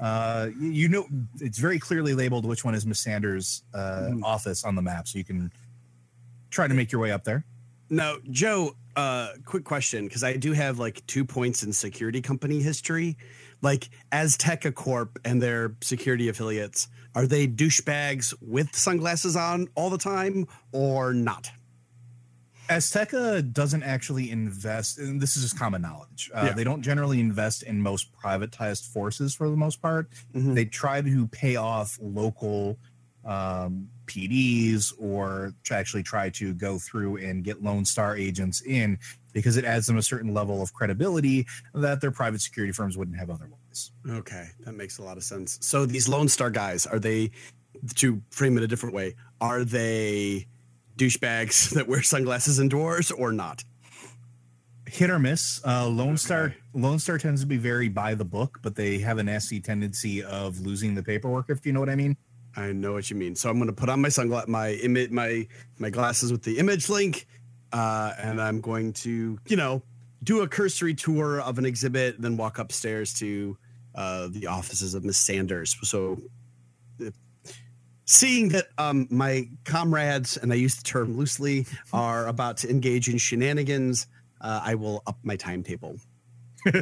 uh 0.00 0.48
you- 0.60 0.88
know 0.88 1.06
it's 1.40 1.58
very 1.58 1.78
clearly 1.78 2.14
labeled 2.14 2.44
which 2.46 2.64
one 2.64 2.74
is 2.74 2.84
Miss 2.86 3.00
Sanders' 3.00 3.62
uh, 3.74 4.10
Mhm. 4.12 4.22
office 4.24 4.64
on 4.64 4.74
the 4.74 4.82
map, 4.82 5.06
so 5.08 5.18
you 5.18 5.24
can 5.24 5.50
try 6.50 6.66
to 6.68 6.74
make 6.74 6.90
your 6.92 7.00
way 7.00 7.10
up 7.12 7.24
there. 7.24 7.44
Now, 7.90 8.16
Joe, 8.30 8.76
uh, 8.96 9.32
quick 9.44 9.64
question 9.64 10.06
because 10.06 10.24
I 10.24 10.36
do 10.36 10.52
have 10.52 10.78
like 10.78 11.04
two 11.06 11.24
points 11.24 11.62
in 11.62 11.72
security 11.72 12.20
company 12.22 12.60
history. 12.62 13.16
Like 13.62 13.88
Azteca 14.12 14.74
Corp 14.74 15.18
and 15.24 15.40
their 15.40 15.74
security 15.80 16.28
affiliates, 16.28 16.88
are 17.14 17.26
they 17.26 17.46
douchebags 17.46 18.34
with 18.40 18.74
sunglasses 18.74 19.36
on 19.36 19.68
all 19.74 19.90
the 19.90 19.98
time 19.98 20.46
or 20.72 21.12
not? 21.14 21.50
Azteca 22.70 23.52
doesn't 23.52 23.82
actually 23.82 24.30
invest, 24.30 24.98
and 24.98 25.20
this 25.20 25.36
is 25.36 25.42
just 25.42 25.58
common 25.58 25.82
knowledge. 25.82 26.30
Uh, 26.34 26.44
Yeah. 26.46 26.52
They 26.54 26.64
don't 26.64 26.80
generally 26.82 27.20
invest 27.20 27.62
in 27.62 27.80
most 27.80 28.10
privatized 28.12 28.86
forces 28.90 29.34
for 29.34 29.50
the 29.50 29.56
most 29.56 29.82
part. 29.82 30.08
Mhm. 30.34 30.54
They 30.54 30.64
try 30.64 31.02
to 31.02 31.26
pay 31.28 31.56
off 31.56 31.98
local 32.00 32.78
um, 33.26 33.88
PDs 34.04 34.92
or 34.98 35.54
to 35.64 35.74
actually 35.74 36.02
try 36.02 36.28
to 36.28 36.52
go 36.52 36.78
through 36.78 37.16
and 37.16 37.42
get 37.42 37.62
Lone 37.62 37.86
Star 37.86 38.14
agents 38.14 38.60
in 38.60 38.98
because 39.34 39.58
it 39.58 39.66
adds 39.66 39.86
them 39.86 39.98
a 39.98 40.02
certain 40.02 40.32
level 40.32 40.62
of 40.62 40.72
credibility 40.72 41.46
that 41.74 42.00
their 42.00 42.10
private 42.10 42.40
security 42.40 42.72
firms 42.72 42.96
wouldn't 42.96 43.18
have 43.18 43.28
otherwise. 43.28 43.92
Okay, 44.08 44.46
that 44.60 44.72
makes 44.72 44.96
a 44.96 45.02
lot 45.02 45.18
of 45.18 45.24
sense. 45.24 45.58
So 45.60 45.84
these 45.84 46.08
Lone 46.08 46.28
Star 46.28 46.48
guys, 46.48 46.86
are 46.86 46.98
they 46.98 47.30
to 47.96 48.22
frame 48.30 48.56
it 48.56 48.62
a 48.62 48.66
different 48.66 48.94
way, 48.94 49.14
are 49.42 49.64
they 49.64 50.46
douchebags 50.96 51.70
that 51.74 51.86
wear 51.86 52.02
sunglasses 52.02 52.58
indoors 52.58 53.10
or 53.10 53.30
not? 53.32 53.62
hit 54.86 55.10
or 55.10 55.18
miss. 55.18 55.60
Uh, 55.66 55.88
Lone 55.88 56.16
Star 56.16 56.44
Okay. 56.44 56.56
Lone 56.74 56.98
Star 56.98 57.18
tends 57.18 57.40
to 57.40 57.46
be 57.46 57.56
very 57.56 57.88
by 57.88 58.14
the 58.14 58.24
book, 58.24 58.60
but 58.62 58.76
they 58.76 58.98
have 58.98 59.18
a 59.18 59.24
nasty 59.24 59.60
tendency 59.60 60.22
of 60.22 60.60
losing 60.60 60.94
the 60.94 61.02
paperwork. 61.02 61.46
If 61.48 61.66
you 61.66 61.72
know 61.72 61.80
what 61.80 61.88
I 61.88 61.96
mean. 61.96 62.16
I 62.56 62.70
know 62.70 62.92
what 62.92 63.10
you 63.10 63.16
mean. 63.16 63.34
So 63.34 63.50
I'm 63.50 63.56
going 63.56 63.66
to 63.66 63.72
put 63.72 63.88
on 63.88 64.00
my 64.00 64.08
sunglass, 64.08 64.46
my 64.46 64.70
image, 64.74 65.10
my 65.10 65.48
my 65.78 65.90
glasses 65.90 66.30
with 66.30 66.44
the 66.44 66.58
image 66.58 66.88
link, 66.88 67.26
uh, 67.74 68.12
and 68.18 68.40
I'm 68.40 68.60
going 68.60 68.92
to, 68.92 69.38
you 69.48 69.56
know, 69.56 69.82
do 70.22 70.42
a 70.42 70.48
cursory 70.48 70.94
tour 70.94 71.40
of 71.40 71.58
an 71.58 71.66
exhibit, 71.66 72.20
then 72.22 72.36
walk 72.36 72.58
upstairs 72.60 73.12
to 73.14 73.58
uh, 73.96 74.28
the 74.30 74.46
offices 74.46 74.94
of 74.94 75.04
Miss 75.04 75.18
Sanders. 75.18 75.76
So, 75.82 76.18
uh, 77.04 77.10
seeing 78.04 78.50
that 78.50 78.66
um, 78.78 79.08
my 79.10 79.48
comrades, 79.64 80.36
and 80.36 80.52
I 80.52 80.54
use 80.54 80.76
the 80.76 80.84
term 80.84 81.16
loosely, 81.18 81.66
are 81.92 82.28
about 82.28 82.58
to 82.58 82.70
engage 82.70 83.08
in 83.08 83.18
shenanigans, 83.18 84.06
uh, 84.40 84.60
I 84.62 84.76
will 84.76 85.02
up 85.08 85.18
my 85.24 85.34
timetable. 85.36 85.96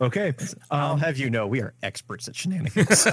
okay. 0.00 0.32
I'll 0.70 0.92
Um, 0.92 1.00
have 1.00 1.18
you 1.18 1.28
know 1.30 1.46
we 1.48 1.60
are 1.60 1.74
experts 1.82 2.28
at 2.28 2.36
shenanigans. 2.36 3.06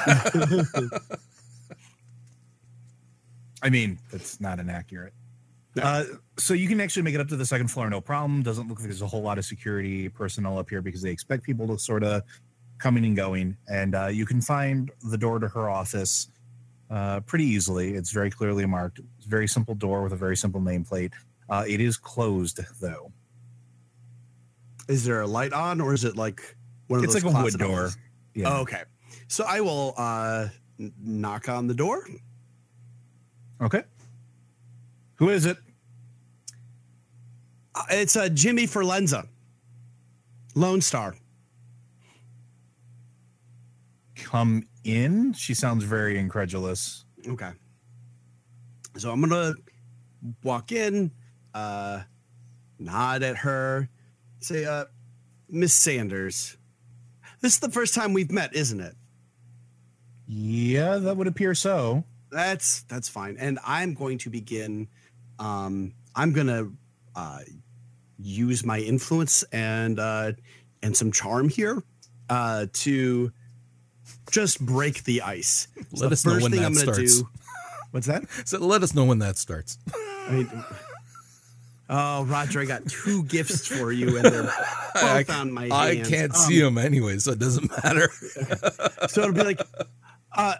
I 3.64 3.70
mean, 3.70 3.98
that's 4.12 4.39
not 4.39 4.60
inaccurate. 4.60 5.14
No. 5.78 5.84
Uh, 5.84 6.03
so 6.38 6.53
you 6.53 6.67
can 6.67 6.82
actually 6.82 7.03
make 7.03 7.15
it 7.15 7.21
up 7.21 7.28
to 7.30 7.36
the 7.36 7.45
second 7.45 7.69
floor, 7.69 7.89
no 7.89 8.01
problem. 8.01 8.41
Doesn't 8.41 8.67
look 8.67 8.80
like 8.80 8.88
there's 8.88 9.01
a 9.01 9.07
whole 9.07 9.21
lot 9.21 9.38
of 9.38 9.45
security 9.45 10.09
personnel 10.09 10.57
up 10.57 10.69
here 10.69 10.82
because 10.82 11.01
they 11.01 11.11
expect 11.11 11.43
people 11.43 11.67
to 11.67 11.78
sort 11.78 12.03
of 12.03 12.23
coming 12.80 13.05
and 13.05 13.15
going. 13.15 13.57
And 13.69 13.95
uh, 13.95 14.07
you 14.07 14.25
can 14.25 14.41
find 14.41 14.91
the 15.09 15.17
door 15.17 15.39
to 15.39 15.47
her 15.47 15.69
office 15.69 16.30
uh, 16.89 17.19
pretty 17.21 17.45
easily. 17.45 17.93
It's 17.93 18.11
very 18.11 18.32
clearly 18.32 18.65
marked. 18.65 18.99
It's 19.17 19.28
a 19.28 19.30
very 19.30 19.47
simple 19.47 19.75
door 19.75 20.03
with 20.03 20.13
a 20.13 20.17
very 20.17 20.36
simple 20.36 20.61
nameplate. 20.61 21.11
Uh, 21.49 21.63
it 21.67 21.80
is 21.80 21.97
closed 21.97 22.59
though. 22.82 23.11
Is 24.88 25.05
there 25.05 25.21
a 25.21 25.28
light 25.28 25.53
on, 25.53 25.82
or 25.82 25.93
is 25.93 26.05
it 26.05 26.15
like 26.15 26.55
one 26.88 26.99
of 26.99 27.03
It's 27.03 27.13
those 27.13 27.23
like 27.23 27.36
a 27.36 27.43
wood 27.43 27.57
door. 27.57 27.89
Yeah. 28.34 28.57
Oh, 28.57 28.61
okay. 28.61 28.84
So 29.28 29.43
I 29.45 29.61
will 29.61 29.93
uh, 29.97 30.47
knock 30.78 31.49
on 31.49 31.67
the 31.67 31.73
door. 31.73 32.07
Okay. 33.61 33.84
Who 35.15 35.30
is 35.30 35.45
it? 35.45 35.57
Uh, 37.78 37.84
It's 37.91 38.15
uh, 38.15 38.30
Jimmy 38.30 38.65
Forlenza, 38.65 39.28
Lone 40.55 40.82
Star. 40.82 41.15
Come 44.15 44.67
in. 44.84 45.34
She 45.34 45.53
sounds 45.53 45.84
very 45.84 46.17
incredulous. 46.17 47.05
Okay. 47.28 47.51
So 48.97 49.11
I'm 49.11 49.21
gonna 49.21 49.53
walk 50.43 50.71
in, 50.71 51.11
uh, 51.53 52.01
nod 52.80 53.21
at 53.21 53.38
her, 53.38 53.89
say, 54.39 54.65
uh, 54.65 54.86
Miss 55.49 55.73
Sanders. 55.73 56.57
This 57.41 57.53
is 57.53 57.59
the 57.59 57.69
first 57.69 57.93
time 57.93 58.13
we've 58.13 58.32
met, 58.32 58.55
isn't 58.55 58.80
it? 58.80 58.95
Yeah, 60.28 60.97
that 60.97 61.15
would 61.15 61.28
appear 61.28 61.53
so. 61.53 62.03
That's 62.32 62.82
that's 62.84 63.07
fine. 63.07 63.38
And 63.39 63.59
I'm 63.65 63.93
going 63.93 64.17
to 64.19 64.30
begin. 64.32 64.88
Um, 65.38 65.93
I'm 66.15 66.34
gonna 66.34 66.71
uh, 67.15 67.39
use 68.20 68.65
my 68.65 68.80
influence 68.80 69.43
and 69.51 69.99
uh, 69.99 70.32
and 70.84 70.95
some 70.95 71.11
charm 71.11 71.49
here 71.49 71.82
uh, 72.30 72.68
to 72.74 73.32
just 74.32 74.59
break 74.65 75.03
the 75.03 75.22
ice. 75.22 75.68
So 75.95 76.01
Let 76.03 76.07
the 76.09 76.13
us 76.13 76.26
know 76.26 76.39
when 76.39 76.51
that 76.51 76.76
starts. 76.76 77.20
do. 77.22 77.30
What's 77.91 78.07
that? 78.07 78.24
So 78.45 78.59
let 78.59 78.84
us 78.84 78.93
know 78.93 79.05
when 79.05 79.20
that 79.20 79.38
starts. 79.38 79.78
I 80.28 80.32
mean, 80.32 80.63
oh, 81.89 82.26
Roger, 82.26 82.59
I 82.61 82.65
got 82.65 82.86
two 82.88 83.24
gifts 83.24 83.65
for 83.65 83.91
you, 83.91 84.18
and 84.18 84.26
they're 84.26 84.43
both 84.93 85.30
on 85.30 85.51
my 85.53 85.70
I 85.72 85.95
hands. 85.95 86.09
can't 86.09 86.32
Um, 86.36 86.38
see 86.41 86.59
them 86.61 86.78
anyway, 86.78 87.18
so 87.20 87.32
it 87.32 87.39
doesn't 87.39 87.72
matter. 87.84 88.09
So 89.09 89.22
it'll 89.22 89.34
be 89.34 89.43
like, 89.43 89.61
uh, 90.36 90.55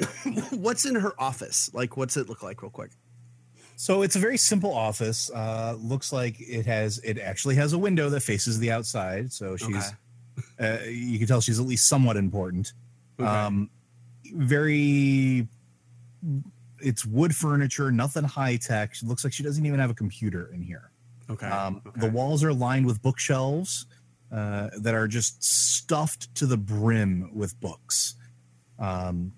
what's 0.50 0.84
in 0.84 0.96
her 0.96 1.12
office? 1.20 1.70
Like, 1.72 1.96
what's 1.96 2.16
it 2.16 2.28
look 2.28 2.42
like, 2.42 2.62
real 2.62 2.70
quick? 2.70 2.90
So 3.80 4.02
it's 4.02 4.16
a 4.16 4.18
very 4.18 4.36
simple 4.36 4.74
office. 4.74 5.30
Uh, 5.30 5.76
looks 5.78 6.12
like 6.12 6.34
it 6.40 6.66
has 6.66 6.98
it 7.04 7.16
actually 7.16 7.54
has 7.54 7.72
a 7.74 7.78
window 7.78 8.10
that 8.10 8.22
faces 8.22 8.58
the 8.58 8.72
outside. 8.72 9.32
So 9.32 9.56
she's 9.56 9.92
uh, 10.60 10.78
you 10.88 11.16
can 11.16 11.28
tell 11.28 11.40
she's 11.40 11.60
at 11.60 11.64
least 11.64 11.86
somewhat 11.86 12.16
important. 12.16 12.72
Okay. 13.20 13.28
Um, 13.28 13.70
very 14.34 15.46
it's 16.80 17.06
wood 17.06 17.36
furniture, 17.36 17.92
nothing 17.92 18.24
high 18.24 18.56
tech. 18.56 18.96
She 18.96 19.06
looks 19.06 19.22
like 19.22 19.32
she 19.32 19.44
doesn't 19.44 19.64
even 19.64 19.78
have 19.78 19.90
a 19.90 19.94
computer 19.94 20.50
in 20.52 20.60
here. 20.60 20.90
Okay. 21.30 21.46
Um, 21.46 21.80
okay. 21.86 22.00
The 22.00 22.10
walls 22.10 22.42
are 22.42 22.52
lined 22.52 22.84
with 22.84 23.00
bookshelves 23.00 23.86
uh, 24.32 24.70
that 24.76 24.96
are 24.96 25.06
just 25.06 25.44
stuffed 25.44 26.34
to 26.34 26.46
the 26.46 26.56
brim 26.56 27.30
with 27.32 27.58
books. 27.60 28.16
Um, 28.80 29.34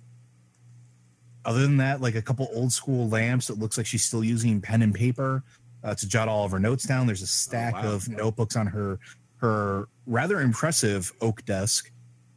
other 1.45 1.61
than 1.61 1.79
that, 1.79 2.01
like 2.01 2.15
a 2.15 2.23
couple 2.23 2.49
old 2.53 2.73
school 2.73 3.09
lamps, 3.09 3.51
it 3.51 3.59
looks 3.59 3.77
like 3.79 3.87
she's 3.87 4.05
still 4.05 4.23
using 4.25 4.61
pen 4.61 4.83
and 4.83 4.95
paper 4.95 5.43
uh, 5.83 5.95
to 5.95 6.09
jot 6.09 6.29
all 6.29 6.45
of 6.45 6.53
her 6.53 6.59
notes 6.59 6.85
down. 6.85 7.07
There's 7.07 7.23
a 7.23 7.27
stack 7.27 7.75
wow. 7.75 7.93
of 7.93 8.09
notebooks 8.09 8.57
on 8.57 8.67
her 8.67 8.99
her 9.37 9.89
rather 10.07 10.41
impressive 10.41 11.13
oak 11.23 11.45
desk, 11.47 11.91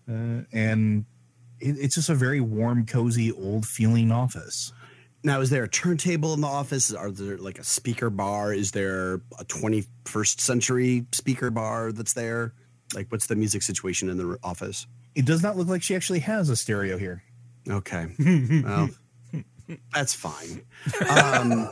uh, 0.09 0.43
and 0.53 1.05
it, 1.59 1.75
it's 1.77 1.95
just 1.95 2.09
a 2.09 2.15
very 2.15 2.39
warm, 2.39 2.85
cozy, 2.85 3.31
old 3.31 3.65
feeling 3.65 4.11
office. 4.11 4.71
Now, 5.25 5.39
is 5.41 5.49
there 5.49 5.63
a 5.63 5.69
turntable 5.69 6.33
in 6.33 6.41
the 6.41 6.47
office? 6.47 6.93
Are 6.93 7.11
there 7.11 7.37
like 7.37 7.59
a 7.59 7.63
speaker 7.63 8.09
bar? 8.09 8.53
Is 8.53 8.71
there 8.71 9.15
a 9.39 9.45
21st 9.45 10.39
century 10.39 11.05
speaker 11.13 11.49
bar 11.49 11.91
that's 11.91 12.13
there? 12.13 12.53
Like, 12.93 13.07
what's 13.09 13.27
the 13.27 13.35
music 13.35 13.63
situation 13.63 14.09
in 14.09 14.17
the 14.17 14.37
office? 14.43 14.85
It 15.15 15.25
does 15.25 15.41
not 15.41 15.55
look 15.57 15.67
like 15.67 15.81
she 15.81 15.95
actually 15.95 16.19
has 16.19 16.49
a 16.49 16.55
stereo 16.55 16.97
here. 16.97 17.23
Okay. 17.69 18.07
Well, 18.65 18.89
that's 19.93 20.13
fine. 20.13 20.61
Um, 21.09 21.69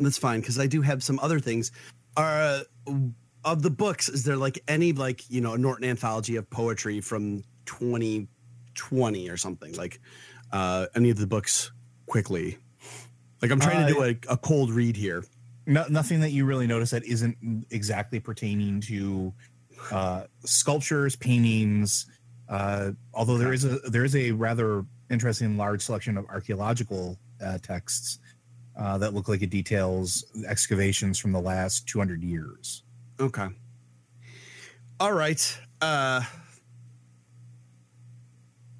that's 0.00 0.18
fine 0.18 0.40
because 0.40 0.58
I 0.58 0.66
do 0.66 0.82
have 0.82 1.02
some 1.02 1.18
other 1.20 1.38
things. 1.38 1.70
Are 2.16 2.62
of 3.44 3.62
the 3.62 3.70
books? 3.70 4.08
Is 4.08 4.24
there 4.24 4.36
like 4.36 4.58
any 4.66 4.92
like 4.92 5.28
you 5.30 5.40
know 5.40 5.54
a 5.54 5.58
Norton 5.58 5.84
anthology 5.88 6.36
of 6.36 6.50
poetry 6.50 7.00
from 7.00 7.44
2020 7.66 9.28
or 9.28 9.36
something? 9.36 9.74
Like 9.74 10.00
uh, 10.52 10.86
any 10.94 11.10
of 11.10 11.18
the 11.18 11.26
books 11.26 11.70
quickly? 12.06 12.58
Like 13.40 13.50
I'm 13.50 13.60
trying 13.60 13.86
to 13.86 13.92
do 13.92 14.02
a, 14.02 14.32
a 14.32 14.36
cold 14.36 14.70
read 14.72 14.96
here. 14.96 15.24
no, 15.66 15.86
nothing 15.88 16.20
that 16.20 16.30
you 16.30 16.44
really 16.44 16.66
notice 16.66 16.90
that 16.90 17.04
isn't 17.04 17.66
exactly 17.70 18.20
pertaining 18.20 18.80
to 18.82 19.32
uh, 19.90 20.24
sculptures, 20.44 21.16
paintings. 21.16 22.06
Uh, 22.50 22.90
although 23.14 23.38
there 23.38 23.52
is 23.52 23.64
a 23.64 23.78
there 23.90 24.04
is 24.04 24.16
a 24.16 24.32
rather 24.32 24.84
interesting 25.08 25.56
large 25.56 25.82
selection 25.82 26.18
of 26.18 26.26
archaeological 26.26 27.16
uh, 27.44 27.58
texts 27.58 28.18
uh, 28.76 28.98
that 28.98 29.14
look 29.14 29.28
like 29.28 29.40
it 29.40 29.50
details 29.50 30.24
excavations 30.48 31.18
from 31.18 31.32
the 31.32 31.40
last 31.40 31.86
200 31.88 32.22
years. 32.22 32.82
Okay. 33.20 33.48
All 34.98 35.12
right. 35.12 35.58
Uh 35.80 36.22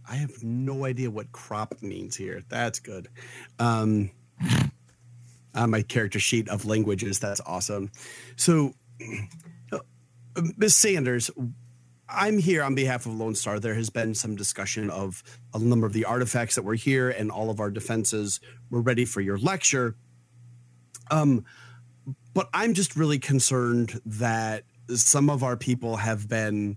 I 0.09 0.17
have 0.17 0.43
no 0.43 0.85
idea 0.85 1.09
what 1.09 1.31
crop 1.31 1.81
means 1.83 2.17
here. 2.17 2.43
That's 2.49 2.81
good. 2.81 3.09
Um 3.59 4.11
on 5.55 5.71
my 5.71 5.83
character 5.83 6.21
sheet 6.21 6.49
of 6.49 6.65
languages, 6.65 7.19
that's 7.19 7.41
awesome. 7.47 7.91
So 8.37 8.75
uh, 9.73 9.79
Miss 10.57 10.77
Sanders, 10.77 11.31
I'm 12.13 12.39
here 12.39 12.63
on 12.63 12.75
behalf 12.75 13.07
of 13.07 13.15
Lone 13.15 13.35
Star. 13.35 13.61
There 13.61 13.75
has 13.75 13.91
been 13.91 14.15
some 14.15 14.37
discussion 14.37 14.91
of 14.91 15.23
a 15.55 15.59
number 15.59 15.87
of 15.87 15.93
the 15.93 16.05
artifacts 16.05 16.55
that 16.57 16.63
were 16.63 16.75
here 16.75 17.11
and 17.11 17.31
all 17.31 17.51
of 17.51 17.61
our 17.61 17.71
defenses 17.71 18.41
were 18.71 18.81
ready 18.81 19.05
for 19.05 19.21
your 19.21 19.39
lecture. 19.39 19.95
Um 21.11 21.45
but 22.33 22.49
I'm 22.55 22.75
just 22.75 22.97
really 22.97 23.19
concerned 23.19 24.01
that 24.07 24.65
some 24.89 25.31
of 25.31 25.43
our 25.43 25.57
people 25.57 25.97
have 25.97 26.29
been, 26.29 26.77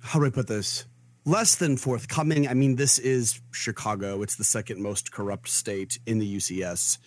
how 0.00 0.18
do 0.18 0.26
I 0.26 0.30
put 0.30 0.46
this? 0.46 0.86
Less 1.24 1.56
than 1.56 1.76
forthcoming. 1.76 2.48
I 2.48 2.54
mean, 2.54 2.76
this 2.76 2.98
is 2.98 3.40
Chicago. 3.50 4.22
It's 4.22 4.36
the 4.36 4.44
second 4.44 4.82
most 4.82 5.12
corrupt 5.12 5.48
state 5.48 5.98
in 6.06 6.18
the 6.18 6.36
UCAS, 6.36 6.98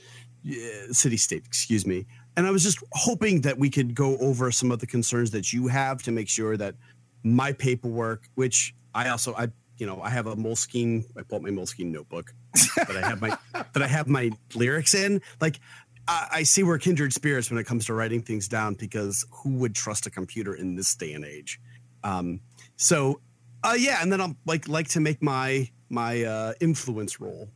city 0.91 1.17
state, 1.17 1.43
excuse 1.45 1.85
me. 1.85 2.05
And 2.37 2.47
I 2.47 2.51
was 2.51 2.63
just 2.63 2.79
hoping 2.93 3.41
that 3.41 3.57
we 3.57 3.69
could 3.69 3.93
go 3.95 4.17
over 4.17 4.51
some 4.51 4.71
of 4.71 4.79
the 4.79 4.87
concerns 4.87 5.31
that 5.31 5.51
you 5.51 5.67
have 5.67 6.01
to 6.03 6.11
make 6.11 6.29
sure 6.29 6.55
that 6.57 6.75
my 7.23 7.53
paperwork, 7.53 8.29
which 8.35 8.73
I 8.93 9.09
also, 9.09 9.33
I, 9.35 9.47
you 9.77 9.85
know, 9.85 10.01
I 10.01 10.09
have 10.09 10.27
a 10.27 10.35
Moleskine, 10.35 11.03
I 11.17 11.21
pulled 11.23 11.43
my 11.43 11.49
Moleskine 11.49 11.91
notebook 11.91 12.33
that 12.75 12.95
I 12.97 13.01
have 13.07 13.21
my, 13.21 13.37
that 13.53 13.81
I 13.81 13.87
have 13.87 14.07
my 14.07 14.31
lyrics 14.55 14.93
in. 14.93 15.21
Like, 15.39 15.59
I, 16.07 16.27
I 16.31 16.43
see 16.43 16.63
we're 16.63 16.77
kindred 16.77 17.13
spirits 17.13 17.49
when 17.49 17.59
it 17.59 17.65
comes 17.65 17.85
to 17.85 17.93
writing 17.93 18.21
things 18.21 18.47
down 18.47 18.73
because 18.75 19.25
who 19.31 19.51
would 19.55 19.75
trust 19.75 20.05
a 20.07 20.09
computer 20.09 20.53
in 20.55 20.75
this 20.75 20.93
day 20.95 21.13
and 21.13 21.23
age? 21.25 21.59
Um, 22.03 22.41
so, 22.77 23.21
uh, 23.63 23.75
yeah, 23.77 23.99
and 24.01 24.11
then 24.11 24.19
I'll 24.21 24.35
like 24.45 24.67
like 24.67 24.87
to 24.89 24.99
make 24.99 25.21
my 25.21 25.69
my 25.89 26.23
uh, 26.23 26.53
influence 26.59 27.19
roll. 27.19 27.49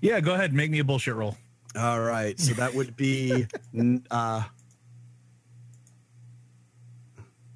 Yeah, 0.00 0.20
go 0.20 0.32
ahead, 0.34 0.54
make 0.54 0.70
me 0.70 0.78
a 0.78 0.84
bullshit 0.84 1.14
roll. 1.14 1.36
All 1.76 2.00
right, 2.00 2.38
so 2.40 2.54
that 2.54 2.74
would 2.74 2.96
be 2.96 3.46
uh, 4.10 4.42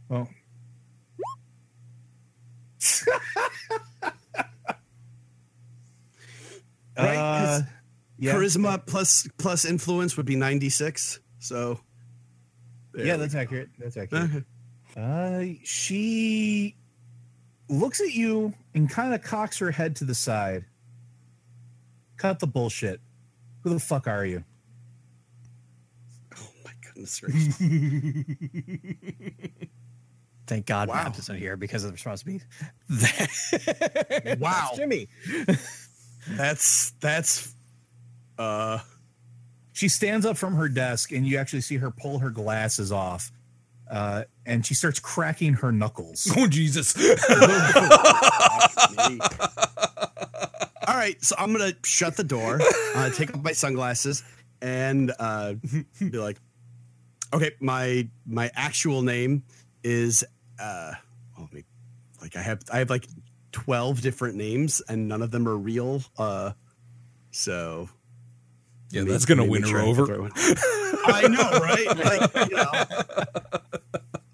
Well, 0.09 0.29
Right, 6.97 7.17
'cause 7.17 7.61
Uh, 7.63 7.67
yeah, 8.27 8.35
charisma 8.35 8.85
plus 8.87 9.29
plus 9.39 9.65
influence 9.65 10.17
would 10.17 10.27
be 10.27 10.37
ninety 10.37 10.69
six. 10.69 11.21
So 11.39 11.81
yeah, 12.95 13.17
that's 13.17 13.35
accurate. 13.35 13.71
That's 13.79 13.97
accurate. 13.97 14.25
Okay. 14.25 14.45
Uh, 14.97 15.55
she 15.65 16.77
looks 17.69 18.01
at 18.01 18.13
you 18.15 18.55
and 18.75 18.89
kind 18.89 19.13
of 19.15 19.23
cocks 19.23 19.59
her 19.59 19.71
head 19.71 19.97
to 19.97 20.05
the 20.05 20.15
side. 20.15 20.65
Cut 22.17 22.39
the 22.39 22.47
bullshit. 22.47 23.01
Who 23.63 23.71
the 23.71 23.81
fuck 23.81 24.07
are 24.07 24.25
you? 24.25 24.43
Oh 26.39 26.49
my 26.65 26.71
goodness 26.83 27.21
gracious! 27.21 27.57
Thank 30.47 30.67
God 30.67 30.89
Wow. 30.89 31.03
Matt 31.03 31.19
isn't 31.19 31.39
here 31.39 31.57
because 31.57 31.83
of 31.83 31.89
the 31.91 31.95
response 31.95 32.23
to 32.23 32.29
me. 32.29 32.41
Wow. 34.39 34.71
Jimmy. 34.77 35.09
that's 36.31 36.93
that's 37.01 37.53
uh 38.39 38.79
She 39.73 39.89
stands 39.89 40.25
up 40.27 40.37
from 40.37 40.55
her 40.57 40.69
desk 40.69 41.13
and 41.13 41.27
you 41.27 41.39
actually 41.39 41.61
see 41.63 41.77
her 41.77 41.91
pull 41.91 42.19
her 42.21 42.31
glasses 42.31 42.93
off. 42.93 43.31
Uh, 43.91 44.25
and 44.45 44.67
she 44.67 44.75
starts 44.75 44.99
cracking 44.99 45.55
her 45.55 45.71
knuckles. 45.71 46.29
oh 46.37 46.47
Jesus! 46.49 46.97
All 50.89 50.95
right, 50.97 51.17
so 51.23 51.37
I'm 51.39 51.53
gonna 51.53 51.73
shut 51.85 52.17
the 52.17 52.25
door, 52.25 52.61
uh, 52.95 53.11
take 53.11 53.33
off 53.35 53.43
my 53.43 53.53
sunglasses, 53.53 54.25
and 54.61 55.13
uh, 55.19 55.55
be 56.01 56.19
like, 56.19 56.39
"Okay, 57.33 57.53
my 57.61 58.09
my 58.27 58.51
actual 58.55 59.03
name 59.03 59.45
is 59.85 60.25
uh, 60.59 60.93
oh, 61.39 61.49
wait, 61.53 61.67
like 62.21 62.37
I 62.37 62.43
have 62.43 62.63
I 62.73 62.79
have 62.79 62.91
like 62.91 63.07
twelve 63.53 64.01
different 64.01 64.37
names, 64.37 64.83
and 64.89 65.09
none 65.09 65.23
of 65.23 65.31
them 65.31 65.47
are 65.49 65.57
real. 65.57 66.03
Uh, 66.19 66.53
so 67.31 67.89
Yeah, 68.97 69.03
maybe- 69.03 69.13
that's 69.13 69.25
gonna 69.27 69.45
win 69.45 69.63
her 69.65 69.79
over. 69.81 70.05
I 71.09 71.29
know, 71.29 71.51
right? 71.61 71.97
Like, 71.97 72.51
you 72.51 72.57
know, 72.57 72.73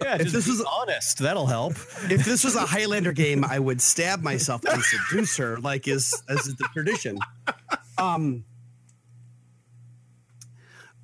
Yeah, 0.02 0.16
If 0.20 0.32
this 0.32 0.44
be 0.46 0.50
was- 0.52 0.62
honest, 0.62 1.18
that'll 1.18 1.46
help. 1.46 1.72
if 2.10 2.24
this 2.24 2.44
was 2.44 2.56
a 2.56 2.60
Highlander 2.66 3.12
game, 3.12 3.44
I 3.44 3.58
would 3.58 3.80
stab 3.80 4.22
myself 4.22 4.64
and 4.64 4.82
seduce 4.82 5.36
her, 5.36 5.58
like 5.58 5.86
is 5.88 6.22
as 6.28 6.46
is 6.46 6.56
the 6.56 6.68
tradition. 6.72 7.18
Um. 7.98 8.44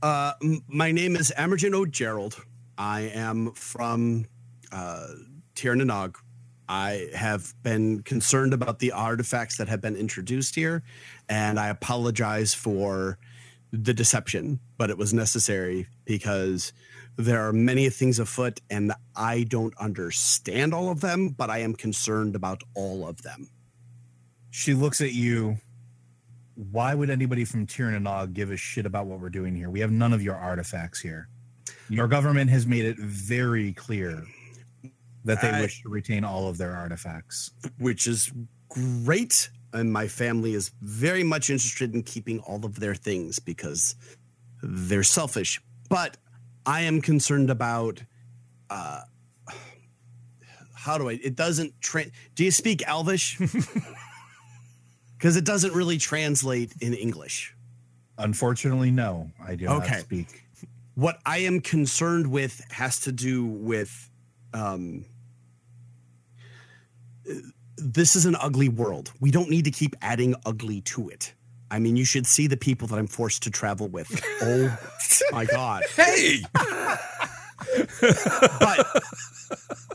Uh, 0.03 0.33
m- 0.43 0.63
my 0.69 0.93
name 0.93 1.17
is 1.17 1.33
Emergen 1.37 1.75
O'Gerald. 1.75 2.37
I 2.77 3.01
am 3.15 3.53
from 3.55 4.27
uh, 4.71 5.07
Tir 5.57 5.75
na 5.75 5.85
Nog, 5.85 6.19
I 6.69 7.09
have 7.15 7.53
been 7.63 8.03
concerned 8.03 8.53
about 8.53 8.79
the 8.79 8.93
artifacts 8.93 9.57
that 9.57 9.69
have 9.69 9.81
been 9.81 9.97
introduced 9.97 10.55
here, 10.55 10.85
and 11.29 11.59
I 11.59 11.69
apologize 11.69 12.55
for 12.55 13.19
the 13.73 13.93
deception, 13.95 14.61
but 14.77 14.91
it 14.91 14.99
was 14.99 15.12
necessary 15.12 15.87
because 16.05 16.73
there 17.16 17.47
are 17.47 17.53
many 17.53 17.91
things 17.91 18.19
afoot, 18.19 18.61
and 18.71 18.93
I 19.16 19.43
don't 19.45 19.75
understand 19.79 20.73
all 20.73 20.91
of 20.91 21.01
them, 21.01 21.31
but 21.31 21.51
I 21.51 21.59
am 21.59 21.75
concerned 21.75 22.35
about 22.37 22.62
all 22.75 23.07
of 23.07 23.23
them. 23.23 23.51
She 24.51 24.73
looks 24.75 25.01
at 25.01 25.12
you. 25.12 25.59
Why 26.55 26.95
would 26.95 27.11
anybody 27.11 27.45
from 27.45 27.66
Tirnanog 27.66 28.33
give 28.33 28.51
a 28.51 28.57
shit 28.57 28.87
about 28.87 29.07
what 29.07 29.21
we're 29.21 29.31
doing 29.31 29.55
here? 29.55 29.71
We 29.71 29.81
have 29.81 29.91
none 29.93 30.12
of 30.12 30.23
your 30.23 30.35
artifacts 30.37 31.01
here. 31.01 31.29
Your 31.89 32.09
government 32.09 32.51
has 32.51 32.66
made 32.66 32.85
it 32.85 32.99
very 32.99 33.73
clear 33.73 34.25
that 35.25 35.41
they 35.43 35.51
I- 35.51 35.61
wish 35.61 35.83
to 35.83 35.89
retain 35.89 36.25
all 36.25 36.49
of 36.49 36.59
their 36.59 36.75
artifacts. 36.75 37.51
which 37.79 38.07
is 38.07 38.33
great. 38.69 39.51
And 39.73 39.93
my 39.93 40.09
family 40.09 40.55
is 40.55 40.71
very 40.81 41.23
much 41.23 41.51
interested 41.51 41.95
in 41.95 42.03
keeping 42.03 42.39
all 42.41 42.64
of 42.64 42.81
their 42.81 42.95
things 42.95 43.39
because 43.39 43.95
they're 44.62 45.03
selfish. 45.03 45.61
But 45.91 46.16
I 46.64 46.83
am 46.83 47.01
concerned 47.01 47.51
about 47.51 48.03
uh, 48.71 49.03
how 50.75 50.97
do 50.97 51.09
I? 51.11 51.19
It 51.23 51.37
doesn't. 51.37 51.75
Tra- 51.81 52.07
do 52.35 52.45
you 52.45 52.51
speak 52.51 52.83
Elvish? 52.87 53.39
Because 55.19 55.37
it 55.37 55.45
doesn't 55.45 55.75
really 55.75 55.99
translate 55.99 56.75
in 56.81 56.95
English. 56.95 57.53
Unfortunately, 58.19 58.93
no, 58.93 59.33
I 59.45 59.57
do 59.57 59.66
Okay. 59.66 59.91
not 59.95 60.01
speak. 60.03 60.45
What 60.95 61.19
I 61.27 61.39
am 61.39 61.61
concerned 61.61 62.29
with 62.29 62.62
has 62.71 63.01
to 63.01 63.11
do 63.11 63.45
with 63.45 64.11
um, 64.55 65.05
this 67.81 68.16
is 68.16 68.26
an 68.26 68.37
ugly 68.41 68.68
world. 68.68 69.12
We 69.20 69.31
don't 69.31 69.51
need 69.51 69.64
to 69.64 69.70
keep 69.70 69.95
adding 70.03 70.35
ugly 70.45 70.81
to 70.83 71.09
it. 71.09 71.35
I 71.70 71.79
mean, 71.79 71.97
you 71.97 72.05
should 72.05 72.26
see 72.26 72.47
the 72.47 72.57
people 72.57 72.89
that 72.89 72.99
I'm 72.99 73.07
forced 73.07 73.43
to 73.45 73.51
travel 73.51 73.89
with. 73.89 74.09
Oh 74.41 74.79
my 75.33 75.45
god! 75.45 75.85
Hey, 75.95 76.41
But 78.61 79.03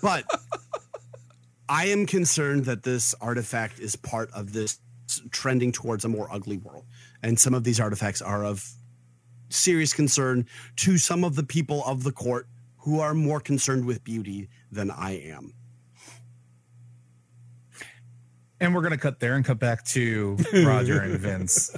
but 0.02 0.26
I 1.70 1.88
am 1.88 2.06
concerned 2.06 2.66
that 2.66 2.84
this 2.84 3.16
artifact 3.22 3.80
is 3.80 3.96
part 3.96 4.32
of 4.34 4.54
this 4.54 4.80
trending 5.32 5.72
towards 5.72 6.06
a 6.06 6.10
more 6.10 6.28
ugly 6.32 6.58
world, 6.58 6.86
and 7.22 7.40
some 7.40 7.54
of 7.54 7.64
these 7.64 7.80
artifacts 7.80 8.22
are 8.22 8.46
of 8.46 8.68
serious 9.50 9.94
concern 9.94 10.46
to 10.78 10.98
some 10.98 11.24
of 11.24 11.36
the 11.36 11.44
people 11.44 11.84
of 11.86 12.04
the 12.04 12.12
court 12.12 12.48
who 12.78 13.00
are 13.00 13.14
more 13.14 13.40
concerned 13.40 13.86
with 13.86 14.04
beauty 14.04 14.50
than 14.72 14.92
I 14.92 15.12
am. 15.12 15.54
And 18.64 18.74
we're 18.74 18.82
gonna 18.82 18.98
cut 18.98 19.20
there 19.20 19.36
and 19.36 19.44
cut 19.44 19.60
back 19.60 19.84
to 19.88 20.38
Roger 20.66 21.02
and 21.02 21.20
Vince. 21.20 21.70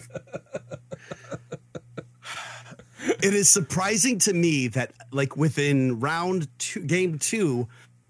it 3.23 3.33
is 3.33 3.49
surprising 3.49 4.19
to 4.19 4.33
me 4.33 4.67
that 4.67 4.91
like 5.11 5.35
within 5.35 5.99
round 5.99 6.47
two 6.59 6.81
game 6.81 7.17
two 7.19 7.67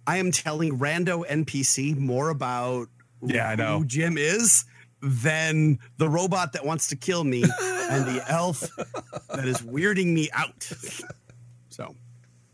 i 0.08 0.18
am 0.18 0.32
telling 0.32 0.78
rando 0.80 1.26
npc 1.28 1.98
more 1.98 2.30
about 2.30 2.88
Yeah, 3.22 3.50
I 3.50 3.56
know. 3.56 3.80
who 3.80 3.86
jim 3.86 4.18
is 4.18 4.66
than 5.02 5.80
the 5.98 6.10
robot 6.10 6.54
that 6.54 6.66
wants 6.66 6.88
to 6.88 6.96
kill 6.96 7.24
me 7.24 7.44
and 7.62 8.06
the 8.06 8.24
elf 8.28 8.62
that 9.30 9.46
is 9.48 9.62
weirding 9.62 10.08
me 10.14 10.30
out 10.34 10.70
so 11.70 11.94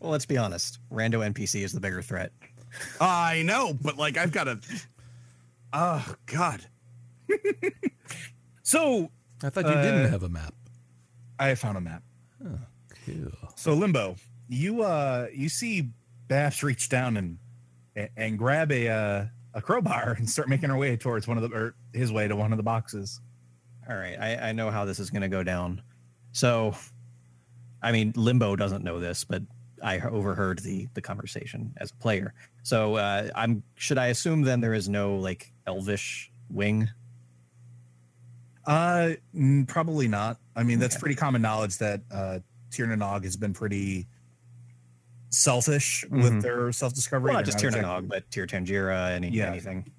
Well, 0.00 0.10
let's 0.12 0.26
be 0.26 0.36
honest. 0.36 0.78
Rando 0.92 1.18
NPC 1.32 1.62
is 1.62 1.72
the 1.72 1.80
bigger 1.80 2.02
threat. 2.02 2.32
i 3.00 3.42
know 3.42 3.72
but 3.80 3.96
like 3.96 4.16
i've 4.16 4.32
got 4.32 4.44
to 4.44 4.58
oh 5.72 6.14
god 6.26 6.66
So 8.62 9.10
I 9.42 9.50
thought 9.50 9.64
you 9.64 9.70
Uh, 9.72 9.82
didn't 9.82 10.10
have 10.10 10.22
a 10.22 10.28
map. 10.28 10.54
I 11.38 11.54
found 11.54 11.76
a 11.76 11.80
map. 11.80 12.02
Cool. 13.04 13.32
So 13.56 13.74
Limbo, 13.74 14.16
you 14.48 14.82
uh 14.82 15.26
you 15.32 15.48
see 15.48 15.90
Babs 16.28 16.62
reach 16.62 16.88
down 16.88 17.16
and 17.16 17.38
and, 17.96 18.08
and 18.16 18.38
grab 18.38 18.70
a 18.72 18.88
uh, 18.88 19.24
a 19.54 19.60
crowbar 19.60 20.12
and 20.18 20.28
start 20.30 20.48
making 20.48 20.70
her 20.70 20.76
way 20.76 20.96
towards 20.96 21.26
one 21.28 21.36
of 21.36 21.48
the 21.48 21.56
or 21.56 21.74
his 21.92 22.12
way 22.12 22.28
to 22.28 22.36
one 22.36 22.52
of 22.52 22.56
the 22.56 22.62
boxes. 22.62 23.20
All 23.88 23.96
right, 23.96 24.16
I, 24.18 24.50
I 24.50 24.52
know 24.52 24.70
how 24.70 24.84
this 24.84 25.00
is 25.00 25.10
going 25.10 25.22
to 25.22 25.28
go 25.28 25.42
down. 25.42 25.82
So, 26.30 26.74
I 27.82 27.90
mean, 27.90 28.12
Limbo 28.16 28.54
doesn't 28.54 28.84
know 28.84 29.00
this, 29.00 29.24
but 29.24 29.42
I 29.82 30.00
overheard 30.00 30.60
the 30.60 30.88
the 30.94 31.00
conversation 31.02 31.72
as 31.78 31.90
a 31.90 31.94
player. 31.94 32.34
So, 32.62 32.96
uh, 32.96 33.28
I'm 33.34 33.62
should 33.74 33.98
I 33.98 34.06
assume 34.08 34.42
then 34.42 34.60
there 34.60 34.74
is 34.74 34.88
no 34.88 35.16
like 35.16 35.52
Elvish 35.66 36.30
wing? 36.50 36.88
Uh, 38.64 39.12
probably 39.66 40.06
not. 40.06 40.38
I 40.54 40.62
mean, 40.62 40.78
that's 40.78 40.94
Okay. 40.94 41.00
pretty 41.00 41.14
common 41.16 41.42
knowledge 41.42 41.78
that 41.78 42.02
uh, 42.12 42.38
Tirnanog 42.70 43.24
has 43.24 43.36
been 43.36 43.52
pretty 43.52 44.06
selfish 45.30 46.04
Mhm. 46.08 46.22
with 46.22 46.42
their 46.42 46.70
self 46.72 46.94
discovery. 46.94 47.30
Well, 47.30 47.38
not 47.38 47.44
just 47.44 47.58
Tir 47.58 47.70
Nanog, 47.70 48.06
but 48.08 48.30
Tir 48.30 48.46
Tairngire, 48.46 49.10
any 49.10 49.30
Yeah. 49.30 49.46
anything. 49.50 49.90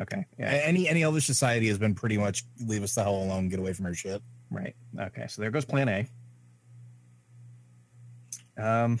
Okay, 0.00 0.26
yeah, 0.38 0.46
Any 0.46 0.88
any 0.88 1.02
Elvish 1.02 1.24
society 1.24 1.68
has 1.68 1.78
been 1.78 1.94
pretty 1.94 2.18
much 2.18 2.44
leave 2.60 2.82
us 2.82 2.94
the 2.94 3.02
hell 3.02 3.16
alone, 3.16 3.48
get 3.48 3.58
away 3.60 3.72
from 3.72 3.86
our 3.86 3.94
shit. 3.94 4.22
right. 4.50 4.74
Okay, 4.98 5.26
so 5.28 5.40
there 5.42 5.50
goes 5.50 5.64
Plan 5.64 5.88
A. 5.88 6.06
Um, 8.56 9.00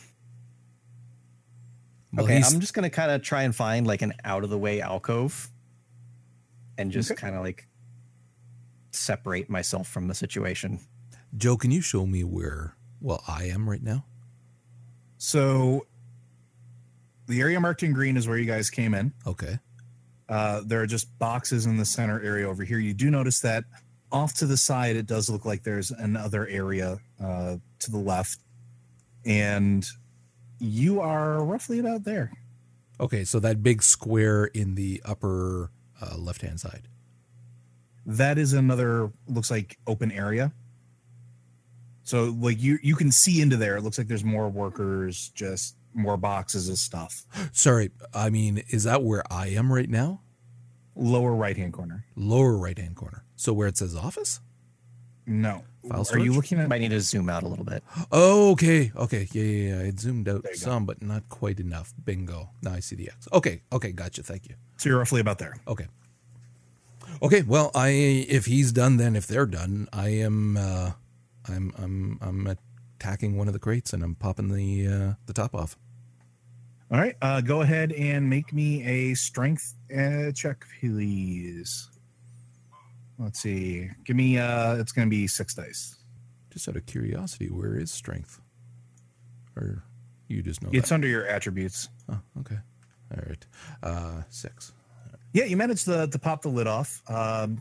Well, 2.16 2.24
okay, 2.26 2.36
I'm 2.36 2.60
just 2.60 2.74
gonna 2.74 2.90
kind 2.90 3.10
of 3.10 3.22
try 3.22 3.42
and 3.42 3.54
find 3.54 3.86
like 3.86 4.02
an 4.02 4.12
out 4.24 4.44
of 4.44 4.50
the 4.50 4.58
way 4.58 4.80
alcove, 4.80 5.50
and 6.78 6.90
just 6.90 7.10
Okay. 7.10 7.20
kind 7.20 7.34
of 7.34 7.42
like 7.42 7.66
separate 8.92 9.50
myself 9.50 9.88
from 9.88 10.08
the 10.08 10.14
situation. 10.14 10.80
Joe, 11.36 11.56
can 11.56 11.70
you 11.70 11.80
show 11.80 12.06
me 12.06 12.22
where 12.24 12.76
well 13.00 13.22
I 13.26 13.44
am 13.44 13.68
right 13.68 13.82
now? 13.82 14.04
So, 15.18 15.86
the 17.26 17.40
area 17.40 17.58
marked 17.60 17.82
in 17.82 17.92
green 17.92 18.16
is 18.16 18.28
where 18.28 18.38
you 18.38 18.44
guys 18.46 18.70
came 18.70 18.94
in. 18.94 19.12
Okay. 19.26 19.58
Uh, 20.28 20.62
there 20.64 20.80
are 20.80 20.86
just 20.86 21.18
boxes 21.18 21.66
in 21.66 21.76
the 21.76 21.84
center 21.84 22.20
area 22.22 22.48
over 22.48 22.64
here. 22.64 22.78
You 22.78 22.94
do 22.94 23.10
notice 23.10 23.40
that 23.40 23.64
off 24.12 24.34
to 24.34 24.46
the 24.46 24.56
side, 24.56 24.96
it 24.96 25.06
does 25.06 25.28
look 25.28 25.44
like 25.44 25.62
there's 25.64 25.90
another 25.90 26.46
area 26.46 26.98
uh, 27.22 27.56
to 27.80 27.90
the 27.90 27.98
left, 27.98 28.38
and 29.26 29.86
you 30.64 31.00
are 31.00 31.44
roughly 31.44 31.78
about 31.78 32.04
there. 32.04 32.32
Okay, 33.00 33.24
so 33.24 33.40
that 33.40 33.62
big 33.62 33.82
square 33.82 34.46
in 34.46 34.74
the 34.74 35.02
upper 35.04 35.70
uh, 36.00 36.16
left 36.16 36.42
hand 36.42 36.60
side. 36.60 36.88
That 38.06 38.38
is 38.38 38.52
another 38.52 39.10
looks 39.26 39.50
like 39.50 39.78
open 39.86 40.12
area. 40.12 40.52
So, 42.02 42.36
like 42.38 42.62
you 42.62 42.78
you 42.82 42.96
can 42.96 43.10
see 43.10 43.40
into 43.40 43.56
there. 43.56 43.76
It 43.76 43.82
looks 43.82 43.96
like 43.96 44.08
there's 44.08 44.24
more 44.24 44.48
workers, 44.48 45.30
just 45.34 45.76
more 45.94 46.16
boxes 46.16 46.68
of 46.68 46.78
stuff. 46.78 47.24
Sorry, 47.52 47.90
I 48.12 48.30
mean, 48.30 48.62
is 48.68 48.84
that 48.84 49.02
where 49.02 49.24
I 49.32 49.48
am 49.48 49.72
right 49.72 49.88
now? 49.88 50.20
Lower 50.94 51.34
right 51.34 51.56
hand 51.56 51.72
corner. 51.72 52.04
Lower 52.14 52.56
right 52.56 52.78
hand 52.78 52.94
corner. 52.96 53.24
So 53.36 53.52
where 53.52 53.66
it 53.66 53.76
says 53.76 53.96
office? 53.96 54.40
No. 55.26 55.64
File 55.88 56.06
Are 56.12 56.18
you 56.18 56.32
looking 56.32 56.58
at? 56.58 56.68
Might 56.68 56.80
need 56.80 56.90
to 56.90 57.00
zoom 57.00 57.28
out 57.28 57.42
a 57.42 57.48
little 57.48 57.64
bit. 57.64 57.82
Oh, 58.12 58.52
okay. 58.52 58.92
Okay. 58.96 59.28
Yeah, 59.32 59.42
yeah, 59.42 59.68
yeah. 59.76 59.88
It 59.88 60.00
zoomed 60.00 60.28
out 60.28 60.42
There 60.42 60.52
you 60.52 60.58
go. 60.58 60.64
some, 60.64 60.86
but 60.86 61.02
not 61.02 61.28
quite 61.28 61.60
enough. 61.60 61.92
Bingo. 62.04 62.50
Now 62.62 62.72
I 62.72 62.80
see 62.80 62.96
the 62.96 63.08
X. 63.08 63.28
Okay. 63.32 63.62
Okay. 63.72 63.92
Gotcha. 63.92 64.22
Thank 64.22 64.48
you. 64.48 64.54
So 64.76 64.88
you're 64.88 64.98
roughly 64.98 65.20
about 65.20 65.38
there. 65.38 65.56
Okay. 65.68 65.86
Okay. 67.22 67.42
Well, 67.42 67.70
I 67.74 67.88
if 67.88 68.46
he's 68.46 68.72
done, 68.72 68.96
then 68.96 69.14
if 69.16 69.26
they're 69.26 69.46
done, 69.46 69.88
I 69.92 70.08
am. 70.08 70.56
uh 70.56 70.92
I'm 71.46 71.72
I'm 71.76 72.18
I'm 72.22 72.46
attacking 72.98 73.36
one 73.36 73.48
of 73.48 73.52
the 73.52 73.60
crates 73.60 73.92
and 73.92 74.02
I'm 74.02 74.14
popping 74.14 74.48
the 74.48 74.86
uh 74.86 75.14
the 75.26 75.32
top 75.34 75.54
off. 75.54 75.76
All 76.90 76.98
right. 76.98 77.16
Uh, 77.20 77.40
go 77.40 77.62
ahead 77.62 77.92
and 77.92 78.28
make 78.30 78.52
me 78.52 78.84
a 78.84 79.14
strength 79.14 79.74
uh, 79.96 80.30
check, 80.32 80.64
please. 80.80 81.90
Let's 83.18 83.40
see. 83.40 83.90
Give 84.04 84.16
me. 84.16 84.38
Uh, 84.38 84.76
it's 84.76 84.92
going 84.92 85.06
to 85.06 85.10
be 85.10 85.26
six 85.26 85.54
dice. 85.54 85.96
Just 86.50 86.68
out 86.68 86.76
of 86.76 86.86
curiosity, 86.86 87.46
where 87.48 87.76
is 87.76 87.90
strength? 87.90 88.40
Or 89.56 89.82
you 90.28 90.42
just 90.42 90.62
know 90.62 90.70
It's 90.72 90.88
that? 90.88 90.94
under 90.96 91.06
your 91.08 91.26
attributes. 91.26 91.88
Oh, 92.08 92.20
okay. 92.40 92.56
All 93.12 93.22
right. 93.26 93.46
Uh 93.82 94.22
six. 94.30 94.72
Yeah, 95.32 95.44
you 95.44 95.56
managed 95.56 95.84
to, 95.86 96.06
to 96.06 96.18
pop 96.18 96.42
the 96.42 96.48
lid 96.48 96.66
off, 96.68 97.02
um, 97.08 97.60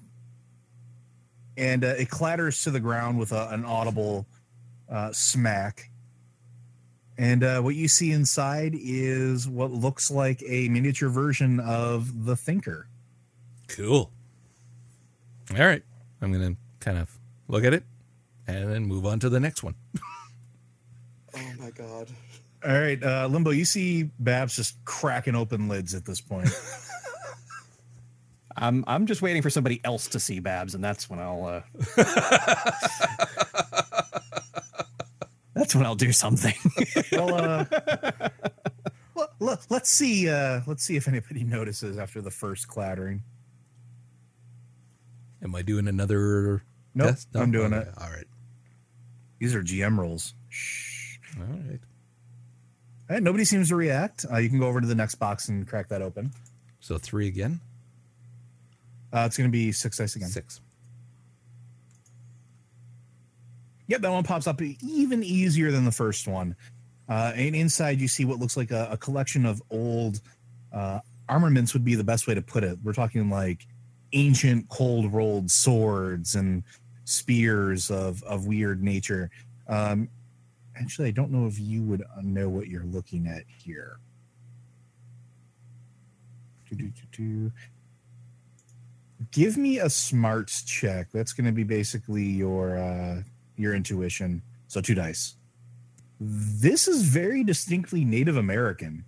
and 1.57 1.83
uh, 1.83 1.87
it 1.97 2.07
clatters 2.09 2.63
to 2.63 2.71
the 2.71 2.79
ground 2.79 3.17
with 3.17 3.31
a, 3.31 3.49
an 3.49 3.65
audible 3.65 4.27
uh, 4.89 5.11
smack. 5.11 5.89
And 7.17 7.43
uh, 7.43 7.61
what 7.61 7.73
you 7.75 7.87
see 7.87 8.11
inside 8.11 8.75
is 8.79 9.47
what 9.47 9.71
looks 9.71 10.11
like 10.11 10.43
a 10.47 10.69
miniature 10.69 11.09
version 11.09 11.59
of 11.59 12.25
the 12.25 12.35
Thinker. 12.35 12.87
Cool. 13.67 14.11
All 15.51 15.65
right. 15.65 15.83
I'm 16.21 16.31
gonna 16.31 16.55
kind 16.79 16.97
of 16.97 17.09
look 17.47 17.63
at 17.65 17.73
it 17.73 17.83
and 18.47 18.71
then 18.71 18.85
move 18.85 19.05
on 19.05 19.19
to 19.19 19.29
the 19.29 19.39
next 19.39 19.63
one. 19.63 19.75
oh 21.35 21.51
my 21.59 21.71
god 21.71 22.07
All 22.65 22.79
right, 22.79 23.01
uh, 23.03 23.27
Limbo, 23.27 23.51
you 23.51 23.65
see 23.65 24.03
Babs 24.19 24.55
just 24.55 24.77
cracking 24.85 25.35
open 25.35 25.67
lids 25.67 25.93
at 25.93 26.05
this 26.05 26.21
point. 26.21 26.49
I'm 28.55 28.83
I'm 28.87 29.05
just 29.07 29.21
waiting 29.21 29.41
for 29.41 29.49
somebody 29.49 29.81
else 29.83 30.07
to 30.09 30.19
see 30.19 30.39
Babs, 30.39 30.75
and 30.75 30.83
that's 30.83 31.09
when 31.09 31.19
I'll 31.19 31.45
uh, 31.45 31.61
that's 35.55 35.75
when 35.75 35.85
I'll 35.85 35.95
do 35.95 36.11
something. 36.11 36.53
Well, 37.11 37.33
uh, 37.33 37.65
let, 39.15 39.29
let, 39.39 39.65
let's 39.69 39.89
see. 39.89 40.29
Uh, 40.29 40.61
let's 40.67 40.83
see 40.83 40.95
if 40.95 41.07
anybody 41.07 41.43
notices 41.43 41.97
after 41.97 42.21
the 42.21 42.31
first 42.31 42.67
clattering. 42.67 43.23
Am 45.43 45.53
I 45.55 45.61
doing 45.61 45.87
another 45.87 46.63
Nope, 46.95 47.09
test? 47.09 47.29
I'm 47.35 47.51
doing 47.51 47.73
Okay, 47.73 47.89
it. 47.89 47.93
All 47.97 48.09
right. 48.09 48.25
These 49.39 49.55
are 49.55 49.61
GM 49.61 49.97
rolls. 49.97 50.33
Shh. 50.49 51.17
All 51.37 51.45
right. 51.45 51.79
All 53.09 53.15
right, 53.15 53.23
nobody 53.23 53.43
seems 53.43 53.69
to 53.69 53.75
react. 53.75 54.25
Uh, 54.31 54.37
you 54.37 54.49
can 54.49 54.59
go 54.59 54.67
over 54.67 54.79
to 54.79 54.87
the 54.87 54.95
next 54.95 55.15
box 55.15 55.49
and 55.49 55.67
crack 55.67 55.89
that 55.89 56.01
open. 56.01 56.31
So 56.79 56.97
three 56.97 57.27
again? 57.27 57.59
Uh, 59.11 59.23
it's 59.27 59.37
going 59.37 59.49
to 59.49 59.51
be 59.51 59.71
six 59.71 59.97
dice 59.97 60.15
again. 60.15 60.29
Six. 60.29 60.61
Yep, 63.87 64.01
that 64.01 64.11
one 64.11 64.23
pops 64.23 64.47
up 64.47 64.61
even 64.61 65.23
easier 65.23 65.71
than 65.71 65.83
the 65.83 65.91
first 65.91 66.27
one. 66.27 66.55
Uh, 67.09 67.33
and 67.35 67.53
inside, 67.55 67.99
you 67.99 68.07
see 68.07 68.23
what 68.23 68.39
looks 68.39 68.55
like 68.55 68.71
a, 68.71 68.87
a 68.91 68.97
collection 68.97 69.45
of 69.45 69.61
old 69.69 70.21
uh, 70.71 70.99
armaments, 71.27 71.73
would 71.73 71.83
be 71.83 71.95
the 71.95 72.03
best 72.03 72.25
way 72.27 72.33
to 72.33 72.41
put 72.41 72.63
it. 72.63 72.77
We're 72.81 72.93
talking 72.93 73.29
like 73.29 73.67
ancient, 74.13 74.69
cold 74.69 75.11
rolled 75.13 75.51
swords 75.51 76.35
and 76.35 76.63
spears 77.05 77.91
of, 77.91 78.23
of 78.23 78.47
weird 78.47 78.81
nature. 78.81 79.29
Um, 79.67 80.07
actually, 80.79 81.09
I 81.09 81.11
don't 81.11 81.31
know 81.31 81.47
if 81.47 81.59
you 81.59 81.83
would 81.83 82.03
know 82.21 82.49
what 82.49 82.67
you're 82.67 82.85
looking 82.85 83.27
at 83.27 83.43
here. 83.47 83.97
Give 89.31 89.57
me 89.57 89.79
a 89.79 89.89
smarts 89.89 90.63
check. 90.63 91.07
That's 91.11 91.33
going 91.33 91.45
to 91.45 91.51
be 91.51 91.63
basically 91.63 92.23
your 92.23 92.77
uh, 92.77 93.21
your 93.55 93.75
intuition. 93.75 94.41
So 94.67 94.81
two 94.81 94.95
dice. 94.95 95.35
This 96.19 96.87
is 96.87 97.03
very 97.03 97.43
distinctly 97.43 98.05
Native 98.05 98.37
American. 98.37 99.05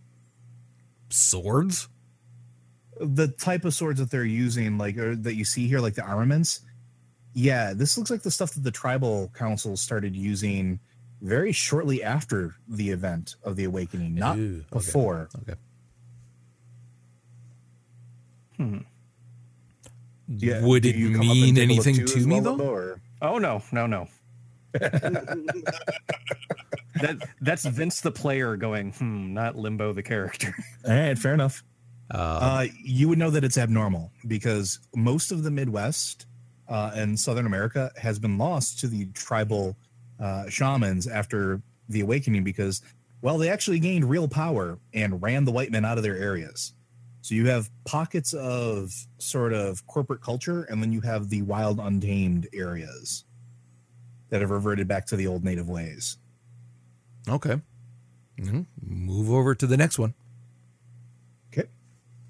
Swords? 1.09 1.87
The 2.99 3.27
type 3.27 3.65
of 3.65 3.73
swords 3.73 3.99
that 3.99 4.09
they're 4.11 4.23
using, 4.23 4.77
like 4.77 4.97
or 4.97 5.15
that 5.15 5.35
you 5.35 5.45
see 5.45 5.67
here, 5.67 5.79
like 5.79 5.95
the 5.95 6.03
armaments. 6.03 6.61
Yeah, 7.33 7.73
this 7.73 7.97
looks 7.97 8.09
like 8.09 8.21
the 8.23 8.31
stuff 8.31 8.53
that 8.53 8.63
the 8.63 8.71
tribal 8.71 9.31
councils 9.37 9.81
started 9.81 10.15
using 10.15 10.79
very 11.21 11.51
shortly 11.51 12.01
after 12.03 12.55
the 12.67 12.91
event 12.91 13.35
of 13.43 13.57
the 13.57 13.65
awakening, 13.65 14.15
not 14.15 14.37
Ooh, 14.37 14.59
okay. 14.59 14.67
before. 14.71 15.29
Okay. 15.41 15.55
Hmm. 18.57 18.77
Yeah, 20.27 20.63
Would 20.65 20.85
it 20.85 20.95
you 20.95 21.11
come 21.11 21.29
up 21.29 21.35
and 21.35 21.41
mean 21.41 21.55
take 21.55 21.69
a 21.69 21.73
look 21.73 21.87
anything 21.87 22.07
too 22.07 22.21
to 22.21 22.27
me, 22.27 22.39
well, 22.39 22.55
though? 22.55 22.69
Or- 22.69 23.01
Oh 23.21 23.37
no, 23.37 23.61
no, 23.71 23.87
no. 23.87 24.07
That 27.01 27.17
that's 27.41 27.65
Vince 27.65 27.99
the 28.01 28.11
player 28.11 28.55
going, 28.55 28.93
hmm, 28.93 29.33
not 29.33 29.57
Limbo 29.57 29.91
the 29.91 30.01
character. 30.03 30.55
All 30.87 30.93
right, 30.93 31.17
fair 31.17 31.33
enough. 31.33 31.61
Uh, 32.11 32.17
Uh, 32.17 32.65
you 32.83 33.09
would 33.09 33.17
know 33.17 33.29
that 33.31 33.43
it's 33.43 33.57
abnormal 33.57 34.11
because 34.27 34.79
most 34.95 35.31
of 35.31 35.43
the 35.43 35.51
Midwest 35.51 36.27
uh, 36.67 36.91
and 36.95 37.19
Southern 37.19 37.45
America 37.45 37.91
has 37.97 38.19
been 38.19 38.37
lost 38.37 38.79
to 38.79 38.87
the 38.87 39.05
tribal 39.13 39.75
uh, 40.19 40.49
shamans 40.49 41.07
after 41.07 41.61
the 41.89 42.01
awakening 42.01 42.43
because, 42.43 42.81
well, 43.21 43.37
they 43.37 43.49
actually 43.49 43.79
gained 43.79 44.09
real 44.09 44.27
power 44.27 44.77
and 44.93 45.21
ran 45.21 45.45
the 45.45 45.51
white 45.51 45.71
men 45.71 45.83
out 45.85 45.97
of 45.97 46.03
their 46.03 46.17
areas. 46.17 46.73
So 47.21 47.33
you 47.33 47.47
have 47.47 47.71
pockets 47.85 48.33
of 48.33 48.93
sort 49.17 49.51
of 49.53 49.85
corporate 49.87 50.21
culture, 50.21 50.63
and 50.63 50.81
then 50.81 50.91
you 50.91 51.01
have 51.01 51.29
the 51.29 51.41
wild, 51.41 51.79
untamed 51.79 52.47
areas 52.53 53.25
that 54.29 54.41
have 54.41 54.51
reverted 54.51 54.87
back 54.87 55.07
to 55.07 55.15
the 55.15 55.25
old 55.27 55.43
native 55.43 55.67
ways. 55.67 56.17
okay. 57.27 57.59
Mhm. 58.37 58.65
Move 58.81 59.31
over 59.31 59.55
to 59.55 59.65
the 59.65 59.77
next 59.77 59.97
one. 59.97 60.13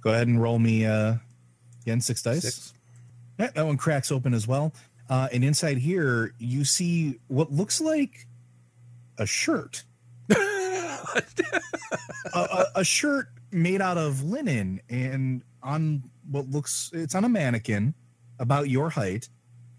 Go 0.06 0.12
ahead 0.12 0.28
and 0.28 0.40
roll 0.40 0.60
me 0.60 0.86
uh, 0.86 1.16
again 1.82 2.00
six 2.00 2.22
dice. 2.22 2.44
Six. 2.44 2.74
Yeah, 3.40 3.50
that 3.56 3.66
one 3.66 3.76
cracks 3.76 4.12
open 4.12 4.36
as 4.36 4.48
well. 4.48 4.72
Uh, 5.10 5.28
and 5.34 5.44
inside 5.44 5.80
here, 5.80 6.36
you 6.38 6.64
see 6.64 7.20
what 7.28 7.52
looks 7.52 7.82
like 7.82 8.28
a 9.18 9.26
shirt. 9.26 9.84
a, 10.30 11.22
a, 12.36 12.66
a 12.76 12.84
shirt 12.84 13.30
made 13.52 13.82
out 13.82 13.98
of 13.98 14.24
linen 14.24 14.80
and 14.90 15.42
on 15.64 16.04
what 16.30 16.50
looks 16.50 16.92
it's 16.94 17.16
on 17.16 17.26
a 17.26 17.30
mannequin 17.30 17.96
about 18.40 18.70
your 18.70 18.92
height. 18.92 19.28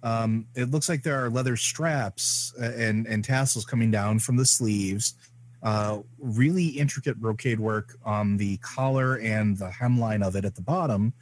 Um, 0.02 0.46
it 0.56 0.72
looks 0.72 0.88
like 0.88 1.04
there 1.04 1.24
are 1.24 1.30
leather 1.30 1.56
straps 1.56 2.52
uh, 2.60 2.72
and 2.76 3.06
and 3.06 3.24
tassels 3.24 3.64
coming 3.64 3.92
down 3.92 4.18
from 4.18 4.36
the 4.36 4.44
sleeves. 4.44 5.14
Uh, 5.62 6.00
really 6.18 6.66
intricate 6.66 7.16
brocade 7.16 7.58
work 7.58 7.96
on 8.04 8.36
the 8.36 8.56
collar 8.58 9.16
and 9.16 9.56
the 9.58 9.68
hemline 9.68 10.24
of 10.24 10.36
it 10.36 10.44
at 10.44 10.54
the 10.54 10.62
bottom 10.62 11.12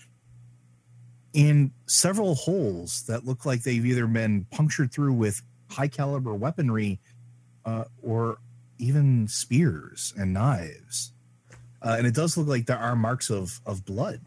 in 1.33 1.73
several 1.87 2.35
holes 2.35 3.03
that 3.07 3.25
look 3.25 3.45
like 3.45 3.63
they've 3.63 3.85
either 3.85 4.07
been 4.07 4.47
punctured 4.51 4.93
through 4.93 5.13
with 5.13 5.43
high 5.71 5.89
caliber 5.89 6.35
weaponry 6.35 7.01
uh, 7.65 7.85
or 8.03 8.39
even 8.79 9.27
spears 9.29 10.15
and 10.17 10.33
knives. 10.33 11.13
Uh, 11.83 11.97
and 11.99 12.07
it 12.07 12.15
does 12.15 12.37
look 12.37 12.47
like 12.47 12.67
there 12.67 12.79
are 12.79 12.97
marks 12.97 13.31
of, 13.31 13.61
of 13.67 13.85
blood, 13.85 14.21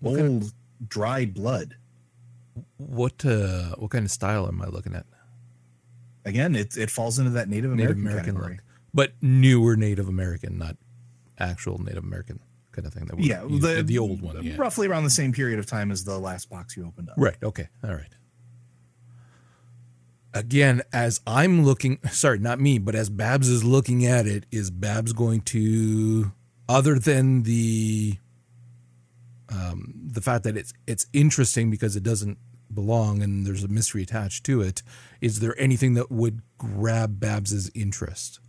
What 0.00 0.20
old 0.20 0.40
kind 0.42 0.52
dried 0.88 1.34
blood. 1.34 1.76
What 2.78 3.24
uh, 3.24 3.74
what 3.76 3.90
kind 3.90 4.04
of 4.04 4.10
style 4.10 4.46
am 4.46 4.62
I 4.62 4.66
looking 4.66 4.94
at? 4.94 5.04
Again, 6.24 6.56
it, 6.56 6.76
it 6.76 6.90
falls 6.90 7.18
into 7.18 7.32
that 7.32 7.48
Native 7.48 7.70
Native 7.72 7.96
American, 7.96 8.06
American 8.06 8.34
category. 8.34 8.54
look, 8.54 8.62
but 8.96 9.12
newer 9.22 9.76
Native 9.76 10.08
American, 10.08 10.58
not 10.58 10.76
actual 11.38 11.78
Native 11.78 12.02
American 12.02 12.40
kind 12.72 12.86
of 12.86 12.92
thing. 12.94 13.04
That 13.06 13.18
Yeah, 13.20 13.44
used- 13.44 13.62
the, 13.62 13.82
the 13.82 13.98
old 13.98 14.20
one. 14.22 14.42
Yeah. 14.42 14.56
roughly 14.56 14.88
around 14.88 15.04
the 15.04 15.10
same 15.10 15.32
period 15.32 15.58
of 15.58 15.66
time 15.66 15.90
as 15.92 16.02
the 16.04 16.18
last 16.18 16.50
box 16.50 16.76
you 16.76 16.84
opened 16.86 17.10
up. 17.10 17.16
Right. 17.18 17.36
Okay. 17.42 17.68
All 17.84 17.94
right. 17.94 18.12
Again, 20.34 20.82
as 20.92 21.20
I'm 21.26 21.64
looking, 21.64 21.98
sorry, 22.10 22.38
not 22.38 22.60
me, 22.60 22.78
but 22.78 22.94
as 22.94 23.08
Babs 23.08 23.48
is 23.48 23.64
looking 23.64 24.04
at 24.04 24.26
it, 24.26 24.44
is 24.50 24.70
Babs 24.70 25.12
going 25.14 25.40
to, 25.42 26.32
other 26.68 26.98
than 26.98 27.44
the, 27.44 28.18
um, 29.48 29.94
the 30.06 30.20
fact 30.20 30.44
that 30.44 30.56
it's 30.56 30.72
it's 30.86 31.06
interesting 31.12 31.70
because 31.70 31.96
it 31.96 32.02
doesn't 32.02 32.36
belong 32.72 33.22
and 33.22 33.46
there's 33.46 33.62
a 33.64 33.68
mystery 33.68 34.02
attached 34.02 34.44
to 34.44 34.60
it, 34.60 34.82
is 35.22 35.40
there 35.40 35.58
anything 35.58 35.94
that 35.94 36.10
would 36.10 36.42
grab 36.58 37.18
Babs's 37.20 37.70
interest? 37.74 38.40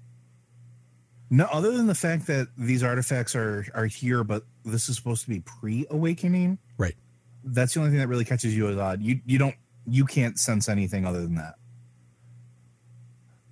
No, 1.29 1.45
other 1.45 1.71
than 1.75 1.87
the 1.87 1.95
fact 1.95 2.27
that 2.27 2.47
these 2.57 2.83
artifacts 2.83 3.35
are 3.35 3.65
are 3.73 3.85
here, 3.85 4.23
but 4.23 4.43
this 4.63 4.87
is 4.89 4.95
supposed 4.95 5.23
to 5.23 5.29
be 5.29 5.41
pre-awakening. 5.41 6.57
Right. 6.77 6.95
That's 7.43 7.73
the 7.73 7.79
only 7.81 7.91
thing 7.91 7.99
that 7.99 8.07
really 8.07 8.25
catches 8.25 8.55
you 8.55 8.69
as 8.69 8.77
odd. 8.77 9.01
You 9.01 9.19
you 9.25 9.37
don't 9.37 9.55
you 9.85 10.05
can't 10.05 10.39
sense 10.39 10.69
anything 10.69 11.05
other 11.05 11.21
than 11.21 11.35
that. 11.35 11.55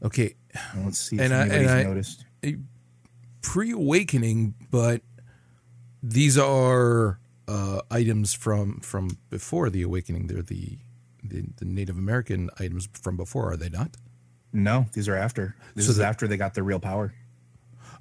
Okay. 0.03 0.35
Let's 0.77 0.99
see 0.99 1.15
if 1.17 1.21
And 1.21 1.33
I- 1.33 1.41
and 1.43 1.51
anybody's 1.51 1.71
I- 1.71 1.83
noticed. 1.83 2.25
pre-awakening, 3.41 4.55
but 4.71 5.01
these 6.01 6.37
are 6.37 7.19
uh, 7.47 7.81
items 7.91 8.33
from 8.33 8.79
from 8.79 9.17
before 9.29 9.69
the 9.69 9.81
awakening. 9.81 10.27
They're 10.27 10.41
the, 10.41 10.77
the 11.23 11.43
the 11.57 11.65
Native 11.65 11.97
American 11.97 12.49
items 12.59 12.87
from 12.93 13.17
before, 13.17 13.51
are 13.51 13.57
they 13.57 13.69
not? 13.69 13.97
No, 14.53 14.87
these 14.93 15.07
are 15.09 15.15
after. 15.15 15.55
This 15.75 15.85
So 15.85 15.91
is 15.91 15.97
the- 15.97 16.05
after 16.07 16.27
they 16.27 16.37
got 16.37 16.53
their 16.53 16.63
real 16.63 16.79
power. 16.79 17.13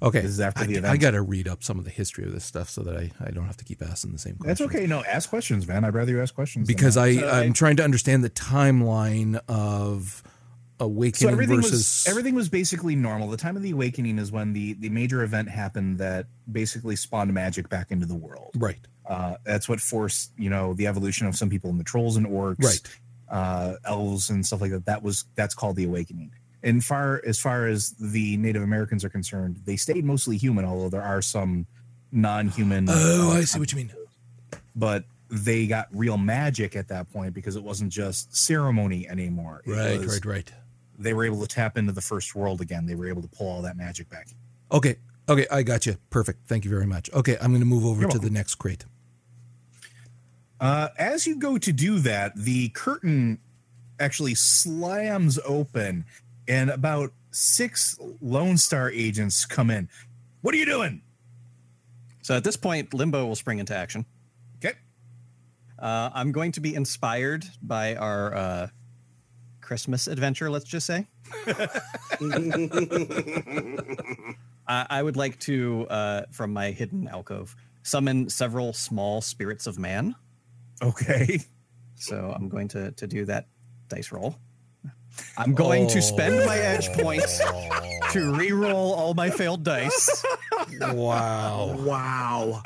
Okay, 0.01 0.21
This 0.21 0.31
is 0.31 0.39
after 0.39 0.63
I, 0.63 0.67
the 0.67 0.85
I 0.87 0.97
got 0.97 1.11
to 1.11 1.21
read 1.21 1.47
up 1.47 1.63
some 1.63 1.79
of 1.79 1.85
the 1.85 1.91
history 1.91 2.25
of 2.25 2.31
this 2.33 2.43
stuff 2.45 2.69
so 2.69 2.81
that 2.83 2.95
I, 2.97 3.11
I 3.23 3.31
don't 3.31 3.45
have 3.45 3.57
to 3.57 3.65
keep 3.65 3.81
asking 3.81 4.11
the 4.13 4.19
same 4.19 4.35
questions. 4.35 4.59
That's 4.59 4.75
okay. 4.75 4.87
No, 4.87 5.03
ask 5.03 5.29
questions, 5.29 5.67
man. 5.67 5.83
I'd 5.85 5.93
rather 5.93 6.11
you 6.11 6.21
ask 6.21 6.33
questions 6.35 6.67
because. 6.67 6.97
I 6.97 7.15
So 7.15 7.29
I'm 7.29 7.49
I- 7.49 7.53
trying 7.53 7.75
to 7.77 7.83
understand 7.83 8.23
the 8.23 8.29
timeline 8.29 9.39
of 9.47 10.23
awakening 10.79 11.29
so 11.29 11.31
everything 11.31 11.55
versus 11.55 11.71
was 11.71 12.05
everything 12.09 12.35
was 12.35 12.49
basically 12.49 12.95
normal. 12.95 13.29
The 13.29 13.37
time 13.37 13.55
of 13.55 13.63
the 13.63 13.71
awakening 13.71 14.19
is 14.19 14.31
when 14.31 14.51
the 14.53 14.73
the 14.73 14.89
major 14.89 15.23
event 15.23 15.49
happened 15.49 15.99
that 15.99 16.27
basically 16.51 16.95
spawned 16.97 17.33
magic 17.33 17.69
back 17.69 17.91
into 17.91 18.05
the 18.05 18.15
world. 18.15 18.51
right, 18.57 18.79
Uh, 19.07 19.35
that's 19.45 19.69
what 19.69 19.79
forced 19.79 20.31
you 20.37 20.49
know 20.49 20.73
the 20.73 20.87
evolution 20.87 21.27
of 21.27 21.35
some 21.37 21.49
people 21.49 21.69
in 21.69 21.77
the 21.77 21.83
trolls 21.85 22.17
and 22.17 22.27
orcs, 22.27 22.61
right. 22.61 22.81
uh, 23.29 23.75
elves 23.85 24.29
and 24.29 24.45
stuff 24.45 24.59
like 24.59 24.71
that. 24.71 24.85
That 24.85 25.01
was 25.01 25.23
that's 25.35 25.55
called 25.55 25.77
the 25.77 25.85
awakening. 25.85 26.31
And 26.65 26.83
far 26.83 27.21
as 27.25 27.39
far 27.39 27.67
as 27.67 27.91
the 27.91 28.35
Native 28.37 28.63
Americans 28.63 29.05
are 29.05 29.09
concerned, 29.09 29.61
they 29.65 29.77
stayed 29.77 30.03
mostly 30.03 30.35
human, 30.35 30.65
although 30.65 30.89
there 30.89 31.03
are 31.03 31.21
some 31.21 31.67
non-human. 32.11 32.87
Oh, 32.89 33.31
uh, 33.31 33.37
I 33.37 33.41
see 33.45 33.59
what 33.59 33.71
you 33.71 33.77
mean. 33.77 33.91
But 34.75 35.05
they 35.29 35.67
got 35.67 35.87
real 35.93 36.17
magic 36.17 36.75
at 36.75 36.87
that 36.89 37.11
point 37.13 37.33
because 37.33 37.55
it 37.55 37.63
wasn't 37.63 37.91
just 37.91 38.35
ceremony 38.35 39.07
anymore. 39.07 39.61
It 39.65 39.71
Right, 39.71 39.99
was- 39.99 40.07
right, 40.13 40.25
right. 40.25 40.51
They 40.97 41.13
were 41.13 41.25
able 41.25 41.41
to 41.41 41.47
tap 41.47 41.77
into 41.77 41.91
the 41.91 42.01
first 42.01 42.35
world 42.35 42.61
again. 42.61 42.85
They 42.85 42.95
were 42.95 43.07
able 43.07 43.21
to 43.21 43.27
pull 43.27 43.47
all 43.47 43.61
that 43.63 43.75
magic 43.77 44.09
back. 44.09 44.29
Okay, 44.71 44.95
okay, 45.29 45.45
I 45.51 45.61
got 45.61 45.85
you. 45.85 45.97
Perfect. 46.09 46.47
Thank 46.47 46.63
you 46.63 46.71
very 46.71 46.85
much. 46.87 47.11
Okay, 47.13 47.37
I'm 47.41 47.51
going 47.51 47.59
to 47.61 47.65
move 47.67 47.85
over 47.85 48.01
You're 48.01 48.09
to 48.09 48.15
welcome. 48.17 48.29
the 48.29 48.33
next 48.33 48.55
crate. 48.55 48.85
Uh, 50.59 50.87
as 50.97 51.27
you 51.27 51.35
go 51.37 51.57
to 51.57 51.71
do 51.73 51.99
that, 51.99 52.35
the 52.35 52.69
curtain 52.69 53.39
actually 53.99 54.35
slams 54.35 55.37
open, 55.45 56.05
and 56.47 56.69
about 56.69 57.11
six 57.31 57.97
Lone 58.21 58.57
Star 58.57 58.89
agents 58.91 59.45
come 59.45 59.69
in. 59.69 59.89
What 60.41 60.53
are 60.53 60.57
you 60.57 60.65
doing? 60.65 61.01
So 62.21 62.35
at 62.35 62.43
this 62.43 62.57
point, 62.57 62.93
Limbo 62.93 63.25
will 63.25 63.35
spring 63.35 63.59
into 63.59 63.75
action. 63.75 64.05
Okay. 64.57 64.75
Uh, 65.77 66.09
I'm 66.13 66.31
going 66.31 66.51
to 66.53 66.59
be 66.59 66.73
inspired 66.73 67.45
by 67.61 67.95
our 67.95 68.35
uh, 68.35 68.67
Christmas 69.61 70.07
adventure, 70.07 70.49
let's 70.49 70.65
just 70.65 70.87
say. 70.87 71.07
I, 74.67 74.85
I 74.89 75.03
would 75.03 75.17
like 75.17 75.39
to, 75.41 75.87
uh, 75.89 76.23
from 76.31 76.53
my 76.53 76.71
hidden 76.71 77.07
alcove, 77.07 77.55
summon 77.83 78.29
several 78.29 78.73
small 78.73 79.21
spirits 79.21 79.67
of 79.67 79.77
man. 79.77 80.15
Okay. 80.81 81.41
So 81.95 82.33
I'm 82.35 82.49
going 82.49 82.67
to, 82.69 82.91
to 82.91 83.07
do 83.07 83.25
that 83.25 83.47
dice 83.87 84.11
roll. 84.11 84.35
I'm 85.37 85.53
going 85.53 85.87
to 85.89 86.01
spend 86.01 86.45
my 86.45 86.57
edge 86.57 86.87
points 86.93 87.39
to 88.11 88.33
re-roll 88.33 88.93
all 88.93 89.13
my 89.13 89.29
failed 89.29 89.63
dice. 89.63 90.25
Wow. 90.79 91.75
wow. 91.79 92.61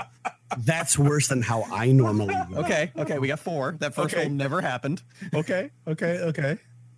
That's 0.58 0.98
worse 0.98 1.28
than 1.28 1.42
how 1.42 1.64
I 1.72 1.92
normally 1.92 2.36
roll. 2.50 2.64
Okay, 2.66 2.92
okay, 2.98 3.20
we 3.20 3.28
got 3.28 3.40
four. 3.40 3.76
That 3.80 3.94
first 3.94 4.14
Okay. 4.14 4.24
roll 4.26 4.32
never 4.34 4.62
happened. 4.62 5.04
Okay. 5.34 5.70
Okay. 5.88 6.20
Okay. 6.20 6.58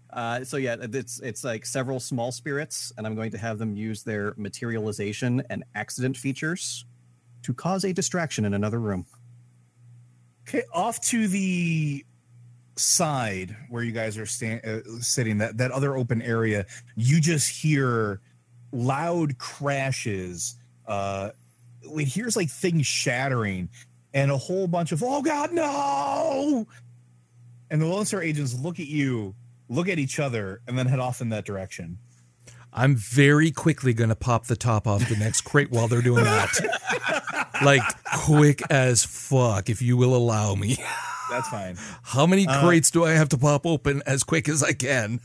Uh, 0.09 0.43
so 0.43 0.57
yeah, 0.57 0.75
it's 0.79 1.19
it's 1.21 1.43
like 1.43 1.65
several 1.65 1.99
small 1.99 2.31
spirits, 2.31 2.91
and 2.97 3.05
I'm 3.07 3.15
going 3.15 3.31
to 3.31 3.37
have 3.37 3.57
them 3.59 3.75
use 3.75 4.03
their 4.03 4.33
materialization 4.37 5.43
and 5.49 5.63
accident 5.75 6.17
features 6.17 6.85
to 7.43 7.53
cause 7.53 7.83
a 7.83 7.91
distraction 7.93 8.45
in 8.45 8.53
another 8.53 8.79
room. 8.79 9.05
Okay. 10.47 10.63
Off 10.73 10.99
to 11.01 11.27
the 11.27 12.05
side 12.81 13.55
where 13.69 13.83
you 13.83 13.91
guys 13.91 14.17
are 14.17 14.25
stand, 14.25 14.65
uh, 14.65 14.81
sitting, 14.99 15.37
that 15.39 15.57
that 15.57 15.71
other 15.71 15.95
open 15.95 16.21
area, 16.21 16.65
you 16.95 17.21
just 17.21 17.49
hear 17.49 18.21
loud 18.71 19.37
crashes. 19.37 20.55
Uh, 20.85 21.31
it 21.83 22.07
hears 22.07 22.35
like 22.35 22.49
things 22.49 22.85
shattering, 22.85 23.69
and 24.13 24.31
a 24.31 24.37
whole 24.37 24.67
bunch 24.67 24.91
of 24.91 25.03
"Oh 25.03 25.21
God, 25.21 25.51
no!" 25.51 26.67
And 27.69 27.81
the 27.81 27.85
Lone 27.85 28.05
Star 28.05 28.21
agents 28.21 28.53
look 28.59 28.79
at 28.79 28.87
you, 28.87 29.35
look 29.69 29.87
at 29.87 29.99
each 29.99 30.19
other, 30.19 30.61
and 30.67 30.77
then 30.77 30.87
head 30.87 30.99
off 30.99 31.21
in 31.21 31.29
that 31.29 31.45
direction. 31.45 31.97
I'm 32.73 32.95
very 32.95 33.51
quickly 33.51 33.93
going 33.93 34.09
to 34.09 34.15
pop 34.15 34.45
the 34.45 34.55
top 34.55 34.87
off 34.87 35.07
the 35.09 35.17
next 35.17 35.41
crate 35.41 35.71
while 35.71 35.87
they're 35.87 36.01
doing 36.01 36.23
that. 36.23 37.49
like, 37.63 37.81
quick 38.25 38.61
as 38.69 39.03
fuck, 39.03 39.69
if 39.69 39.81
you 39.81 39.97
will 39.97 40.15
allow 40.15 40.55
me. 40.55 40.77
That's 41.31 41.49
fine. 41.49 41.77
How 42.03 42.27
many 42.27 42.45
Uh, 42.47 42.61
crates 42.63 42.91
do 42.91 43.03
I 43.05 43.11
have 43.13 43.29
to 43.29 43.37
pop 43.37 43.65
open 43.65 44.03
as 44.05 44.23
quick 44.23 44.47
as 44.47 44.61
I 44.61 44.73
can? 44.73 45.19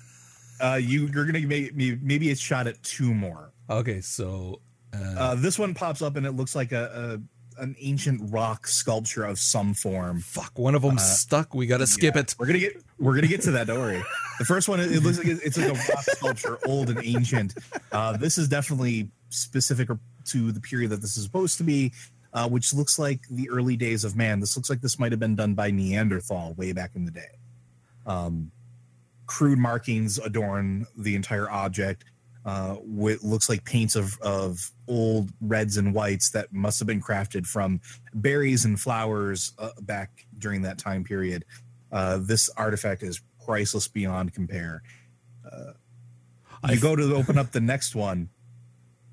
Uh, 0.61 0.81
you 0.83 1.11
you're 1.13 1.27
gonna 1.27 1.41
make 1.47 1.75
me 1.77 1.99
maybe 2.01 2.31
it's 2.31 2.41
shot 2.41 2.67
at 2.67 2.83
two 2.83 3.13
more. 3.13 3.53
Okay, 3.69 4.01
so. 4.01 4.61
Uh, 4.95 4.99
Uh, 5.19 5.35
this 5.35 5.59
one 5.59 5.75
pops 5.75 6.01
up 6.01 6.17
and 6.17 6.25
it 6.25 6.33
looks 6.33 6.55
like 6.55 6.73
a, 6.73 7.19
a 7.59 7.63
an 7.63 7.75
ancient 7.81 8.21
rock 8.33 8.67
sculpture 8.67 9.25
of 9.25 9.39
some 9.39 9.73
form. 9.75 10.21
fuck, 10.21 10.59
one 10.59 10.75
of 10.75 10.83
them's 10.83 11.03
stuck. 11.03 11.55
We 11.55 11.67
got 11.67 11.79
to 11.79 11.87
skip 11.87 12.15
Yeah, 12.15 12.21
it. 12.21 12.35
We're 12.39 12.47
gonna 12.47 12.59
get 12.59 12.83
we're 12.99 13.15
gonna 13.15 13.27
get 13.27 13.43
to 13.43 13.51
that. 13.53 13.67
Don't 13.67 13.79
worry. 13.81 14.03
The 14.39 14.45
first 14.45 14.69
one 14.69 14.79
it 14.81 15.03
looks 15.03 15.19
like 15.19 15.27
it's 15.27 15.57
like 15.59 15.69
a 15.71 15.73
rock 15.75 16.05
sculpture, 16.17 16.59
old 16.67 16.89
and 16.91 17.01
ancient. 17.05 17.55
Uh, 17.93 18.17
this 18.17 18.39
is 18.39 18.49
definitely 18.49 19.11
specific 19.31 19.89
to 20.27 20.53
the 20.53 20.61
period 20.61 20.91
that 20.91 21.01
this 21.01 21.17
is 21.17 21.25
supposed 21.25 21.57
to 21.59 21.65
be, 21.65 21.93
uh, 22.37 22.47
which 22.47 22.75
looks 22.75 22.99
like 22.99 23.27
the 23.31 23.49
early 23.49 23.77
days 23.77 24.05
of 24.05 24.15
man. 24.15 24.41
This 24.41 24.57
looks 24.57 24.69
like 24.69 24.83
this 24.83 24.99
might 24.99 25.11
have 25.11 25.19
been 25.19 25.35
done 25.35 25.55
by 25.55 25.71
Neanderthal 25.71 26.53
way 26.55 26.73
back 26.73 26.95
in 26.95 27.07
the 27.07 27.11
day. 27.11 27.39
Um, 28.05 28.53
crude 29.25 29.59
markings 29.59 30.19
adorn 30.19 30.87
the 30.99 31.17
entire 31.17 31.51
object. 31.51 32.05
Uh, 32.45 32.77
looks 32.85 33.49
like 33.49 33.65
paints 33.65 33.97
of 33.97 34.17
of 34.21 34.71
old 34.87 35.31
reds 35.41 35.79
and 35.79 35.95
whites 35.95 36.31
that 36.31 36.53
must 36.53 36.79
have 36.79 36.87
been 36.87 37.03
crafted 37.03 37.47
from 37.47 37.81
berries 38.15 38.67
and 38.67 38.79
flowers 38.79 39.53
uh, 39.59 39.71
back 39.81 40.27
during 40.39 40.63
that 40.63 40.79
time 40.79 41.03
period. 41.03 41.45
Uh, 41.91 42.19
this 42.21 42.51
artifact 42.51 43.03
is 43.03 43.21
priceless 43.45 43.89
beyond 43.89 44.35
compare. 44.35 44.83
Uh, 45.51 45.73
I- 46.63 46.73
you 46.75 46.81
go 46.81 46.95
to 46.95 47.15
open 47.15 47.39
up 47.39 47.51
the 47.53 47.61
next 47.61 47.95
one, 47.97 48.29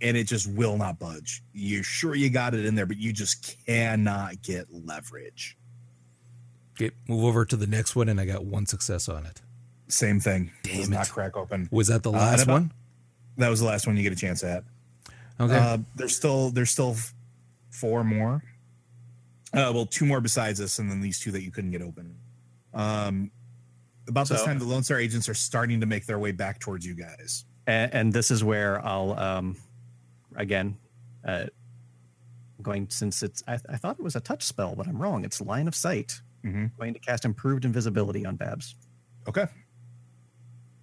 and 0.03 0.15
it 0.17 0.25
just 0.25 0.45
will 0.47 0.77
not 0.77 0.99
budge. 0.99 1.41
You're 1.53 1.83
sure 1.83 2.13
you 2.13 2.29
got 2.29 2.53
it 2.53 2.65
in 2.65 2.75
there, 2.75 2.85
but 2.85 2.97
you 2.97 3.11
just 3.13 3.57
cannot 3.65 4.41
get 4.43 4.67
leverage. 4.71 5.57
Okay, 6.75 6.91
move 7.07 7.23
over 7.25 7.45
to 7.45 7.55
the 7.55 7.67
next 7.67 7.95
one, 7.95 8.09
and 8.09 8.19
I 8.19 8.25
got 8.25 8.45
one 8.45 8.65
success 8.65 9.07
on 9.09 9.25
it. 9.25 9.41
Same 9.87 10.19
thing. 10.19 10.51
Damn 10.63 10.77
Does 10.77 10.87
it. 10.87 10.91
not 10.91 11.09
crack 11.09 11.37
open. 11.37 11.69
Was 11.71 11.87
that 11.87 12.03
the 12.03 12.09
Uh, 12.11 12.13
last 12.17 12.41
and 12.41 12.49
about- 12.49 12.53
one? 12.53 12.73
That 13.37 13.49
was 13.49 13.59
the 13.61 13.65
last 13.65 13.87
one 13.87 13.97
you 13.97 14.03
get 14.03 14.13
a 14.13 14.15
chance 14.15 14.43
at. 14.43 14.63
Okay. 15.39 15.55
Uh, 15.57 15.79
there's 15.95 16.15
still 16.15 16.51
there's 16.51 16.69
still 16.69 16.95
four 17.71 18.03
more. 18.03 18.43
Uh, 19.53 19.71
well, 19.73 19.85
two 19.85 20.05
more 20.05 20.21
besides 20.21 20.59
this, 20.59 20.77
and 20.79 20.89
then 20.89 21.01
these 21.01 21.19
two 21.19 21.31
that 21.31 21.41
you 21.43 21.49
couldn't 21.51 21.71
get 21.71 21.81
open. 21.81 22.15
Um, 22.73 23.31
about 24.07 24.27
this 24.29 24.43
time, 24.43 24.59
the 24.59 24.65
Lone 24.65 24.83
Star 24.83 24.99
agents 24.99 25.29
are 25.29 25.33
starting 25.33 25.79
to 25.79 25.85
make 25.85 26.05
their 26.05 26.19
way 26.19 26.31
back 26.31 26.59
towards 26.59 26.85
you 26.85 26.93
guys. 26.95 27.45
And, 27.67 27.93
and 27.93 28.13
this 28.13 28.29
is 28.31 28.43
where 28.43 28.83
I'll 28.85 29.13
um, 29.17 29.57
again 30.35 30.77
uh, 31.27 31.45
going 32.61 32.87
since 32.89 33.23
it's 33.23 33.43
I, 33.47 33.59
I 33.69 33.77
thought 33.77 33.97
it 33.99 34.03
was 34.03 34.15
a 34.15 34.19
touch 34.21 34.43
spell, 34.43 34.75
but 34.75 34.87
I'm 34.87 35.01
wrong. 35.01 35.23
It's 35.25 35.41
line 35.41 35.67
of 35.67 35.75
sight. 35.75 36.21
Mhm. 36.43 36.71
Going 36.77 36.93
to 36.93 36.99
cast 36.99 37.25
improved 37.25 37.65
invisibility 37.65 38.25
on 38.25 38.35
Babs. 38.35 38.75
Okay. 39.27 39.45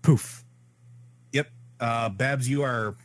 Poof. 0.02 0.44
Yep. 1.32 1.48
Uh, 1.78 2.08
Babs, 2.08 2.48
you 2.48 2.62
are. 2.62 2.96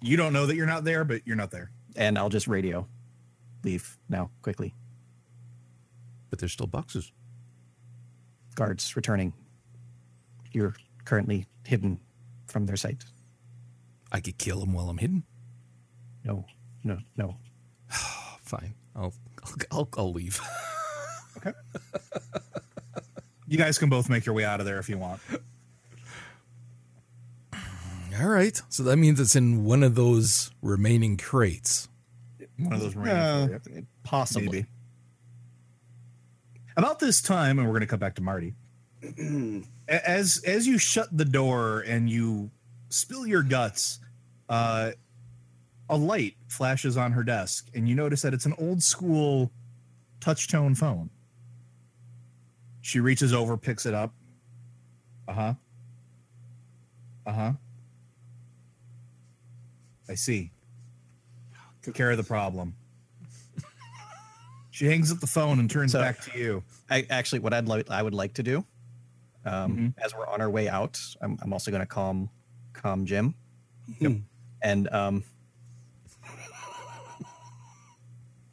You 0.00 0.16
don't 0.16 0.32
know 0.32 0.46
that 0.46 0.56
you're 0.56 0.66
not 0.66 0.84
there, 0.84 1.04
but 1.04 1.26
you're 1.26 1.36
not 1.36 1.50
there. 1.50 1.70
And 1.96 2.16
I'll 2.16 2.28
just 2.28 2.46
radio. 2.48 2.86
Leave 3.64 3.98
now 4.08 4.30
quickly. 4.42 4.74
but 6.30 6.38
there's 6.38 6.52
still 6.52 6.68
boxes. 6.68 7.10
Guards 8.54 8.94
returning. 8.94 9.32
You're 10.52 10.74
currently 11.04 11.46
hidden 11.66 11.98
from 12.46 12.66
their 12.66 12.76
sight. 12.76 13.04
I 14.12 14.20
could 14.20 14.38
kill 14.38 14.60
them 14.60 14.72
while 14.72 14.88
I'm 14.88 14.98
hidden. 14.98 15.24
No, 16.24 16.44
no, 16.84 16.98
no. 17.16 17.36
Fine. 18.42 18.74
I'll 18.94 19.12
I'll, 19.44 19.54
I'll, 19.70 19.88
I'll 19.96 20.12
leave. 20.12 20.40
Okay. 21.38 21.56
you 23.46 23.56
guys 23.56 23.78
can 23.78 23.88
both 23.88 24.10
make 24.10 24.26
your 24.26 24.34
way 24.34 24.44
out 24.44 24.60
of 24.60 24.66
there 24.66 24.78
if 24.78 24.88
you 24.88 24.98
want. 24.98 25.20
All 28.20 28.28
right. 28.28 28.60
So 28.68 28.82
that 28.82 28.96
means 28.96 29.20
it's 29.20 29.36
in 29.36 29.64
one 29.64 29.82
of 29.82 29.94
those 29.94 30.50
remaining 30.60 31.16
crates. 31.16 31.88
One 32.58 32.72
of 32.74 32.80
those 32.80 32.94
remaining. 32.94 33.18
Uh, 33.18 33.58
four. 33.58 33.82
Possibly. 34.02 34.46
Maybe. 34.46 34.66
About 36.76 36.98
this 36.98 37.22
time, 37.22 37.58
and 37.58 37.66
we're 37.66 37.72
going 37.72 37.80
to 37.80 37.86
come 37.86 37.98
back 37.98 38.16
to 38.16 38.22
Marty. 38.22 38.54
As 39.88 40.40
as 40.46 40.68
you 40.68 40.78
shut 40.78 41.08
the 41.16 41.24
door 41.24 41.80
and 41.80 42.08
you 42.08 42.50
spill 42.90 43.26
your 43.26 43.42
guts, 43.42 43.98
uh, 44.48 44.92
a 45.90 45.96
light 45.96 46.36
flashes 46.48 46.96
on 46.96 47.12
her 47.12 47.22
desk, 47.22 47.68
and 47.74 47.86
you 47.88 47.94
notice 47.94 48.22
that 48.22 48.32
it's 48.32 48.46
an 48.46 48.54
old 48.58 48.82
school 48.82 49.50
touch 50.20 50.48
tone 50.48 50.74
phone. 50.74 51.10
She 52.80 53.00
reaches 53.00 53.34
over, 53.34 53.56
picks 53.58 53.84
it 53.84 53.92
up. 53.92 54.14
Uh 55.28 55.32
huh. 55.32 55.54
Uh 57.26 57.32
huh. 57.32 57.52
I 60.08 60.14
see. 60.14 60.50
Took 61.82 61.94
care 61.94 62.10
of 62.10 62.16
the 62.16 62.24
problem. 62.24 62.74
She 64.70 64.86
hangs 64.86 65.12
up 65.12 65.18
the 65.20 65.26
phone 65.26 65.58
and 65.58 65.68
turns 65.70 65.92
So- 65.92 66.00
back 66.00 66.20
to 66.22 66.38
you. 66.38 66.62
I 66.88 67.06
actually, 67.10 67.40
what 67.40 67.52
I'd 67.52 67.68
like, 67.68 67.90
I 67.90 68.02
would 68.02 68.14
like 68.14 68.34
to 68.34 68.42
do, 68.42 68.64
um, 69.44 69.76
Mhm. 69.76 69.94
as 70.04 70.14
we're 70.14 70.26
on 70.26 70.40
our 70.40 70.48
way 70.50 70.68
out, 70.68 70.98
I'm, 71.20 71.38
I'm 71.42 71.52
also 71.52 71.70
going 71.70 71.82
to 71.82 71.86
calm, 71.86 72.30
calm 72.72 73.04
Jim, 73.06 73.34
Yep. 74.00 74.12
and 74.62 74.88
um, 74.88 75.24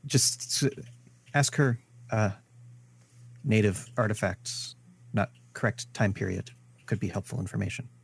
just 0.07 0.63
ask 1.33 1.55
her 1.55 1.79
uh, 2.11 2.31
native 3.43 3.89
artifacts, 3.97 4.75
not 5.13 5.29
correct 5.53 5.93
time 5.93 6.13
period, 6.13 6.49
could 6.85 6.99
be 6.99 7.07
helpful 7.07 7.39
information. 7.39 7.89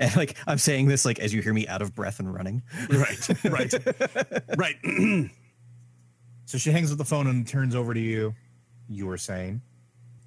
And 0.00 0.16
like 0.16 0.34
I'm 0.46 0.56
saying 0.56 0.88
this, 0.88 1.04
like 1.04 1.18
as 1.18 1.34
you 1.34 1.42
hear 1.42 1.52
me 1.52 1.68
out 1.68 1.82
of 1.82 1.94
breath 1.94 2.20
and 2.20 2.32
running. 2.32 2.62
Right, 2.88 3.44
right, 3.44 3.74
right. 4.56 4.76
So 6.50 6.58
she 6.58 6.72
hangs 6.72 6.90
up 6.90 6.98
the 6.98 7.04
phone 7.04 7.28
and 7.28 7.46
turns 7.46 7.76
over 7.76 7.94
to 7.94 8.00
you. 8.00 8.34
You 8.88 9.06
were 9.06 9.18
saying, 9.18 9.62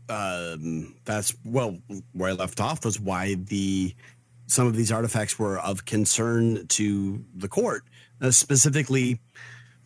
um, 0.07 0.95
that's 1.03 1.35
well 1.43 1.79
where 2.13 2.29
I 2.29 2.33
left 2.33 2.61
off 2.61 2.85
was 2.85 2.97
why 2.97 3.33
the 3.33 3.93
some 4.47 4.65
of 4.65 4.73
these 4.77 4.89
artifacts 4.89 5.37
were 5.37 5.59
of 5.59 5.83
concern 5.83 6.65
to 6.67 7.25
the 7.35 7.49
court, 7.49 7.83
uh, 8.21 8.31
specifically 8.31 9.19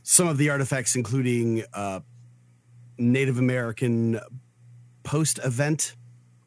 some 0.09 0.29
of 0.29 0.37
the 0.37 0.49
artifacts, 0.49 0.95
including 0.95 1.65
uh, 1.73 1.99
Native 2.97 3.39
American 3.39 4.17
post 5.03 5.37
event 5.43 5.95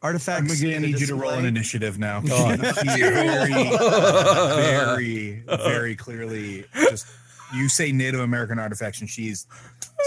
artifacts. 0.01 0.59
I'm 0.59 0.67
gonna 0.67 0.79
need 0.79 0.99
you 0.99 1.05
to 1.05 1.15
roll 1.15 1.29
an 1.29 1.45
initiative 1.45 1.99
now. 1.99 2.23
Oh, 2.31 2.55
She 2.55 3.01
very, 3.01 3.53
very, 4.25 5.43
very 5.45 5.95
clearly 5.95 6.65
just 6.73 7.05
you 7.53 7.69
say 7.69 7.91
Native 7.91 8.21
American 8.21 8.57
artifacts, 8.57 8.99
and 8.99 9.07
she's 9.07 9.45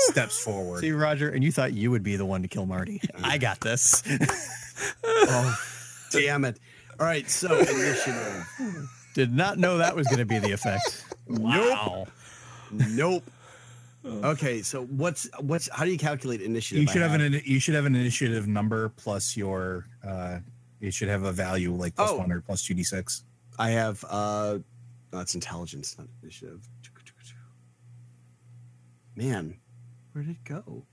steps 0.08 0.42
forward. 0.42 0.80
See, 0.80 0.90
Roger, 0.90 1.28
and 1.28 1.44
you 1.44 1.52
thought 1.52 1.72
you 1.72 1.92
would 1.92 2.02
be 2.02 2.16
the 2.16 2.26
one 2.26 2.42
to 2.42 2.48
kill 2.48 2.66
Marty. 2.66 3.00
I 3.22 3.38
got 3.38 3.60
this. 3.60 4.02
Oh, 5.04 5.56
damn 6.10 6.44
it. 6.44 6.58
All 6.98 7.06
right, 7.06 7.30
so 7.30 7.56
initiative. 7.56 8.46
Did 9.14 9.32
not 9.32 9.58
know 9.58 9.78
that 9.78 9.94
was 9.94 10.08
going 10.08 10.18
to 10.18 10.24
be 10.24 10.40
the 10.40 10.50
effect. 10.50 11.04
Wow. 11.28 12.08
Nope. 12.72 13.30
Okay, 14.06 14.60
so 14.62 14.84
what's 14.84 15.28
what's 15.40 15.68
how 15.72 15.84
do 15.84 15.90
you 15.90 15.96
calculate 15.98 16.42
initiative? 16.42 16.82
You 16.82 16.88
should 16.88 17.02
I 17.02 17.08
have 17.08 17.20
an 17.20 17.40
you 17.44 17.58
should 17.58 17.74
have 17.74 17.86
an 17.86 17.94
initiative 17.94 18.46
number 18.46 18.90
plus 18.90 19.36
your 19.36 19.86
uh 20.06 20.40
it 20.80 20.92
should 20.92 21.08
have 21.08 21.22
a 21.24 21.32
value 21.32 21.72
like 21.74 21.94
plus 21.96 22.10
Oh. 22.10 22.18
one 22.18 22.30
or 22.30 22.40
plus 22.42 22.62
two 22.64 22.74
d 22.74 22.82
six. 22.82 23.24
I 23.58 23.70
have 23.70 24.04
uh 24.10 24.58
that's 25.10 25.34
intelligence, 25.34 25.96
not 25.98 26.08
initiative. 26.22 26.68
Man, 29.16 29.56
where 30.12 30.24
did 30.24 30.32
it 30.32 30.44
go? 30.44 30.84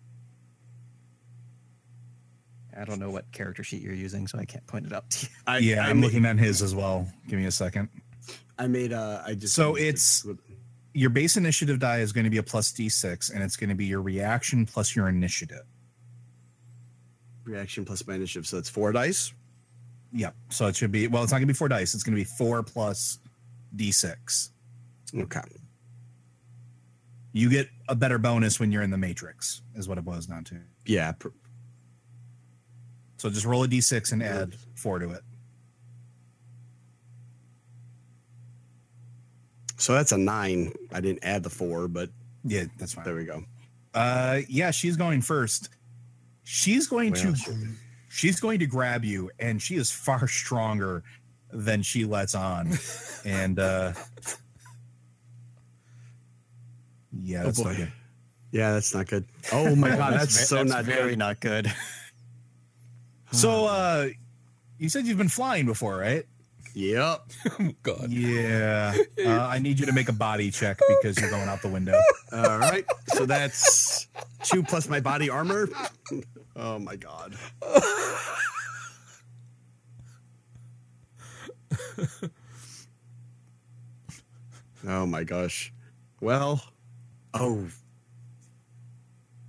I 2.78 2.86
don't 2.86 3.00
know 3.00 3.10
what 3.10 3.30
character 3.32 3.64
sheet 3.64 3.82
you're 3.82 3.94
using, 3.96 4.28
so 4.28 4.38
I 4.40 4.46
can't 4.46 4.66
point 4.68 4.86
it 4.86 4.94
out 4.94 5.10
to 5.10 5.26
you. 5.26 5.32
I, 5.48 5.58
Yeah, 5.58 5.86
I 5.86 5.90
I'm 5.90 6.00
made, 6.00 6.06
looking 6.06 6.26
at 6.26 6.38
his 6.38 6.62
as 6.62 6.74
well. 6.76 7.08
Give 7.28 7.40
me 7.40 7.46
a 7.46 7.52
second. 7.52 7.90
I 8.60 8.68
made 8.68 8.94
uh 8.94 9.24
I 9.26 9.34
just 9.34 9.56
So 9.56 9.76
it's- 9.76 10.26
Your 10.94 11.10
base 11.10 11.38
initiative 11.38 11.80
die 11.80 12.00
is 12.00 12.12
going 12.12 12.26
to 12.26 12.30
be 12.30 12.38
a 12.38 12.44
plus 12.44 12.72
d6, 12.72 13.34
and 13.34 13.42
it's 13.44 13.56
going 13.56 13.70
to 13.70 13.76
be 13.76 13.86
your 13.86 14.02
reaction 14.02 14.66
plus 14.66 14.96
your 14.96 15.08
initiative. 15.08 15.64
reaction 17.46 17.86
plus 17.86 18.06
my 18.06 18.16
initiative, 18.16 18.46
so 18.48 18.58
that's 18.58 18.70
four 18.70 18.92
dice. 18.92 19.34
Yep. 20.14 20.36
So 20.50 20.68
it 20.68 20.76
should 20.76 20.92
be 20.92 21.08
well, 21.08 21.24
it's 21.24 21.32
not 21.32 21.38
going 21.38 21.48
to 21.48 21.54
be 21.54 21.58
four 21.58 21.70
dice. 21.70 21.94
It's 21.94 22.04
going 22.04 22.16
to 22.16 22.22
be 22.22 22.26
four 22.26 22.62
plus 22.64 23.20
d6. 23.76 24.50
Okay. 25.18 25.42
You 27.34 27.50
get 27.50 27.70
a 27.88 27.96
better 27.96 28.18
bonus 28.18 28.60
when 28.60 28.72
you're 28.74 28.84
in 28.84 28.90
the 28.92 28.98
matrix, 28.98 29.62
is 29.76 29.88
what 29.88 29.98
it 29.98 30.04
boils 30.04 30.26
down 30.26 30.44
to. 30.46 30.60
Yeah. 30.86 31.14
So 33.18 33.30
just 33.30 33.46
roll 33.46 33.64
a 33.64 33.68
d6 33.68 34.12
and 34.12 34.22
add 34.22 34.56
four 34.76 35.00
to 35.00 35.12
it. 35.12 35.22
So 39.82 39.94
that's 39.94 40.12
a 40.12 40.18
nine. 40.18 40.72
I 40.94 41.02
didn't 41.02 41.24
add 41.24 41.42
the 41.42 41.50
four, 41.50 41.88
but 41.88 42.10
Yeah, 42.44 42.66
that's 42.78 42.94
fine. 42.94 43.04
there 43.04 43.16
we 43.16 43.26
go. 43.26 43.44
Uh, 43.96 44.42
yeah, 44.48 44.70
she's 44.70 44.96
going 44.96 45.22
first. 45.22 45.70
She's 46.44 46.88
going 46.88 47.14
Well, 47.14 47.34
to 47.34 47.68
she's 48.08 48.40
going 48.40 48.60
to 48.60 48.68
grab 48.68 49.04
you, 49.04 49.32
and 49.40 49.60
she 49.62 49.76
is 49.76 49.90
far 49.92 50.28
stronger 50.42 51.04
than 51.52 51.82
she 51.82 52.06
lets 52.06 52.36
on. 52.36 52.78
and 53.26 53.58
uh 53.60 53.94
yeah, 57.24 57.42
Oh, 57.42 57.46
that's 57.46 57.60
not 57.64 57.76
good. 57.76 57.92
Yeah, 58.52 58.74
that's 58.74 58.94
not 58.94 59.08
good. 59.08 59.26
Oh 59.52 59.76
my 59.76 59.90
god, 59.96 60.14
that's, 60.14 60.38
ve- 60.38 60.44
so 60.46 60.64
not 60.64 60.86
very 60.86 61.12
good. 61.12 61.20
not 61.20 61.40
good. 61.40 61.74
So 63.34 63.66
uh 63.66 64.10
you 64.78 64.90
said 64.90 65.06
you've 65.08 65.18
been 65.18 65.30
flying 65.30 65.66
before, 65.66 65.96
right? 65.98 66.26
Yep. 66.74 67.22
Oh, 67.60 67.72
God. 67.84 68.10
Yeah. 68.12 68.94
Uh, 69.24 69.30
I 69.40 69.60
need 69.60 69.80
you 69.80 69.86
to 69.86 69.92
make 69.94 70.10
a 70.10 70.14
body 70.14 70.50
check 70.50 70.80
because 70.90 71.20
you're 71.20 71.30
going 71.30 71.48
out 71.48 71.62
the 71.62 71.68
window. 71.68 71.94
All 72.34 72.58
right. 72.58 72.84
So 73.14 73.26
that's 73.28 74.08
two 74.44 74.64
plus 74.64 74.90
my 74.90 75.00
body 75.00 75.30
armor. 75.30 75.70
Oh 76.56 76.80
my 76.80 76.96
god. 76.96 77.36
Oh 84.88 85.06
my 85.06 85.24
gosh. 85.24 85.72
Well. 86.20 86.62
Oh. 87.34 87.68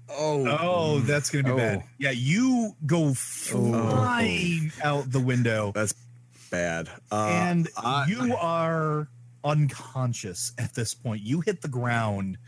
Oh. 0.08 0.46
Oh, 0.60 0.98
that's 1.00 1.30
gonna 1.30 1.44
be 1.44 1.50
Oh. 1.50 1.56
bad. 1.56 1.84
Yeah, 1.98 2.10
you 2.10 2.76
go 2.84 3.14
flying 3.14 4.72
out 4.82 5.10
the 5.10 5.20
window. 5.20 5.72
That's 5.74 5.94
bad. 6.52 6.88
Uh, 7.10 7.26
and 7.32 7.68
I- 7.76 8.06
you 8.06 8.36
are 8.36 9.08
unconscious 9.42 10.52
at 10.58 10.74
this 10.74 10.94
point. 10.94 11.22
You 11.22 11.40
hit 11.40 11.62
the 11.62 11.68
ground, 11.68 12.38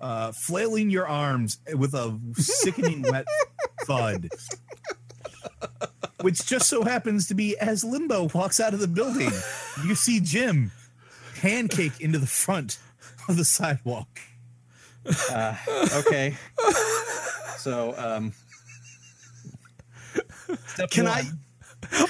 uh, 0.00 0.30
flailing 0.30 0.90
your 0.90 1.08
arms 1.08 1.58
with 1.74 1.94
a 1.94 2.16
sickening 2.34 3.02
wet 3.10 3.24
thud, 3.84 4.28
which 6.20 6.46
just 6.46 6.68
so 6.68 6.84
happens 6.84 7.26
to 7.28 7.34
be 7.34 7.58
as 7.58 7.82
Limbo 7.82 8.28
walks 8.34 8.60
out 8.60 8.72
of 8.74 8.80
the 8.80 8.86
building. 8.86 9.32
You 9.84 9.96
see 9.96 10.20
Jim 10.20 10.70
pancake 11.40 12.00
into 12.00 12.18
the 12.20 12.26
front 12.28 12.78
of 13.28 13.36
the 13.36 13.44
sidewalk. 13.44 14.20
Uh, 15.30 15.56
okay. 15.94 16.36
So, 17.58 17.94
um, 17.98 18.32
step 20.66 20.90
Can 20.90 21.04
one 21.04 21.12
I? 21.12 21.22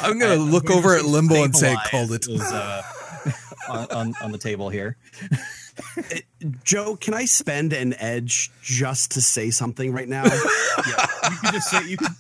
I'm 0.01 0.19
gonna 0.19 0.35
I'm 0.35 0.51
look 0.51 0.67
going 0.67 0.79
over 0.79 0.97
at 0.97 1.05
Limbo 1.05 1.45
and 1.45 1.55
say, 1.55 1.75
stabilize 1.75 1.91
"Called 1.91 2.13
it." 2.13 2.29
Is, 2.29 2.41
uh, 2.41 2.83
on, 3.69 3.87
on, 3.91 4.15
on 4.23 4.33
the 4.33 4.39
table 4.39 4.69
here. 4.69 4.97
Joe, 6.63 6.97
can 6.97 7.15
I 7.15 7.25
spend 7.25 7.73
an 7.73 7.95
edge 7.99 8.51
just 8.63 9.13
to 9.13 9.23
say 9.23 9.51
something 9.51 9.93
right 9.93 10.09
now? 10.09 10.25
Yeah, 10.87 11.07
you 11.31 11.37
can 11.39 11.53
just 11.55 11.71
say 11.71 11.89
you 11.89 11.97
can. 11.97 12.15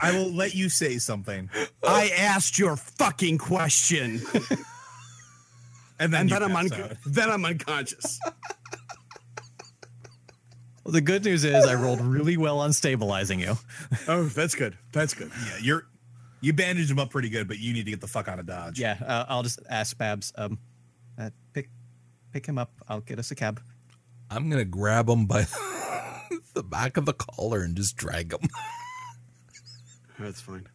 I 0.00 0.12
will 0.12 0.30
let 0.30 0.54
you 0.54 0.68
say 0.68 0.98
something, 0.98 1.48
I 1.82 2.10
asked 2.10 2.58
your 2.58 2.76
fucking 2.76 3.38
question, 3.38 4.20
and 5.98 6.12
then 6.12 6.22
and 6.22 6.30
then 6.30 6.42
I'm 6.42 6.54
un- 6.56 6.98
then 7.06 7.30
I'm 7.30 7.44
unconscious. 7.44 8.20
Well, 10.84 10.92
the 10.92 11.00
good 11.00 11.24
news 11.24 11.44
is 11.44 11.64
I 11.64 11.74
rolled 11.74 12.02
really 12.02 12.36
well 12.36 12.58
on 12.58 12.74
stabilizing 12.74 13.40
you. 13.40 13.56
Oh, 14.06 14.24
that's 14.24 14.54
good. 14.54 14.76
That's 14.92 15.14
good. 15.14 15.30
Yeah, 15.46 15.58
you're 15.62 15.86
you 16.44 16.52
bandaged 16.52 16.90
him 16.90 16.98
up 16.98 17.10
pretty 17.10 17.28
good, 17.28 17.48
but 17.48 17.58
you 17.58 17.72
need 17.72 17.84
to 17.86 17.90
get 17.90 18.00
the 18.00 18.06
fuck 18.08 18.28
out 18.28 18.38
of 18.38 18.46
Dodge. 18.46 18.78
Yeah, 18.78 18.96
uh, 19.04 19.24
I'll 19.28 19.42
just 19.42 19.60
ask 19.68 19.96
Babs. 19.96 20.32
Um, 20.36 20.58
uh, 21.18 21.30
pick 21.52 21.68
pick 22.32 22.46
him 22.46 22.58
up. 22.58 22.72
I'll 22.88 23.00
get 23.00 23.18
us 23.18 23.30
a 23.30 23.34
cab. 23.34 23.60
I'm 24.30 24.48
gonna 24.50 24.64
grab 24.64 25.08
him 25.08 25.26
by 25.26 25.42
the 26.54 26.62
back 26.62 26.96
of 26.96 27.06
the 27.06 27.12
collar 27.14 27.62
and 27.62 27.76
just 27.76 27.96
drag 27.96 28.32
him. 28.32 28.48
That's 30.18 30.40
fine. 30.40 30.66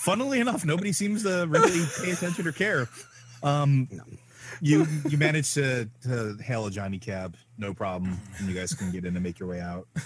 Funnily 0.00 0.40
enough, 0.40 0.64
nobody 0.64 0.92
seems 0.92 1.22
to 1.24 1.46
really 1.48 1.84
pay 2.02 2.10
attention 2.12 2.46
or 2.46 2.52
care. 2.52 2.88
Um, 3.42 3.88
No. 3.90 4.02
you 4.60 4.86
you 5.08 5.18
managed 5.18 5.54
to 5.54 5.88
to 6.02 6.36
hail 6.42 6.66
a 6.66 6.70
Johnny 6.70 6.98
cab, 6.98 7.36
no 7.58 7.74
problem, 7.74 8.18
and 8.38 8.48
you 8.48 8.54
guys 8.54 8.72
can 8.74 8.90
get 8.90 9.04
in 9.04 9.14
and 9.16 9.22
make 9.22 9.38
your 9.38 9.48
way 9.48 9.60
out. 9.60 9.86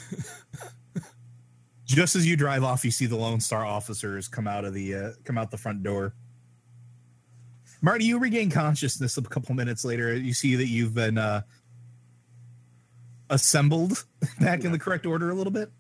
Just 1.85 2.15
as 2.17 2.27
you 2.27 2.37
drive 2.37 2.63
off, 2.63 2.85
you 2.85 2.91
see 2.91 3.07
the 3.07 3.17
Lone 3.17 3.41
Star 3.41 3.65
officers 3.65 4.29
come 4.29 4.47
out 4.47 4.65
of 4.65 4.73
the 4.75 4.95
uh, 4.95 5.11
come 5.25 5.37
out 5.37 5.51
the 5.51 5.57
front 5.59 5.83
door. 5.83 6.15
Marty, 7.81 8.05
you 8.05 8.19
regain 8.21 8.51
consciousness 8.51 9.17
a 9.17 9.23
couple 9.23 9.55
minutes 9.57 9.85
later. 9.85 10.15
You 10.17 10.33
see 10.33 10.55
that 10.57 10.69
you've 10.69 10.95
been 10.95 11.19
uh, 11.19 11.43
assembled 13.31 14.05
back 14.41 14.65
in 14.65 14.73
the 14.73 14.79
correct 14.79 15.07
order 15.07 15.31
a 15.31 15.35
little 15.35 15.53
bit. 15.53 15.71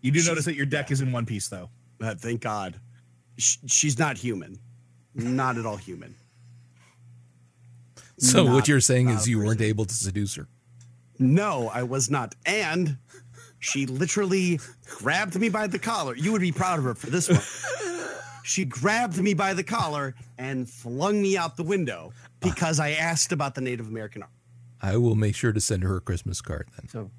You 0.00 0.10
do 0.10 0.18
She's- 0.18 0.28
notice 0.28 0.44
that 0.46 0.56
your 0.56 0.66
deck 0.66 0.90
is 0.90 1.00
in 1.00 1.12
one 1.12 1.26
piece, 1.26 1.48
though. 1.48 1.70
Uh, 2.00 2.14
thank 2.16 2.40
God. 2.40 2.80
Sh- 3.38 3.58
she's 3.66 3.98
not 3.98 4.16
human. 4.18 4.58
Not 5.14 5.56
at 5.58 5.64
all 5.66 5.76
human. 5.76 6.16
So 8.18 8.44
Not- 8.44 8.54
what 8.54 8.68
you're 8.68 8.80
saying 8.80 9.08
is 9.10 9.26
a 9.26 9.30
you 9.30 9.38
weren't 9.38 9.60
able 9.60 9.84
to 9.84 9.94
seduce 9.94 10.34
her. 10.34 10.48
No, 11.18 11.68
I 11.72 11.84
was 11.84 12.10
not. 12.10 12.34
And 12.44 12.96
she 13.62 13.86
literally 13.86 14.58
grabbed 14.98 15.38
me 15.38 15.48
by 15.48 15.66
the 15.68 15.78
collar. 15.78 16.14
You 16.16 16.32
would 16.32 16.40
be 16.40 16.52
proud 16.52 16.78
of 16.80 16.84
her 16.84 16.94
for 16.94 17.08
this 17.10 17.28
one. 17.28 17.40
She 18.44 18.64
grabbed 18.64 19.18
me 19.22 19.34
by 19.34 19.54
the 19.54 19.62
collar 19.62 20.14
and 20.36 20.68
flung 20.68 21.22
me 21.22 21.36
out 21.36 21.56
the 21.56 21.62
window 21.62 22.12
because 22.40 22.80
I 22.80 22.90
asked 22.90 23.30
about 23.30 23.54
the 23.54 23.60
Native 23.60 23.86
American. 23.86 24.22
Art. 24.22 24.32
I 24.80 24.96
will 24.96 25.14
make 25.14 25.36
sure 25.36 25.52
to 25.52 25.60
send 25.60 25.84
her 25.84 25.96
a 25.96 26.00
Christmas 26.00 26.40
card 26.40 26.68
then. 26.76 26.88
So 26.88 27.10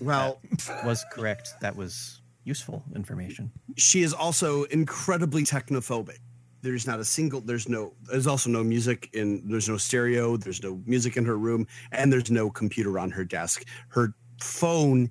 Well, 0.00 0.40
was 0.82 1.04
correct. 1.12 1.50
That 1.60 1.76
was 1.76 2.22
useful 2.44 2.82
information. 2.96 3.52
she 3.76 4.02
is 4.02 4.14
also 4.14 4.64
incredibly 4.64 5.44
technophobic. 5.44 6.18
There's 6.62 6.86
not 6.86 7.00
a 7.00 7.04
single. 7.04 7.40
There's 7.42 7.68
no. 7.68 7.92
There's 8.10 8.26
also 8.26 8.48
no 8.48 8.62
music 8.64 9.10
in. 9.12 9.42
There's 9.46 9.68
no 9.68 9.76
stereo. 9.76 10.36
There's 10.38 10.62
no 10.62 10.80
music 10.86 11.16
in 11.18 11.24
her 11.26 11.36
room, 11.36 11.66
and 11.90 12.10
there's 12.12 12.30
no 12.30 12.48
computer 12.50 12.98
on 13.00 13.10
her 13.10 13.24
desk. 13.24 13.64
Her 13.88 14.14
phone 14.40 15.10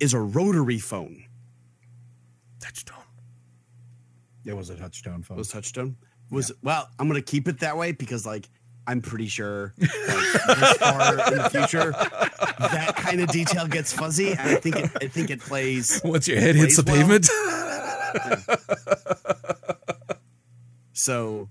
is 0.00 0.14
a 0.14 0.20
rotary 0.20 0.78
phone. 0.78 1.24
Touchstone. 2.60 2.96
It 4.44 4.56
was 4.56 4.70
a 4.70 4.76
touchstone 4.76 5.22
phone. 5.22 5.36
It 5.36 5.40
Was 5.40 5.48
touchstone? 5.48 5.96
Was 6.30 6.52
well. 6.62 6.88
I'm 6.98 7.08
gonna 7.08 7.22
keep 7.22 7.48
it 7.48 7.60
that 7.60 7.76
way 7.76 7.92
because 7.92 8.26
like 8.26 8.48
I'm 8.86 9.00
pretty 9.00 9.26
sure 9.26 9.74
like, 9.78 9.90
this 9.90 10.76
far 10.78 11.12
in 11.12 11.38
the 11.38 11.48
future, 11.50 11.90
that 11.92 12.94
kind 12.96 13.20
of 13.20 13.28
detail 13.30 13.66
gets 13.66 13.92
fuzzy. 13.92 14.30
And 14.30 14.40
I 14.40 14.54
think 14.56 14.76
it, 14.76 14.90
I 15.02 15.08
think 15.08 15.30
it 15.30 15.40
plays. 15.40 16.00
Once 16.04 16.28
your 16.28 16.40
head 16.40 16.54
hits 16.56 16.76
the 16.76 16.82
plays 16.84 16.98
well. 17.06 17.18
pavement. 17.18 17.28
So, 20.98 21.50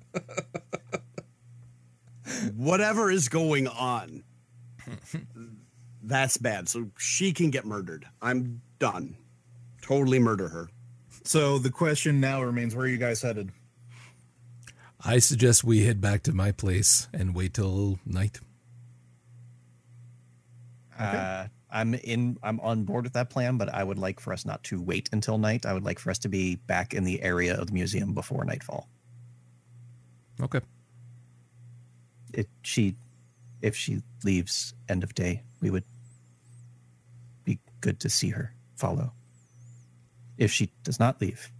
whatever 2.56 3.12
is 3.12 3.30
going 3.30 3.68
on, 3.68 4.24
that's 6.08 6.38
bad. 6.38 6.70
So 6.70 6.92
she 6.98 7.34
can 7.34 7.50
get 7.50 7.66
murdered. 7.66 8.08
I'm 8.22 8.62
done. 8.80 9.18
Totally 9.82 10.20
murder 10.20 10.50
her. 10.50 10.70
So 11.24 11.58
the 11.58 11.72
question 11.72 12.20
now 12.20 12.44
remains: 12.44 12.76
Where 12.76 12.86
are 12.86 12.90
you 12.90 12.98
guys 12.98 13.22
headed? 13.22 13.52
I 15.04 15.20
suggest 15.20 15.64
we 15.64 15.84
head 15.84 16.02
back 16.02 16.24
to 16.24 16.34
my 16.34 16.52
place 16.52 17.08
and 17.14 17.36
wait 17.36 17.54
till 17.54 18.00
night. 18.06 18.40
Uh, 20.98 21.48
I'm 21.70 21.94
in. 21.94 22.38
I'm 22.42 22.60
on 22.62 22.86
board 22.86 23.04
with 23.04 23.14
that 23.14 23.30
plan, 23.30 23.58
but 23.58 23.70
I 23.70 23.84
would 23.84 24.00
like 24.00 24.20
for 24.20 24.34
us 24.34 24.46
not 24.46 24.64
to 24.66 24.82
wait 24.82 25.10
until 25.12 25.38
night. 25.38 25.66
I 25.66 25.74
would 25.74 25.84
like 25.84 26.00
for 26.00 26.10
us 26.10 26.20
to 26.20 26.30
be 26.30 26.56
back 26.56 26.94
in 26.94 27.04
the 27.04 27.22
area 27.22 27.60
of 27.60 27.68
the 27.68 27.74
museum 27.74 28.14
before 28.14 28.46
nightfall. 28.46 28.88
Okay. 30.42 30.62
It, 32.34 32.50
she, 32.64 32.96
if 33.62 33.76
she 33.76 34.02
leaves 34.24 34.74
end 34.90 35.04
of 35.04 35.14
day, 35.16 35.44
we 35.62 35.70
would 35.70 35.84
be 35.84 35.95
good 37.82 38.00
to 38.02 38.10
see 38.10 38.30
her 38.30 38.54
follow. 38.76 39.14
If 40.38 40.52
she 40.52 40.72
does 40.84 41.00
not 41.00 41.22
leave, 41.22 41.52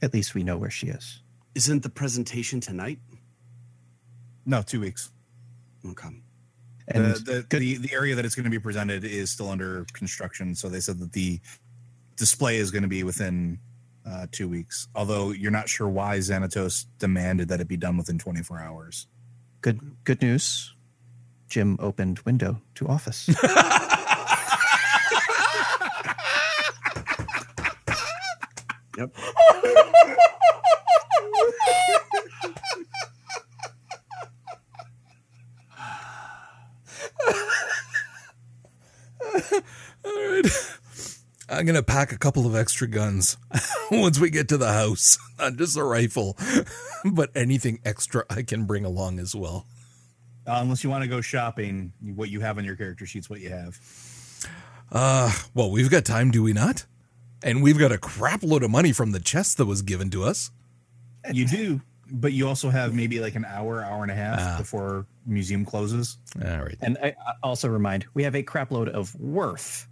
at 0.00 0.14
least 0.14 0.34
we 0.34 0.42
know 0.42 0.56
where 0.56 0.70
she 0.70 0.88
is. 0.88 1.20
Isn't 1.54 1.82
the 1.82 1.90
presentation 1.90 2.60
tonight? 2.60 2.98
No, 4.46 4.62
two 4.62 4.80
weeks. 4.80 5.10
Okay. 5.86 6.08
And 6.88 7.14
the, 7.14 7.44
the, 7.48 7.58
the 7.58 7.76
the 7.78 7.92
area 7.92 8.14
that 8.14 8.24
it's 8.24 8.34
going 8.34 8.44
to 8.44 8.50
be 8.50 8.58
presented 8.58 9.04
is 9.04 9.30
still 9.30 9.50
under 9.50 9.86
construction. 9.92 10.54
So 10.54 10.68
they 10.68 10.80
said 10.80 10.98
that 10.98 11.12
the 11.12 11.40
display 12.16 12.56
is 12.56 12.70
going 12.70 12.82
to 12.82 12.88
be 12.88 13.04
within 13.04 13.58
uh, 14.06 14.26
two 14.32 14.48
weeks. 14.48 14.88
Although 14.94 15.30
you're 15.30 15.50
not 15.52 15.68
sure 15.68 15.88
why 15.88 16.18
Xanatos 16.18 16.86
demanded 16.98 17.48
that 17.48 17.60
it 17.60 17.68
be 17.68 17.76
done 17.76 17.96
within 17.96 18.18
24 18.18 18.60
hours. 18.60 19.06
good, 19.60 19.80
good 20.04 20.20
news. 20.22 20.74
Jim 21.48 21.76
opened 21.80 22.18
window 22.20 22.60
to 22.76 22.88
office. 22.88 23.28
Yep. 29.02 29.10
All 40.04 40.30
right. 40.30 40.46
I'm 41.48 41.66
going 41.66 41.74
to 41.74 41.82
pack 41.82 42.12
a 42.12 42.18
couple 42.18 42.46
of 42.46 42.54
extra 42.54 42.86
guns 42.86 43.36
once 43.90 44.18
we 44.18 44.30
get 44.30 44.48
to 44.48 44.56
the 44.56 44.72
house. 44.72 45.18
Not 45.38 45.56
just 45.56 45.76
a 45.76 45.84
rifle, 45.84 46.36
but 47.04 47.30
anything 47.34 47.80
extra 47.84 48.24
I 48.30 48.42
can 48.42 48.64
bring 48.64 48.84
along 48.84 49.18
as 49.18 49.34
well. 49.34 49.66
Uh, 50.46 50.58
unless 50.62 50.82
you 50.82 50.90
want 50.90 51.02
to 51.02 51.08
go 51.08 51.20
shopping, 51.20 51.92
what 52.00 52.30
you 52.30 52.40
have 52.40 52.56
on 52.56 52.64
your 52.64 52.76
character 52.76 53.04
sheet's 53.04 53.28
what 53.28 53.40
you 53.40 53.50
have. 53.50 53.78
Uh, 54.90 55.32
well, 55.54 55.70
we've 55.70 55.90
got 55.90 56.04
time, 56.04 56.30
do 56.30 56.42
we 56.42 56.52
not? 56.52 56.86
And 57.44 57.62
we've 57.62 57.78
got 57.78 57.92
a 57.92 57.98
crap 57.98 58.42
load 58.42 58.62
of 58.62 58.70
money 58.70 58.92
from 58.92 59.12
the 59.12 59.20
chest 59.20 59.56
that 59.58 59.66
was 59.66 59.82
given 59.82 60.10
to 60.10 60.24
us. 60.24 60.50
You 61.32 61.46
do, 61.46 61.80
but 62.10 62.32
you 62.32 62.46
also 62.48 62.70
have 62.70 62.94
maybe 62.94 63.20
like 63.20 63.34
an 63.34 63.44
hour, 63.44 63.82
hour 63.84 64.02
and 64.02 64.10
a 64.10 64.14
half 64.14 64.38
Ah. 64.40 64.56
before 64.58 65.06
museum 65.26 65.64
closes. 65.64 66.18
All 66.44 66.62
right. 66.62 66.76
and 66.80 66.98
I, 67.02 67.08
I 67.08 67.32
also 67.42 67.68
remind 67.68 68.06
we 68.14 68.22
have 68.24 68.34
a 68.34 68.42
crapload 68.42 68.88
of 68.88 69.14
worth. 69.20 69.86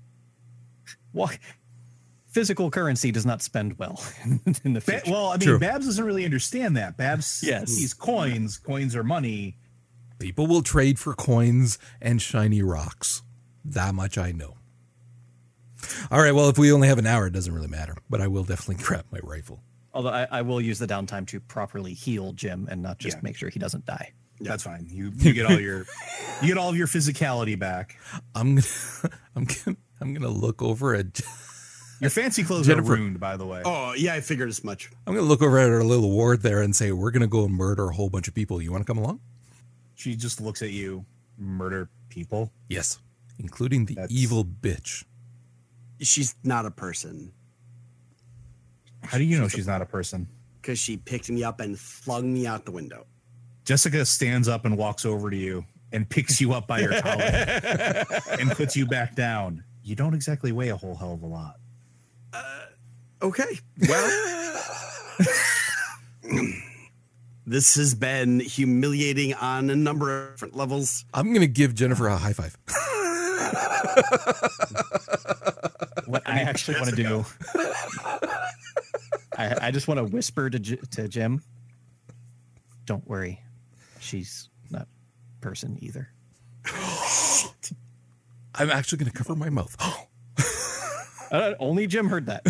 What 1.12 1.38
physical 2.28 2.70
currency 2.70 3.10
does 3.10 3.26
not 3.26 3.42
spend 3.42 3.78
well 3.78 4.02
in 4.64 4.72
the 4.74 4.80
Ba- 4.80 5.00
future. 5.00 5.10
well, 5.10 5.28
I 5.28 5.32
mean, 5.36 5.48
True. 5.48 5.58
Babs 5.58 5.86
doesn't 5.86 6.04
really 6.04 6.24
understand 6.24 6.76
that. 6.76 6.96
Babs 6.96 7.42
Yes. 7.44 7.70
sees 7.70 7.94
coins. 7.94 8.58
Coins 8.58 8.94
are 8.94 9.04
money. 9.04 9.56
People 10.18 10.46
will 10.46 10.62
trade 10.62 10.98
for 10.98 11.14
coins 11.14 11.78
and 12.00 12.20
shiny 12.20 12.62
rocks. 12.62 13.22
That 13.64 13.94
much 13.94 14.18
I 14.18 14.32
know. 14.32 14.56
All 16.10 16.20
right. 16.20 16.32
Well, 16.34 16.48
if 16.48 16.58
we 16.58 16.72
only 16.72 16.88
have 16.88 16.98
an 16.98 17.06
hour, 17.06 17.26
it 17.26 17.32
doesn't 17.32 17.52
really 17.54 17.68
matter. 17.68 17.96
But 18.08 18.20
I 18.20 18.26
will 18.28 18.44
definitely 18.44 18.82
grab 18.84 19.04
my 19.10 19.18
rifle. 19.22 19.62
Although 19.92 20.10
I, 20.10 20.26
I 20.30 20.42
will 20.42 20.60
use 20.60 20.78
the 20.78 20.86
downtime 20.86 21.26
to 21.28 21.40
properly 21.40 21.94
heal 21.94 22.32
Jim 22.32 22.68
and 22.70 22.80
not 22.82 22.98
just 22.98 23.16
Yeah. 23.16 23.20
make 23.24 23.36
sure 23.36 23.48
he 23.48 23.58
doesn't 23.58 23.86
die. 23.86 24.12
That's 24.42 24.62
fine. 24.62 24.86
You 24.88 25.12
you 25.16 25.32
get 25.34 25.46
all 25.46 25.60
your 25.60 25.80
you 26.40 26.48
get 26.48 26.56
all 26.56 26.70
of 26.70 26.76
your 26.76 26.86
physicality 26.86 27.58
back. 27.58 27.96
I'm 28.34 28.54
gonna, 28.54 28.66
I'm 29.36 29.44
gonna, 29.44 29.76
I'm 30.00 30.14
gonna 30.14 30.28
look 30.28 30.62
over 30.62 30.94
at, 30.94 31.20
Your 32.00 32.08
fancy 32.08 32.42
clothes 32.44 32.66
Jennifer. 32.66 32.92
are 32.94 32.96
ruined, 32.96 33.20
by 33.20 33.36
the 33.36 33.44
way. 33.44 33.60
Oh 33.64 33.92
yeah, 33.94 34.14
I 34.14 34.20
figured 34.22 34.48
as 34.48 34.64
much. 34.64 34.90
I'm 35.06 35.14
gonna 35.14 35.26
look 35.26 35.42
over 35.42 35.58
at 35.58 35.68
our 35.68 35.84
little 35.84 36.10
ward 36.10 36.40
there 36.40 36.62
and 36.62 36.74
say, 36.74 36.90
we're 36.92 37.10
gonna 37.10 37.26
go 37.26 37.44
and 37.44 37.52
murder 37.54 37.90
a 37.90 37.94
whole 37.94 38.08
bunch 38.08 38.28
of 38.28 38.34
people. 38.34 38.62
You 38.62 38.70
want 38.72 38.80
to 38.80 38.86
come 38.86 38.96
along? 38.96 39.20
She 39.94 40.16
just 40.16 40.40
looks 40.40 40.62
at 40.62 40.70
you, 40.70 41.04
murder 41.36 41.90
people. 42.08 42.50
Yes, 42.68 42.98
including 43.38 43.84
the 43.84 43.96
That's- 43.96 44.10
evil 44.18 44.44
bitch. 44.46 45.04
She's 46.02 46.34
not 46.44 46.64
a 46.66 46.70
person 46.70 47.32
How 49.02 49.18
do 49.18 49.24
you 49.24 49.38
know 49.38 49.48
she's 49.48 49.66
not 49.66 49.82
a 49.82 49.86
person? 49.86 50.28
because 50.60 50.78
she 50.78 50.96
picked 50.98 51.30
me 51.30 51.42
up 51.42 51.60
and 51.60 51.78
flung 51.78 52.32
me 52.34 52.46
out 52.46 52.66
the 52.66 52.70
window. 52.70 53.06
Jessica 53.64 54.04
stands 54.04 54.46
up 54.46 54.66
and 54.66 54.76
walks 54.76 55.06
over 55.06 55.30
to 55.30 55.36
you 55.36 55.64
and 55.92 56.08
picks 56.08 56.38
you 56.40 56.52
up 56.52 56.66
by 56.66 56.80
your 56.80 57.00
collar 57.00 57.24
and 58.38 58.50
puts 58.50 58.76
you 58.76 58.86
back 58.86 59.16
down. 59.16 59.64
You 59.82 59.94
don't 59.96 60.12
exactly 60.14 60.52
weigh 60.52 60.68
a 60.68 60.76
whole 60.76 60.94
hell 60.94 61.14
of 61.14 61.22
a 61.22 61.26
lot. 61.26 61.56
Uh, 62.32 62.60
okay. 63.22 63.58
Well, 63.88 64.62
this 67.46 67.74
has 67.76 67.94
been 67.94 68.40
humiliating 68.40 69.32
on 69.34 69.70
a 69.70 69.76
number 69.76 70.26
of 70.26 70.34
different 70.34 70.56
levels. 70.56 71.04
I'm 71.14 71.32
gonna 71.32 71.46
give 71.46 71.74
Jennifer 71.74 72.06
a 72.06 72.18
high 72.18 72.34
five. 72.34 72.56
What 76.06 76.22
I 76.26 76.40
actually 76.40 76.78
want 76.80 76.90
to 76.90 76.96
do, 76.96 77.24
I, 79.36 79.68
I 79.68 79.70
just 79.70 79.86
want 79.88 79.98
to 79.98 80.04
whisper 80.04 80.50
to 80.50 80.58
J- 80.58 80.80
to 80.92 81.06
Jim. 81.08 81.42
Don't 82.84 83.06
worry, 83.06 83.40
she's 84.00 84.48
not 84.70 84.88
person 85.40 85.78
either. 85.80 86.08
I'm 88.54 88.70
actually 88.70 88.98
gonna 88.98 89.12
cover 89.12 89.36
my 89.36 89.50
mouth. 89.50 89.76
Uh, 91.32 91.54
only 91.60 91.86
Jim 91.86 92.08
heard 92.08 92.26
that. 92.26 92.42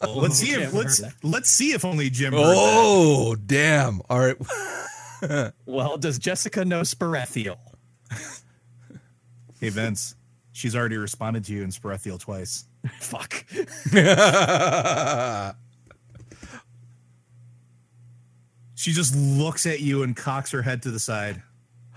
let's 0.08 0.36
see 0.36 0.52
Jim 0.52 0.60
if 0.62 0.72
let's 0.72 1.02
let's 1.24 1.50
see 1.50 1.72
if 1.72 1.84
only 1.84 2.08
Jim. 2.10 2.32
heard 2.32 2.42
that. 2.44 2.54
oh, 2.56 3.34
damn! 3.34 4.00
All 4.08 4.20
right. 4.20 4.36
Well, 5.66 5.96
does 5.96 6.18
Jessica 6.20 6.64
know 6.64 6.82
Sperethiel? 6.82 7.56
Hey 9.60 9.70
Vince, 9.70 10.14
she's 10.52 10.76
already 10.76 10.96
responded 10.96 11.44
to 11.46 11.52
you 11.52 11.62
in 11.62 11.70
Sperethiel 11.70 12.18
twice. 12.20 12.64
Fuck. 13.00 13.44
She 18.74 18.92
just 18.92 19.16
looks 19.16 19.66
at 19.66 19.80
you 19.80 20.02
and 20.02 20.14
cocks 20.14 20.50
her 20.52 20.62
head 20.62 20.82
to 20.82 20.90
the 20.90 21.00
side. 21.00 21.42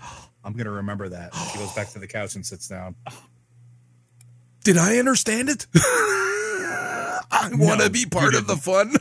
I'm 0.44 0.54
gonna 0.54 0.70
remember 0.70 1.08
that. 1.10 1.34
She 1.52 1.58
goes 1.58 1.72
back 1.74 1.90
to 1.90 1.98
the 1.98 2.06
couch 2.06 2.34
and 2.34 2.44
sits 2.44 2.66
down. 2.68 2.94
Did 4.64 4.76
I 4.76 4.96
understand 4.98 5.48
it? 5.48 5.66
I 5.74 7.48
want 7.52 7.80
to 7.80 7.86
No, 7.86 7.90
be 7.90 8.00
you 8.00 8.08
part 8.08 8.34
of 8.34 8.46
the 8.46 8.56
fun. 8.56 8.94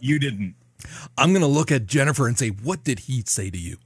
You 0.00 0.18
didn't. 0.18 0.54
I'm 1.18 1.32
gonna 1.32 1.46
look 1.46 1.70
at 1.70 1.86
Jennifer 1.86 2.26
and 2.26 2.36
say, 2.38 2.48
"What 2.48 2.82
did 2.82 3.00
he 3.00 3.22
say 3.26 3.50
to 3.50 3.58
you?" 3.58 3.76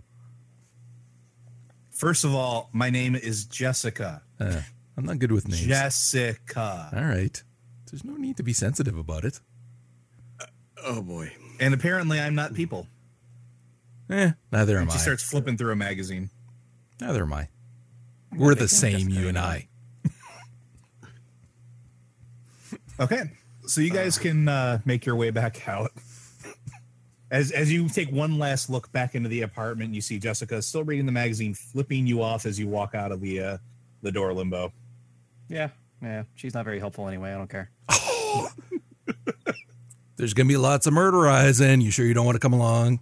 First 1.97 2.25
of 2.25 2.35
all, 2.35 2.69
my 2.73 2.91
name 2.91 3.15
is 3.17 3.47
Jessica. 3.47 4.23
Uh, 4.39 4.61
I'm 4.99 5.05
not 5.07 5.19
good 5.19 5.33
with 5.33 5.49
names. 5.49 5.65
Jessica. 5.67 6.91
All 6.95 7.05
right. 7.05 7.43
There's 7.91 8.05
no 8.05 8.17
need 8.17 8.37
to 8.37 8.43
be 8.43 8.53
sensitive 8.53 8.99
about 8.99 9.25
it. 9.25 9.41
Oh 10.85 11.01
boy. 11.01 11.33
And 11.59 11.73
apparently 11.73 12.21
I'm 12.21 12.35
not 12.35 12.53
people. 12.53 12.87
Eh, 14.11 14.33
neither 14.53 14.77
am 14.77 14.83
And 14.83 14.93
she 14.93 14.99
I. 14.99 15.01
starts 15.01 15.23
flipping 15.23 15.57
through 15.57 15.73
a 15.73 15.77
magazine. 15.77 16.29
Neither 17.01 17.23
am 17.23 17.33
I. 17.33 17.49
We're 18.37 18.55
the 18.55 18.69
same, 18.69 19.09
you 19.09 19.29
and 19.29 19.39
I. 19.39 19.69
Okay. 22.99 23.25
So 23.67 23.83
you 23.83 23.91
guys 23.91 24.17
can 24.17 24.49
uh, 24.49 24.79
make 24.87 25.05
your 25.05 25.17
way 25.17 25.31
back 25.31 25.69
out. 25.69 25.91
As 27.31 27.51
as 27.51 27.73
you 27.73 27.89
take 27.89 28.11
one 28.13 28.39
last 28.39 28.71
look 28.71 28.91
back 28.93 29.15
into 29.17 29.29
the 29.29 29.43
apartment, 29.43 29.93
you 29.95 30.01
see 30.01 30.19
Jessica 30.19 30.63
still 30.63 30.85
reading 30.85 31.07
the 31.07 31.13
magazine, 31.13 31.55
flipping 31.55 32.07
you 32.07 32.23
off 32.23 32.47
as 32.47 32.59
you 32.59 32.69
walk 32.69 32.95
out 32.95 33.11
of 33.11 33.21
the 33.21 33.41
uh, 33.41 33.59
the 34.03 34.13
door 34.13 34.33
limbo. 34.33 34.73
Yeah, 35.49 35.71
yeah. 36.01 36.23
She's 36.37 36.55
not 36.55 36.65
very 36.65 36.79
helpful 36.79 37.09
anyway. 37.09 37.33
I 37.33 37.37
don't 37.37 37.51
care. 37.51 37.71
There's 40.17 40.35
gonna 40.35 40.49
be 40.49 40.57
lots 40.57 40.87
of 40.87 40.95
murderizing. 40.95 41.83
You 41.83 41.91
sure 41.91 42.07
you 42.07 42.15
don't 42.15 42.25
want 42.27 42.37
to 42.37 42.41
come 42.41 42.53
along? 42.53 43.01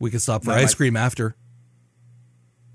We 0.00 0.10
could 0.10 0.20
stop 0.22 0.42
for 0.44 0.50
That 0.50 0.58
ice 0.58 0.72
might- 0.72 0.76
cream 0.76 0.96
after. 0.96 1.34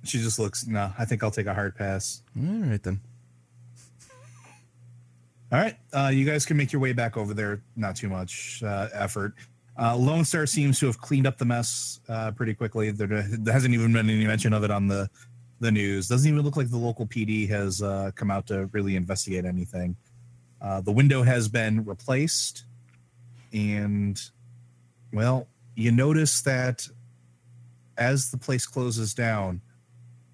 She 0.06 0.20
just 0.20 0.38
looks. 0.40 0.66
No, 0.68 0.92
I 0.98 1.06
think 1.06 1.24
I'll 1.24 1.32
take 1.32 1.46
a 1.46 1.54
hard 1.54 1.76
pass. 1.78 2.24
All 2.38 2.44
right 2.46 2.82
then. 2.82 3.00
All 5.52 5.60
right, 5.60 5.78
uh, 5.94 6.08
you 6.12 6.26
guys 6.26 6.46
can 6.48 6.58
make 6.58 6.74
your 6.74 6.82
way 6.82 6.94
back 6.94 7.16
over 7.16 7.34
there. 7.36 7.62
Not 7.76 7.96
too 7.96 8.10
much 8.10 8.64
uh, 8.66 8.88
effort. 8.92 9.34
Uh, 9.80 9.96
Lone 9.96 10.24
Star 10.24 10.46
seems 10.46 10.80
to 10.80 10.86
have 10.86 11.00
cleaned 11.00 11.26
up 11.26 11.38
the 11.38 11.46
mess 11.46 12.00
uh, 12.08 12.32
pretty 12.32 12.54
quickly. 12.54 12.92
There, 12.92 13.08
there 13.08 13.54
hasn't 13.54 13.74
even 13.74 13.92
been 13.94 14.10
any 14.10 14.26
mention 14.26 14.54
of 14.54 14.64
it 14.64 14.72
on 14.72 14.88
the 14.88 15.10
the 15.60 15.72
news. 15.72 16.08
Doesn't 16.08 16.30
even 16.30 16.44
look 16.44 16.58
like 16.58 16.70
the 16.70 16.78
local 16.78 17.08
PD 17.08 17.48
has 17.50 17.82
uh, 17.82 18.12
come 18.16 18.30
out 18.30 18.48
to 18.48 18.68
really 18.68 18.96
investigate 18.96 19.46
anything. 19.46 19.96
Uh, 20.62 20.82
the 20.82 20.92
window 20.92 21.24
has 21.24 21.48
been 21.48 21.84
replaced, 21.86 22.66
and 23.52 24.20
well, 25.12 25.48
you 25.76 25.92
notice 25.92 26.42
that 26.42 26.88
as 27.98 28.30
the 28.32 28.38
place 28.38 28.66
closes 28.66 29.14
down, 29.14 29.62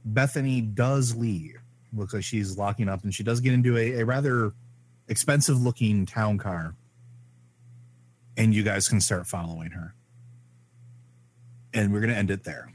Bethany 0.06 0.62
does 0.62 1.16
leave. 1.16 1.62
Looks 1.94 2.14
like 2.14 2.24
she's 2.24 2.58
locking 2.58 2.90
up, 2.90 3.04
and 3.04 3.14
she 3.14 3.24
does 3.24 3.40
get 3.40 3.54
into 3.54 3.78
a, 3.78 4.02
a 4.02 4.06
rather 4.06 4.54
expensive 5.08 5.62
looking 5.62 6.06
town 6.06 6.38
car 6.38 6.76
and 8.40 8.54
you 8.54 8.64
guys 8.64 8.90
can 8.90 9.00
start 9.00 9.28
following 9.28 9.70
her 9.70 9.94
and 11.76 11.94
we're 11.94 12.00
going 12.00 12.10
to 12.10 12.18
end 12.18 12.32
it 12.32 12.44
there 12.44 12.72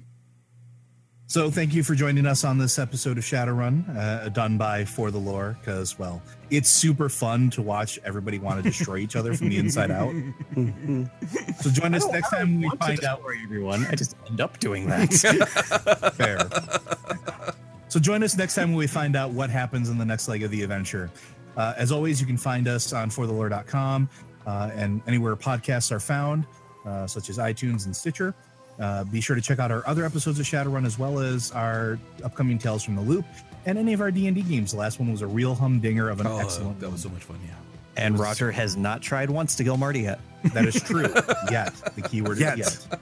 so 1.27 1.51
thank 1.51 1.75
you 1.75 1.83
for 1.83 1.97
joining 1.97 2.27
us 2.27 2.45
on 2.45 2.59
this 2.59 2.79
episode 2.79 3.19
of 3.19 3.25
shadowrun 3.25 3.97
uh, 3.97 4.29
done 4.29 4.57
by 4.57 4.85
for 4.85 5.11
the 5.11 5.19
lore 5.19 5.59
because 5.61 5.99
well 5.99 6.23
it's 6.51 6.69
super 6.69 7.09
fun 7.09 7.51
to 7.51 7.63
watch 7.63 7.99
everybody 8.05 8.39
want 8.39 8.63
to 8.63 8.63
destroy 8.63 8.99
each 8.99 9.17
other 9.17 9.35
from 9.35 9.49
the 9.49 9.59
inside 9.59 9.91
out 9.91 10.15
so 11.61 11.71
join 11.71 11.93
us 11.95 12.07
next 12.07 12.31
time 12.31 12.61
we 12.61 12.71
find 12.79 13.03
out 13.03 13.21
everyone. 13.65 13.87
I 13.87 13.95
just 13.95 14.17
end 14.29 14.41
up 14.41 14.59
doing 14.59 14.87
that. 14.89 15.13
fair. 16.17 17.55
so 17.89 18.01
join 18.01 18.23
us 18.23 18.37
next 18.37 18.55
time 18.55 18.71
when 18.71 18.79
we 18.79 18.87
find 18.87 19.17
out 19.17 19.31
what 19.31 19.51
happens 19.51 19.89
in 19.89 19.99
the 19.99 20.05
next 20.05 20.29
leg 20.29 20.43
of 20.43 20.51
the 20.51 20.63
adventure. 20.63 21.11
Uh, 21.57 21.73
as 21.77 21.93
always, 21.93 22.21
you 22.21 22.27
can 22.27 22.37
find 22.37 22.67
us 22.67 22.93
on 22.93 23.11
forthelore.com 23.11 24.09
and 24.47 25.01
anywhere 25.07 25.37
podcasts 25.37 25.91
are 25.93 26.01
found, 26.01 26.47
uh, 26.87 27.07
such 27.07 27.29
as 27.31 27.39
iTunes 27.39 27.87
and 27.87 27.95
Stitcher. 27.97 28.35
Uh, 28.81 29.05
be 29.05 29.21
sure 29.21 29.37
to 29.37 29.43
check 29.43 29.59
out 29.61 29.71
our 29.71 29.87
other 29.87 30.05
episodes 30.05 30.41
of 30.41 30.47
Shadowrun 30.47 30.85
as 30.85 30.99
well 30.99 31.21
as 31.21 31.53
our 31.53 31.99
upcoming 32.25 32.59
Tales 32.59 32.83
from 32.83 32.97
the 32.97 33.03
Loop 33.03 33.25
and 33.67 33.79
any 33.79 33.93
of 33.93 34.01
our 34.01 34.11
D&D 34.11 34.43
games. 34.43 34.73
The 34.73 34.79
last 34.79 34.99
one 34.99 35.13
was 35.13 35.23
a 35.23 35.27
real 35.29 35.55
humdinger 35.55 36.09
of 36.11 36.21
an 36.21 36.27
Oh, 36.27 36.39
excellent 36.39 36.81
that 36.81 36.91
was 36.91 37.03
so 37.03 37.09
much 37.09 37.23
fun. 37.23 37.39
Yeah. 37.47 37.55
and 37.97 38.19
Roger 38.19 38.51
has 38.51 38.77
not 38.77 39.01
tried 39.01 39.31
once 39.31 39.55
to 39.57 39.65
kill 39.65 39.77
Marty 39.77 40.01
yet. 40.01 40.19
That 40.53 40.67
is 40.67 40.75
true. 40.83 41.03
yet. 41.51 41.73
The 41.95 42.03
keyword 42.03 42.39
Yet. 42.39 42.59
is 42.59 42.87
yet. 42.91 43.01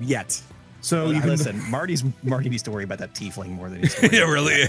Yet. 0.00 0.42
So 0.80 1.10
you 1.10 1.20
can 1.20 1.30
listen, 1.30 1.60
Marty's 1.70 2.02
Marty 2.24 2.48
needs 2.48 2.62
to 2.64 2.70
worry 2.72 2.84
about 2.84 2.98
that 2.98 3.14
tiefling 3.14 3.50
more 3.50 3.70
than 3.70 3.80
he's 3.82 3.94
to 3.94 4.08
worry 4.08 4.16
yeah, 4.18 4.24
really. 4.24 4.66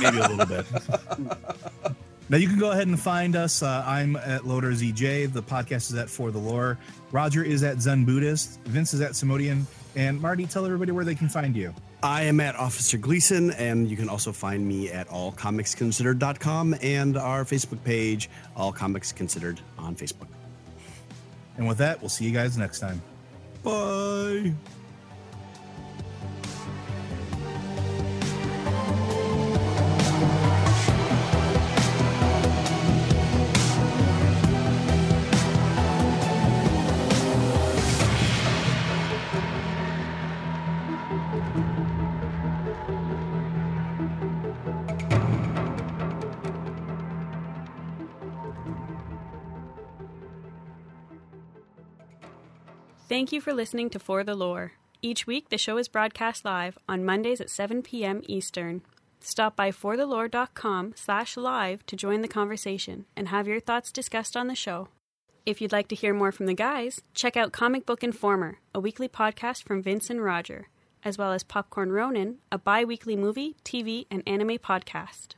maybe 0.00 0.18
a 0.18 0.28
little 0.28 0.46
bit. 0.46 0.66
now 2.28 2.36
you 2.36 2.48
can 2.48 2.58
go 2.58 2.70
ahead 2.70 2.86
and 2.86 2.98
find 2.98 3.36
us. 3.36 3.62
Uh, 3.62 3.84
I'm 3.86 4.16
at 4.16 4.46
Loader 4.46 4.72
ZJ. 4.72 5.32
The 5.32 5.42
podcast 5.42 5.90
is 5.90 5.94
at 5.94 6.10
For 6.10 6.30
the 6.30 6.38
Lore. 6.38 6.78
Roger 7.12 7.42
is 7.42 7.62
at 7.62 7.80
Zen 7.80 8.04
Buddhist. 8.04 8.60
Vince 8.64 8.94
is 8.94 9.00
at 9.00 9.12
Simodian. 9.12 9.64
And 9.96 10.20
Marty, 10.20 10.46
tell 10.46 10.64
everybody 10.64 10.92
where 10.92 11.04
they 11.04 11.14
can 11.14 11.28
find 11.28 11.56
you. 11.56 11.74
I 12.02 12.22
am 12.22 12.38
at 12.38 12.54
Officer 12.54 12.96
Gleason, 12.96 13.50
and 13.52 13.90
you 13.90 13.96
can 13.96 14.08
also 14.08 14.30
find 14.30 14.66
me 14.66 14.90
at 14.90 15.08
allcomicsconsidered.com 15.08 16.76
and 16.80 17.16
our 17.16 17.44
Facebook 17.44 17.82
page, 17.82 18.30
All 18.54 18.72
Comics 18.72 19.10
Considered, 19.10 19.60
on 19.76 19.96
Facebook. 19.96 20.28
And 21.56 21.66
with 21.66 21.78
that, 21.78 22.00
we'll 22.00 22.08
see 22.08 22.24
you 22.24 22.30
guys 22.30 22.56
next 22.56 22.78
time. 22.78 23.02
Bye. 23.64 24.54
Thank 53.18 53.32
you 53.32 53.40
for 53.40 53.52
listening 53.52 53.90
to 53.90 53.98
For 53.98 54.22
the 54.22 54.36
Lore. 54.36 54.74
Each 55.02 55.26
week, 55.26 55.48
the 55.48 55.58
show 55.58 55.76
is 55.76 55.88
broadcast 55.88 56.44
live 56.44 56.78
on 56.88 57.04
Mondays 57.04 57.40
at 57.40 57.50
7 57.50 57.82
p.m. 57.82 58.22
Eastern. 58.26 58.82
Stop 59.18 59.56
by 59.56 59.72
forthelore.com 59.72 60.92
slash 60.94 61.36
live 61.36 61.84
to 61.86 61.96
join 61.96 62.20
the 62.20 62.28
conversation 62.28 63.06
and 63.16 63.26
have 63.26 63.48
your 63.48 63.58
thoughts 63.58 63.90
discussed 63.90 64.36
on 64.36 64.46
the 64.46 64.54
show. 64.54 64.86
If 65.44 65.60
you'd 65.60 65.72
like 65.72 65.88
to 65.88 65.96
hear 65.96 66.14
more 66.14 66.30
from 66.30 66.46
the 66.46 66.54
guys, 66.54 67.02
check 67.12 67.36
out 67.36 67.50
Comic 67.50 67.84
Book 67.86 68.04
Informer, 68.04 68.60
a 68.72 68.78
weekly 68.78 69.08
podcast 69.08 69.64
from 69.64 69.82
Vince 69.82 70.10
and 70.10 70.22
Roger, 70.22 70.68
as 71.02 71.18
well 71.18 71.32
as 71.32 71.42
Popcorn 71.42 71.90
Ronin, 71.90 72.36
a 72.52 72.58
bi 72.58 72.84
weekly 72.84 73.16
movie, 73.16 73.56
TV, 73.64 74.06
and 74.12 74.22
anime 74.28 74.58
podcast. 74.58 75.34